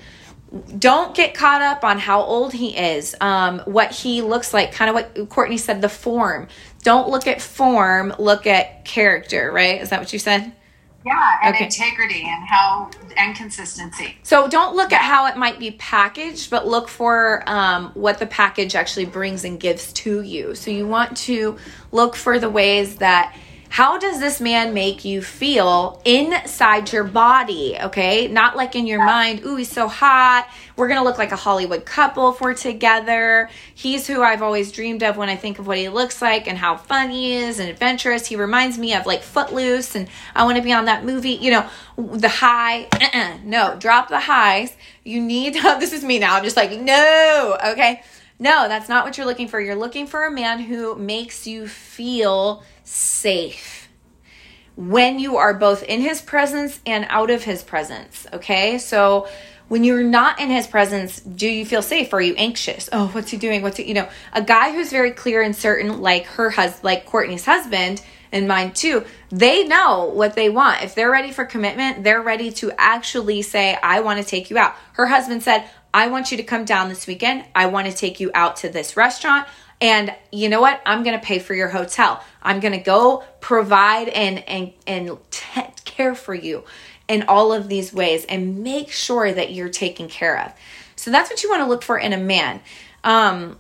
Don't 0.78 1.14
get 1.14 1.34
caught 1.34 1.60
up 1.60 1.84
on 1.84 1.98
how 1.98 2.22
old 2.22 2.54
he 2.54 2.76
is, 2.76 3.14
um, 3.20 3.58
what 3.66 3.90
he 3.90 4.22
looks 4.22 4.54
like. 4.54 4.72
Kind 4.72 4.88
of 4.88 4.94
what 4.94 5.28
Courtney 5.28 5.58
said, 5.58 5.82
the 5.82 5.88
form. 5.90 6.48
Don't 6.82 7.10
look 7.10 7.26
at 7.26 7.42
form. 7.42 8.14
Look 8.18 8.46
at 8.46 8.84
character. 8.84 9.50
Right? 9.52 9.80
Is 9.80 9.90
that 9.90 10.00
what 10.00 10.12
you 10.12 10.18
said? 10.18 10.52
Yeah, 11.06 11.14
and 11.42 11.54
Okay. 11.54 11.64
integrity 11.66 12.22
and 12.22 12.44
how 12.48 12.90
and 13.16 13.34
consistency. 13.36 14.16
So 14.22 14.48
don't 14.48 14.74
look 14.74 14.92
at 14.92 15.00
how 15.00 15.26
it 15.26 15.36
might 15.36 15.58
be 15.58 15.70
packaged, 15.72 16.50
but 16.50 16.66
look 16.66 16.88
for 16.88 17.42
um, 17.46 17.92
what 17.94 18.18
the 18.18 18.26
package 18.26 18.74
actually 18.74 19.06
brings 19.06 19.44
and 19.44 19.60
gives 19.60 19.92
to 19.94 20.22
you. 20.22 20.54
So 20.54 20.70
you 20.70 20.86
want 20.88 21.16
to 21.18 21.56
look 21.92 22.16
for 22.16 22.38
the 22.38 22.50
ways 22.50 22.96
that 22.96 23.34
how 23.68 23.98
does 23.98 24.18
this 24.18 24.40
man 24.40 24.72
make 24.72 25.04
you 25.04 25.20
feel 25.20 26.00
inside 26.04 26.92
your 26.92 27.04
body? 27.04 27.76
Okay, 27.80 28.26
not 28.26 28.56
like 28.56 28.74
in 28.74 28.86
your 28.86 29.04
mind. 29.04 29.44
Ooh, 29.44 29.56
he's 29.56 29.70
so 29.70 29.88
hot. 29.88 30.48
We're 30.76 30.88
gonna 30.88 31.04
look 31.04 31.18
like 31.18 31.32
a 31.32 31.36
Hollywood 31.36 31.84
couple 31.84 32.30
if 32.30 32.40
we're 32.40 32.54
together. 32.54 33.50
He's 33.74 34.06
who 34.06 34.22
I've 34.22 34.42
always 34.42 34.72
dreamed 34.72 35.02
of 35.02 35.16
when 35.16 35.28
I 35.28 35.36
think 35.36 35.58
of 35.58 35.66
what 35.66 35.76
he 35.76 35.88
looks 35.88 36.22
like 36.22 36.48
and 36.48 36.56
how 36.56 36.76
fun 36.76 37.10
he 37.10 37.34
is 37.34 37.58
and 37.58 37.68
adventurous. 37.68 38.26
He 38.26 38.36
reminds 38.36 38.78
me 38.78 38.94
of 38.94 39.06
like 39.06 39.22
Footloose, 39.22 39.94
and 39.94 40.08
I 40.34 40.44
want 40.44 40.56
to 40.56 40.62
be 40.62 40.72
on 40.72 40.86
that 40.86 41.04
movie. 41.04 41.32
You 41.32 41.50
know, 41.50 41.70
the 41.96 42.28
high. 42.28 42.84
Uh-uh, 42.84 43.38
no, 43.44 43.76
drop 43.78 44.08
the 44.08 44.20
highs. 44.20 44.74
You 45.04 45.20
need. 45.20 45.54
this 45.78 45.92
is 45.92 46.02
me 46.02 46.18
now. 46.18 46.36
I'm 46.36 46.44
just 46.44 46.56
like 46.56 46.78
no. 46.78 47.58
Okay. 47.64 48.02
No, 48.40 48.68
that's 48.68 48.88
not 48.88 49.04
what 49.04 49.18
you're 49.18 49.26
looking 49.26 49.48
for. 49.48 49.60
You're 49.60 49.74
looking 49.74 50.06
for 50.06 50.24
a 50.24 50.30
man 50.30 50.60
who 50.60 50.94
makes 50.94 51.46
you 51.46 51.66
feel 51.66 52.62
safe 52.88 53.88
when 54.76 55.18
you 55.18 55.36
are 55.36 55.54
both 55.54 55.82
in 55.82 56.00
his 56.00 56.22
presence 56.22 56.80
and 56.86 57.04
out 57.08 57.30
of 57.30 57.42
his 57.42 57.62
presence. 57.62 58.26
Okay. 58.32 58.78
So 58.78 59.28
when 59.68 59.84
you're 59.84 60.04
not 60.04 60.40
in 60.40 60.50
his 60.50 60.66
presence, 60.66 61.20
do 61.20 61.48
you 61.48 61.66
feel 61.66 61.82
safe? 61.82 62.12
Are 62.12 62.20
you 62.20 62.34
anxious? 62.36 62.88
Oh, 62.92 63.08
what's 63.08 63.30
he 63.30 63.36
doing? 63.36 63.60
What's 63.60 63.76
he, 63.76 63.86
you 63.88 63.94
know, 63.94 64.08
a 64.32 64.42
guy 64.42 64.72
who's 64.72 64.90
very 64.90 65.10
clear 65.10 65.42
and 65.42 65.54
certain, 65.54 66.00
like 66.00 66.26
her 66.26 66.50
husband, 66.50 66.84
like 66.84 67.06
Courtney's 67.06 67.44
husband 67.44 68.02
and 68.32 68.48
mine 68.48 68.72
too, 68.72 69.04
they 69.30 69.64
know 69.64 70.06
what 70.06 70.34
they 70.34 70.48
want. 70.48 70.82
If 70.82 70.94
they're 70.94 71.10
ready 71.10 71.32
for 71.32 71.44
commitment, 71.44 72.04
they're 72.04 72.22
ready 72.22 72.50
to 72.52 72.72
actually 72.78 73.42
say, 73.42 73.76
I 73.82 74.00
want 74.00 74.22
to 74.22 74.26
take 74.26 74.48
you 74.48 74.56
out. 74.58 74.74
Her 74.94 75.06
husband 75.06 75.42
said, 75.42 75.68
I 75.92 76.08
want 76.08 76.30
you 76.30 76.36
to 76.36 76.42
come 76.42 76.64
down 76.64 76.88
this 76.88 77.06
weekend. 77.06 77.44
I 77.54 77.66
want 77.66 77.88
to 77.88 77.92
take 77.92 78.20
you 78.20 78.30
out 78.34 78.56
to 78.58 78.68
this 78.68 78.96
restaurant. 78.96 79.46
And 79.80 80.14
you 80.32 80.48
know 80.48 80.60
what? 80.60 80.80
I'm 80.84 81.04
going 81.04 81.18
to 81.18 81.24
pay 81.24 81.38
for 81.38 81.54
your 81.54 81.68
hotel. 81.68 82.22
I'm 82.42 82.60
going 82.60 82.72
to 82.72 82.78
go 82.78 83.24
provide 83.40 84.08
and 84.08 84.40
and 84.48 84.72
and 84.86 85.18
care 85.84 86.14
for 86.14 86.34
you 86.34 86.64
in 87.08 87.24
all 87.26 87.52
of 87.52 87.68
these 87.68 87.92
ways 87.92 88.24
and 88.26 88.62
make 88.62 88.90
sure 88.90 89.32
that 89.32 89.52
you're 89.52 89.68
taken 89.70 90.08
care 90.08 90.38
of. 90.40 90.52
So 90.94 91.10
that's 91.10 91.30
what 91.30 91.42
you 91.42 91.50
want 91.50 91.62
to 91.62 91.68
look 91.68 91.82
for 91.82 91.98
in 91.98 92.12
a 92.12 92.18
man. 92.18 92.60
Um 93.02 93.58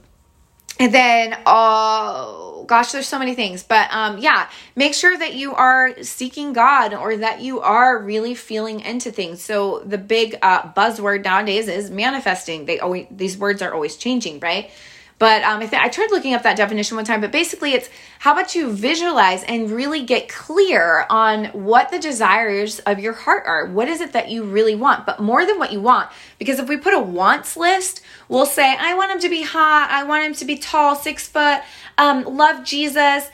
and 0.80 0.94
then 0.94 1.36
oh 1.46 2.64
gosh, 2.68 2.92
there's 2.92 3.08
so 3.08 3.18
many 3.18 3.34
things. 3.34 3.62
But 3.62 3.88
um 3.90 4.18
yeah, 4.18 4.50
make 4.76 4.94
sure 4.94 5.16
that 5.16 5.34
you 5.34 5.54
are 5.54 6.02
seeking 6.02 6.52
God 6.52 6.92
or 6.94 7.16
that 7.16 7.40
you 7.40 7.60
are 7.60 8.00
really 8.02 8.34
feeling 8.34 8.80
into 8.80 9.10
things. 9.10 9.40
So 9.42 9.80
the 9.84 9.98
big 9.98 10.36
uh 10.42 10.72
buzzword 10.74 11.24
nowadays 11.24 11.68
is 11.68 11.90
manifesting. 11.90 12.66
They 12.66 12.78
always 12.78 13.06
these 13.10 13.38
words 13.38 13.62
are 13.62 13.72
always 13.72 13.96
changing, 13.96 14.40
right? 14.40 14.70
But 15.18 15.42
um, 15.42 15.60
I, 15.60 15.66
th- 15.66 15.82
I 15.82 15.88
tried 15.88 16.10
looking 16.10 16.34
up 16.34 16.44
that 16.44 16.56
definition 16.56 16.96
one 16.96 17.04
time, 17.04 17.20
but 17.20 17.32
basically 17.32 17.72
it's 17.72 17.90
how 18.20 18.32
about 18.32 18.54
you 18.54 18.70
visualize 18.70 19.42
and 19.44 19.70
really 19.70 20.04
get 20.04 20.28
clear 20.28 21.06
on 21.10 21.46
what 21.46 21.90
the 21.90 21.98
desires 21.98 22.78
of 22.80 23.00
your 23.00 23.14
heart 23.14 23.44
are. 23.46 23.66
What 23.66 23.88
is 23.88 24.00
it 24.00 24.12
that 24.12 24.30
you 24.30 24.44
really 24.44 24.76
want? 24.76 25.06
But 25.06 25.20
more 25.20 25.44
than 25.44 25.58
what 25.58 25.72
you 25.72 25.80
want, 25.80 26.08
because 26.38 26.60
if 26.60 26.68
we 26.68 26.76
put 26.76 26.94
a 26.94 27.00
wants 27.00 27.56
list, 27.56 28.00
we'll 28.28 28.46
say, 28.46 28.76
I 28.78 28.94
want 28.94 29.10
him 29.10 29.20
to 29.20 29.28
be 29.28 29.42
hot, 29.42 29.88
I 29.90 30.04
want 30.04 30.24
him 30.24 30.34
to 30.34 30.44
be 30.44 30.56
tall, 30.56 30.94
six 30.94 31.26
foot, 31.26 31.62
um, 31.96 32.24
love 32.24 32.64
Jesus, 32.64 33.28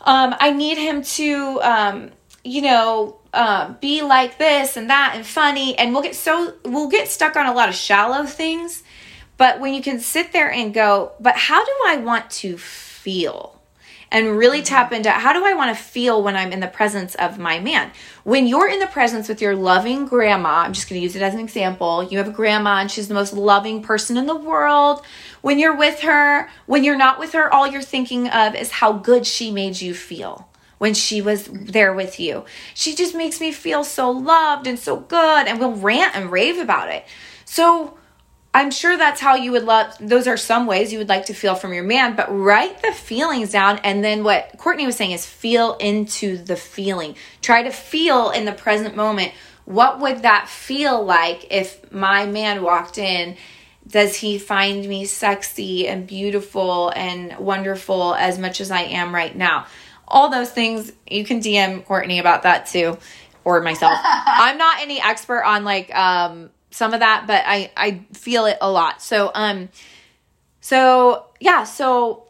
um, 0.00 0.34
I 0.40 0.50
need 0.50 0.78
him 0.78 1.02
to, 1.02 1.60
um, 1.62 2.10
you 2.42 2.62
know, 2.62 3.18
uh, 3.32 3.74
be 3.74 4.02
like 4.02 4.38
this 4.38 4.76
and 4.76 4.90
that 4.90 5.12
and 5.14 5.24
funny, 5.24 5.78
and 5.78 5.92
we'll 5.92 6.02
get 6.02 6.16
so 6.16 6.54
we'll 6.64 6.88
get 6.88 7.06
stuck 7.06 7.36
on 7.36 7.46
a 7.46 7.52
lot 7.52 7.68
of 7.68 7.76
shallow 7.76 8.26
things 8.26 8.82
but 9.40 9.58
when 9.58 9.72
you 9.72 9.80
can 9.80 10.00
sit 10.00 10.34
there 10.34 10.52
and 10.52 10.74
go, 10.74 11.12
but 11.18 11.34
how 11.34 11.64
do 11.64 11.72
I 11.86 11.96
want 11.96 12.28
to 12.42 12.58
feel? 12.58 13.58
And 14.12 14.36
really 14.36 14.58
mm-hmm. 14.58 14.66
tap 14.66 14.92
into 14.92 15.10
how 15.10 15.32
do 15.32 15.46
I 15.46 15.54
want 15.54 15.74
to 15.74 15.82
feel 15.82 16.22
when 16.22 16.36
I'm 16.36 16.52
in 16.52 16.60
the 16.60 16.66
presence 16.66 17.14
of 17.14 17.38
my 17.38 17.58
man? 17.58 17.90
When 18.22 18.46
you're 18.46 18.68
in 18.68 18.80
the 18.80 18.86
presence 18.86 19.30
with 19.30 19.40
your 19.40 19.56
loving 19.56 20.04
grandma, 20.04 20.56
I'm 20.58 20.74
just 20.74 20.90
going 20.90 21.00
to 21.00 21.02
use 21.02 21.16
it 21.16 21.22
as 21.22 21.32
an 21.32 21.40
example. 21.40 22.02
You 22.02 22.18
have 22.18 22.28
a 22.28 22.32
grandma 22.32 22.80
and 22.80 22.90
she's 22.90 23.08
the 23.08 23.14
most 23.14 23.32
loving 23.32 23.80
person 23.80 24.18
in 24.18 24.26
the 24.26 24.36
world. 24.36 25.02
When 25.40 25.58
you're 25.58 25.74
with 25.74 26.00
her, 26.00 26.50
when 26.66 26.84
you're 26.84 26.98
not 26.98 27.18
with 27.18 27.32
her, 27.32 27.50
all 27.50 27.66
you're 27.66 27.80
thinking 27.80 28.28
of 28.28 28.54
is 28.54 28.70
how 28.70 28.92
good 28.92 29.26
she 29.26 29.50
made 29.50 29.80
you 29.80 29.94
feel. 29.94 30.50
when 30.76 30.94
she 30.94 31.20
was 31.20 31.44
there 31.44 31.92
with 31.92 32.18
you. 32.18 32.42
She 32.72 32.94
just 32.94 33.14
makes 33.14 33.38
me 33.38 33.52
feel 33.52 33.84
so 33.84 34.10
loved 34.10 34.66
and 34.66 34.78
so 34.78 34.96
good, 34.96 35.46
and 35.46 35.60
we'll 35.60 35.76
rant 35.76 36.16
and 36.16 36.32
rave 36.32 36.58
about 36.58 36.88
it. 36.88 37.04
So, 37.44 37.98
I'm 38.52 38.72
sure 38.72 38.96
that's 38.96 39.20
how 39.20 39.36
you 39.36 39.52
would 39.52 39.64
love, 39.64 39.94
those 40.00 40.26
are 40.26 40.36
some 40.36 40.66
ways 40.66 40.92
you 40.92 40.98
would 40.98 41.08
like 41.08 41.26
to 41.26 41.34
feel 41.34 41.54
from 41.54 41.72
your 41.72 41.84
man, 41.84 42.16
but 42.16 42.26
write 42.28 42.82
the 42.82 42.90
feelings 42.90 43.52
down. 43.52 43.78
And 43.84 44.02
then 44.02 44.24
what 44.24 44.58
Courtney 44.58 44.86
was 44.86 44.96
saying 44.96 45.12
is 45.12 45.24
feel 45.24 45.74
into 45.74 46.36
the 46.36 46.56
feeling. 46.56 47.14
Try 47.42 47.62
to 47.62 47.70
feel 47.70 48.30
in 48.30 48.46
the 48.46 48.52
present 48.52 48.96
moment. 48.96 49.32
What 49.66 50.00
would 50.00 50.22
that 50.22 50.48
feel 50.48 51.04
like 51.04 51.46
if 51.52 51.92
my 51.92 52.26
man 52.26 52.64
walked 52.64 52.98
in? 52.98 53.36
Does 53.86 54.16
he 54.16 54.38
find 54.38 54.86
me 54.86 55.04
sexy 55.04 55.86
and 55.86 56.06
beautiful 56.06 56.92
and 56.96 57.38
wonderful 57.38 58.14
as 58.14 58.36
much 58.36 58.60
as 58.60 58.72
I 58.72 58.82
am 58.82 59.14
right 59.14 59.34
now? 59.34 59.66
All 60.08 60.28
those 60.28 60.50
things, 60.50 60.92
you 61.08 61.24
can 61.24 61.40
DM 61.40 61.84
Courtney 61.84 62.18
about 62.18 62.42
that 62.42 62.66
too, 62.66 62.98
or 63.44 63.60
myself. 63.60 63.96
I'm 64.04 64.58
not 64.58 64.80
any 64.80 65.00
expert 65.00 65.44
on 65.44 65.62
like, 65.62 65.94
um, 65.94 66.50
some 66.70 66.94
of 66.94 67.00
that, 67.00 67.24
but 67.26 67.42
I 67.46 67.70
I 67.76 68.04
feel 68.12 68.46
it 68.46 68.58
a 68.60 68.70
lot. 68.70 69.02
So 69.02 69.30
um 69.34 69.68
so 70.60 71.26
yeah, 71.40 71.64
so 71.64 72.24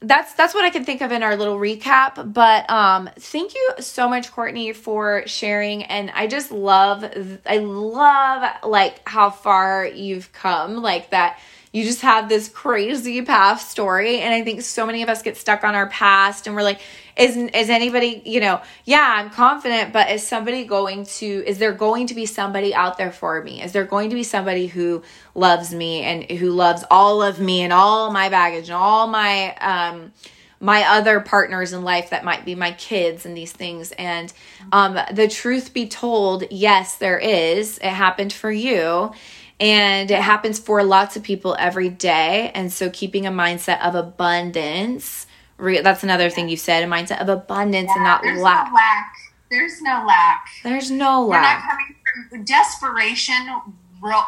that's 0.00 0.34
that's 0.34 0.54
what 0.54 0.64
I 0.64 0.70
can 0.70 0.84
think 0.84 1.00
of 1.00 1.10
in 1.10 1.22
our 1.22 1.36
little 1.36 1.58
recap. 1.58 2.32
But 2.32 2.68
um 2.70 3.10
thank 3.18 3.54
you 3.54 3.70
so 3.80 4.08
much 4.08 4.30
Courtney 4.32 4.72
for 4.72 5.24
sharing 5.26 5.84
and 5.84 6.10
I 6.14 6.26
just 6.26 6.52
love 6.52 7.04
I 7.46 7.58
love 7.58 8.64
like 8.64 9.06
how 9.08 9.30
far 9.30 9.86
you've 9.86 10.32
come 10.32 10.76
like 10.76 11.10
that 11.10 11.38
you 11.72 11.84
just 11.84 12.00
have 12.00 12.30
this 12.30 12.48
crazy 12.48 13.20
path 13.20 13.60
story 13.60 14.20
and 14.20 14.32
I 14.32 14.42
think 14.42 14.62
so 14.62 14.86
many 14.86 15.02
of 15.02 15.10
us 15.10 15.22
get 15.22 15.36
stuck 15.36 15.62
on 15.62 15.74
our 15.74 15.88
past 15.88 16.46
and 16.46 16.56
we're 16.56 16.62
like 16.62 16.80
is 17.16 17.36
is 17.36 17.70
anybody 17.70 18.22
you 18.26 18.40
know 18.40 18.60
yeah 18.84 19.14
i'm 19.16 19.30
confident 19.30 19.92
but 19.92 20.10
is 20.10 20.26
somebody 20.26 20.64
going 20.64 21.04
to 21.06 21.42
is 21.46 21.58
there 21.58 21.72
going 21.72 22.06
to 22.08 22.14
be 22.14 22.26
somebody 22.26 22.74
out 22.74 22.98
there 22.98 23.10
for 23.10 23.42
me? 23.42 23.62
Is 23.62 23.72
there 23.72 23.84
going 23.84 24.10
to 24.10 24.14
be 24.14 24.22
somebody 24.22 24.66
who 24.66 25.02
loves 25.34 25.74
me 25.74 26.02
and 26.02 26.24
who 26.24 26.50
loves 26.50 26.84
all 26.90 27.22
of 27.22 27.40
me 27.40 27.62
and 27.62 27.72
all 27.72 28.12
my 28.12 28.28
baggage 28.28 28.68
and 28.68 28.74
all 28.74 29.06
my 29.06 29.54
um 29.56 30.12
my 30.58 30.84
other 30.84 31.20
partners 31.20 31.74
in 31.74 31.82
life 31.82 32.10
that 32.10 32.24
might 32.24 32.44
be 32.44 32.54
my 32.54 32.72
kids 32.72 33.26
and 33.26 33.36
these 33.36 33.52
things? 33.52 33.92
And 33.92 34.32
um 34.72 34.98
the 35.12 35.28
truth 35.28 35.72
be 35.72 35.88
told 35.88 36.44
yes 36.50 36.96
there 36.96 37.18
is. 37.18 37.78
It 37.78 37.84
happened 37.84 38.32
for 38.32 38.50
you. 38.50 39.12
And 39.58 40.10
it 40.10 40.20
happens 40.20 40.58
for 40.58 40.84
lots 40.84 41.16
of 41.16 41.22
people 41.22 41.56
every 41.58 41.88
day. 41.88 42.50
And 42.54 42.70
so 42.70 42.90
keeping 42.90 43.26
a 43.26 43.30
mindset 43.30 43.80
of 43.80 43.94
abundance 43.94 45.25
Re- 45.58 45.80
that's 45.80 46.02
another 46.02 46.28
thing 46.30 46.48
you 46.48 46.56
said 46.56 46.82
a 46.82 46.86
mindset 46.86 47.20
of 47.20 47.28
abundance 47.28 47.88
yeah, 47.88 47.94
and 47.94 48.04
not 48.04 48.22
there's 48.22 48.40
lack. 48.42 48.68
No 48.68 48.74
lack. 48.74 49.12
There's 49.50 49.80
no 49.80 50.04
lack. 50.06 50.48
There's 50.62 50.90
no 50.90 51.26
lack. 51.26 51.62
We're 51.62 51.68
not 51.68 51.70
coming 51.70 51.96
from 52.30 52.44
desperation. 52.44 53.36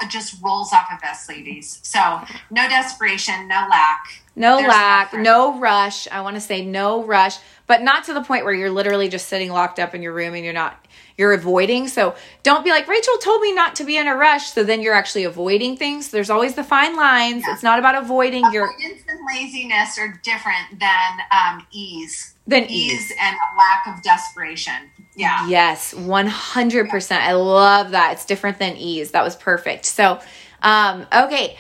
Just 0.09 0.43
rolls 0.43 0.73
off 0.73 0.89
of 0.91 1.03
us, 1.09 1.29
ladies. 1.29 1.81
So 1.83 2.21
no 2.51 2.69
desperation, 2.69 3.47
no 3.47 3.67
lack. 3.71 4.23
No 4.35 4.57
there's 4.57 4.69
lack, 4.69 5.13
no 5.15 5.59
rush. 5.59 6.09
I 6.09 6.21
want 6.23 6.37
to 6.37 6.41
say 6.41 6.65
no 6.65 7.05
rush, 7.05 7.37
but 7.67 7.83
not 7.83 8.05
to 8.05 8.15
the 8.15 8.23
point 8.23 8.45
where 8.45 8.55
you're 8.55 8.71
literally 8.71 9.09
just 9.09 9.29
sitting 9.29 9.51
locked 9.51 9.79
up 9.79 9.95
in 9.95 10.03
your 10.03 10.15
room 10.15 10.35
and 10.35 10.45
you're 10.45 10.55
not 10.55 10.85
you're 11.19 11.33
avoiding. 11.33 11.89
So 11.89 12.15
don't 12.45 12.65
be 12.65 12.71
like, 12.71 12.87
Rachel 12.89 13.19
told 13.19 13.43
me 13.43 13.53
not 13.53 13.75
to 13.77 13.85
be 13.85 13.99
in 13.99 14.07
a 14.07 14.17
rush. 14.17 14.53
So 14.53 14.63
then 14.63 14.81
you're 14.81 14.95
actually 14.95 15.25
avoiding 15.25 15.77
things. 15.77 16.11
There's 16.11 16.31
always 16.31 16.55
the 16.55 16.65
fine 16.65 16.97
lines. 16.97 17.43
Yeah. 17.45 17.53
It's 17.53 17.63
not 17.65 17.81
about 17.81 17.97
avoiding 17.97 18.45
your. 18.53 18.67
Avoidance 18.67 19.03
and 19.09 19.19
laziness 19.35 19.99
are 19.99 20.19
different 20.23 20.79
than 20.79 21.19
um, 21.33 21.67
ease. 21.73 22.35
Than 22.47 22.65
ease. 22.65 22.93
ease 22.93 23.13
and 23.21 23.37
a 23.37 23.59
lack 23.59 23.99
of 23.99 24.03
desperation. 24.03 24.91
Yeah. 25.17 25.49
Yes, 25.49 25.93
100%. 25.93 27.11
Yeah. 27.11 27.19
I 27.19 27.33
love 27.33 27.91
that. 27.91 28.13
It's 28.13 28.25
different 28.25 28.59
than 28.61 28.77
ease. 28.77 29.11
That 29.11 29.25
was 29.25 29.35
perfect. 29.35 29.85
So, 29.85 30.21
um, 30.63 31.05
okay. 31.13 31.59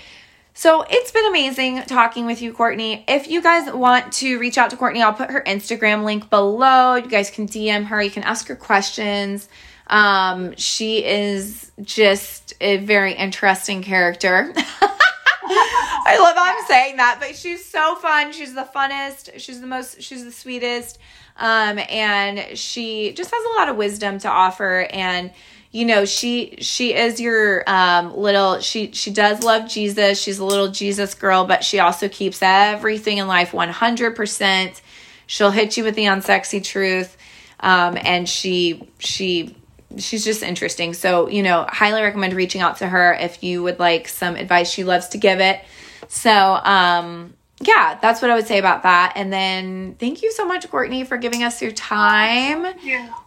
So 0.58 0.84
it's 0.90 1.12
been 1.12 1.24
amazing 1.26 1.82
talking 1.82 2.26
with 2.26 2.42
you, 2.42 2.52
Courtney. 2.52 3.04
If 3.06 3.28
you 3.28 3.40
guys 3.40 3.72
want 3.72 4.12
to 4.14 4.40
reach 4.40 4.58
out 4.58 4.70
to 4.70 4.76
Courtney, 4.76 5.00
I'll 5.00 5.12
put 5.12 5.30
her 5.30 5.40
Instagram 5.46 6.02
link 6.02 6.30
below. 6.30 6.96
You 6.96 7.06
guys 7.06 7.30
can 7.30 7.46
DM 7.46 7.84
her, 7.84 8.02
you 8.02 8.10
can 8.10 8.24
ask 8.24 8.48
her 8.48 8.56
questions. 8.56 9.48
Um, 9.86 10.56
she 10.56 11.04
is 11.04 11.70
just 11.80 12.54
a 12.60 12.78
very 12.78 13.12
interesting 13.12 13.84
character. 13.84 14.52
I 15.50 16.18
love 16.20 16.34
I'm 16.36 16.64
saying 16.66 16.96
that, 16.98 17.18
but 17.20 17.36
she's 17.36 17.64
so 17.64 17.96
fun. 17.96 18.32
She's 18.32 18.54
the 18.54 18.68
funnest. 18.74 19.38
She's 19.38 19.60
the 19.60 19.66
most, 19.66 20.02
she's 20.02 20.24
the 20.24 20.32
sweetest. 20.32 20.98
Um, 21.36 21.78
and 21.78 22.58
she 22.58 23.12
just 23.12 23.30
has 23.32 23.44
a 23.44 23.58
lot 23.58 23.68
of 23.68 23.76
wisdom 23.76 24.18
to 24.20 24.28
offer. 24.28 24.88
And 24.90 25.30
you 25.70 25.84
know 25.84 26.04
she 26.04 26.56
she 26.60 26.94
is 26.94 27.20
your 27.20 27.68
um 27.70 28.16
little 28.16 28.58
she 28.60 28.90
she 28.92 29.10
does 29.10 29.42
love 29.42 29.68
jesus 29.68 30.20
she's 30.20 30.38
a 30.38 30.44
little 30.44 30.68
jesus 30.68 31.14
girl 31.14 31.44
but 31.44 31.62
she 31.62 31.78
also 31.78 32.08
keeps 32.08 32.40
everything 32.42 33.18
in 33.18 33.26
life 33.28 33.52
100% 33.52 34.80
she'll 35.26 35.50
hit 35.50 35.76
you 35.76 35.84
with 35.84 35.94
the 35.94 36.04
unsexy 36.04 36.64
truth 36.64 37.16
um 37.60 37.98
and 38.00 38.26
she 38.28 38.88
she 38.98 39.54
she's 39.96 40.24
just 40.24 40.42
interesting 40.42 40.92
so 40.92 41.28
you 41.28 41.42
know 41.42 41.64
highly 41.68 42.02
recommend 42.02 42.34
reaching 42.34 42.60
out 42.60 42.76
to 42.76 42.86
her 42.86 43.14
if 43.14 43.42
you 43.42 43.62
would 43.62 43.78
like 43.78 44.06
some 44.06 44.36
advice 44.36 44.70
she 44.70 44.84
loves 44.84 45.08
to 45.08 45.18
give 45.18 45.40
it 45.40 45.64
so 46.08 46.30
um 46.30 47.32
yeah, 47.60 47.98
that's 48.00 48.22
what 48.22 48.30
I 48.30 48.36
would 48.36 48.46
say 48.46 48.58
about 48.58 48.84
that. 48.84 49.14
And 49.16 49.32
then 49.32 49.96
thank 49.98 50.22
you 50.22 50.30
so 50.30 50.46
much, 50.46 50.70
Courtney, 50.70 51.04
for 51.04 51.16
giving 51.16 51.42
us 51.42 51.60
your 51.60 51.72
time. 51.72 52.62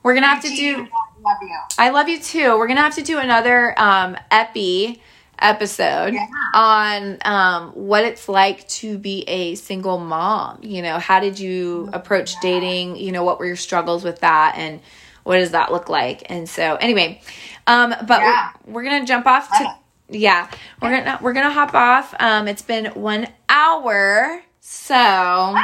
We're 0.04 0.14
gonna 0.14 0.28
have 0.28 0.44
to 0.44 0.56
do 0.56 0.88
love 1.24 1.38
you. 1.42 1.58
I 1.78 1.90
love 1.90 2.08
you 2.08 2.20
too. 2.20 2.58
We're 2.58 2.68
gonna 2.68 2.82
have 2.82 2.96
to 2.96 3.04
do 3.04 3.20
another 3.20 3.78
um, 3.78 4.16
epi 4.30 5.02
episode 5.40 6.14
yeah. 6.14 6.28
on 6.54 7.18
um, 7.26 7.72
what 7.72 8.06
it's 8.06 8.30
like 8.30 8.68
to 8.68 8.98
be 8.98 9.24
a 9.24 9.56
single 9.56 9.98
mom. 9.98 10.60
You 10.62 10.82
know, 10.82 10.98
how 10.98 11.20
did 11.20 11.38
you 11.38 11.90
approach 11.92 12.34
yeah. 12.36 12.40
dating? 12.42 12.96
You 12.98 13.12
know, 13.12 13.24
what 13.24 13.38
were 13.38 13.46
your 13.46 13.56
struggles 13.58 14.04
with 14.04 14.20
that, 14.22 14.54
and 14.56 14.80
what 15.24 15.38
does 15.38 15.52
that 15.52 15.72
look 15.72 15.90
like? 15.90 16.30
And 16.30 16.48
so, 16.48 16.76
anyway, 16.76 17.22
um, 17.68 17.96
but 18.08 18.22
yeah. 18.22 18.52
we're, 18.66 18.74
we're 18.74 18.84
gonna 18.84 19.06
jump 19.06 19.26
off 19.26 19.50
to 19.50 19.76
yeah, 20.12 20.50
we're 20.82 20.90
gonna 20.90 21.20
we're 21.22 21.34
gonna 21.34 21.52
hop 21.52 21.74
off. 21.74 22.14
Um, 22.20 22.48
it's 22.48 22.62
been 22.62 22.88
one 22.88 23.28
hour, 23.48 24.44
so 24.60 25.56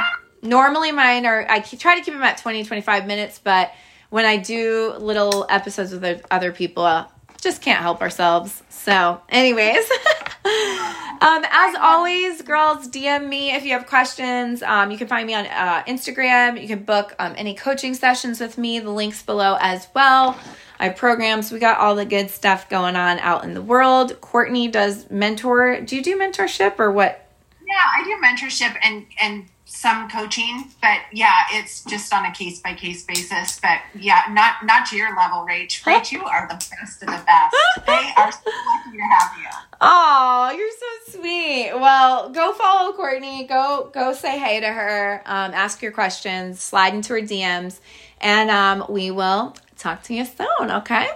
normally 0.42 0.92
mine 0.92 1.26
are 1.26 1.46
I 1.50 1.60
try 1.60 1.98
to 1.98 2.02
keep 2.04 2.14
them 2.14 2.24
at 2.24 2.38
20 2.38 2.64
25 2.64 3.06
minutes, 3.06 3.40
but 3.44 3.72
when 4.10 4.26
I 4.26 4.38
do 4.38 4.94
little 5.00 5.46
episodes 5.50 5.94
with 5.94 6.26
other 6.32 6.52
people, 6.54 6.84
uh, 6.84 7.08
just 7.42 7.62
can't 7.62 7.82
help 7.82 8.02
ourselves. 8.02 8.64
So, 8.70 9.22
anyways, 9.30 9.78
um, 10.46 11.44
as 11.52 11.76
always, 11.80 12.42
girls, 12.42 12.88
DM 12.88 13.28
me 13.28 13.52
if 13.52 13.66
you 13.66 13.74
have 13.74 13.86
questions. 13.86 14.64
Um, 14.64 14.92
you 14.92 14.98
can 14.98 15.08
find 15.08 15.28
me 15.28 15.34
on 15.34 15.46
uh, 15.46 15.84
Instagram. 15.88 16.62
You 16.62 16.68
can 16.68 16.84
book 16.84 17.16
um, 17.20 17.34
any 17.38 17.54
coaching 17.54 17.94
sessions 17.94 18.40
with 18.40 18.58
me. 18.58 18.80
The 18.80 18.92
links 18.92 19.22
below 19.24 19.58
as 19.60 19.88
well. 19.94 20.38
I 20.80 20.90
have 20.90 20.98
programs. 20.98 21.52
We 21.52 21.60
got 21.60 21.80
all 21.80 21.96
the 21.96 22.06
good 22.06 22.30
stuff 22.30 22.70
going 22.70 22.96
on 22.96 23.20
out 23.20 23.44
in 23.44 23.54
the 23.54 23.62
world. 23.62 24.20
Courtney 24.22 24.68
does 24.68 25.10
mentor. 25.10 25.82
Do 25.82 25.96
you 25.96 26.04
do 26.04 26.18
mentorship 26.18 26.80
or 26.80 26.92
what? 26.92 27.28
Yeah, 27.68 27.84
I 28.00 28.04
do 28.04 28.16
mentorship 28.24 28.78
and 28.82 29.06
and 29.20 29.50
some 29.68 30.10
coaching, 30.10 30.72
but 30.82 31.00
yeah, 31.12 31.44
it's 31.52 31.84
just 31.84 32.14
on 32.14 32.26
a 32.26 32.32
case 32.32 32.60
by 32.60 32.74
case 32.74 33.04
basis. 33.04 33.60
But 33.60 33.80
yeah, 33.94 34.22
not 34.32 34.66
not 34.66 34.88
to 34.88 34.96
your 34.96 35.16
level, 35.16 35.46
Rach. 35.46 35.84
Rach, 35.84 36.12
you 36.12 36.24
are 36.24 36.48
the 36.48 36.56
best 36.56 37.04
of 37.04 37.08
the 37.08 37.24
best. 37.26 37.56
they 37.86 38.10
are 38.18 38.32
so 38.32 38.40
lucky 38.46 38.98
to 38.98 39.04
have 39.04 39.38
you. 39.38 39.50
Oh, 39.82 40.54
you're 40.58 40.72
so 40.72 41.20
sweet. 41.20 41.72
Well, 41.74 42.30
go 42.30 42.54
follow 42.54 42.94
Courtney. 42.94 43.46
Go 43.46 43.92
go 43.94 44.14
say 44.14 44.40
hey 44.40 44.62
to 44.62 44.68
her. 44.68 45.22
Um, 45.26 45.54
ask 45.54 45.82
your 45.82 45.92
questions. 45.92 46.62
Slide 46.62 46.94
into 46.94 47.14
her 47.14 47.22
DMs, 47.22 47.80
and 48.22 48.50
um, 48.50 48.86
we 48.90 49.12
will 49.12 49.56
talk 49.78 50.04
to 50.04 50.14
you 50.14 50.26
soon. 50.26 50.72
Okay. 50.72 51.08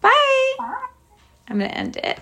Bye. 0.00 0.54
Bye. 0.58 0.86
I'm 1.48 1.58
gonna 1.58 1.70
end 1.70 1.96
it. 1.96 2.20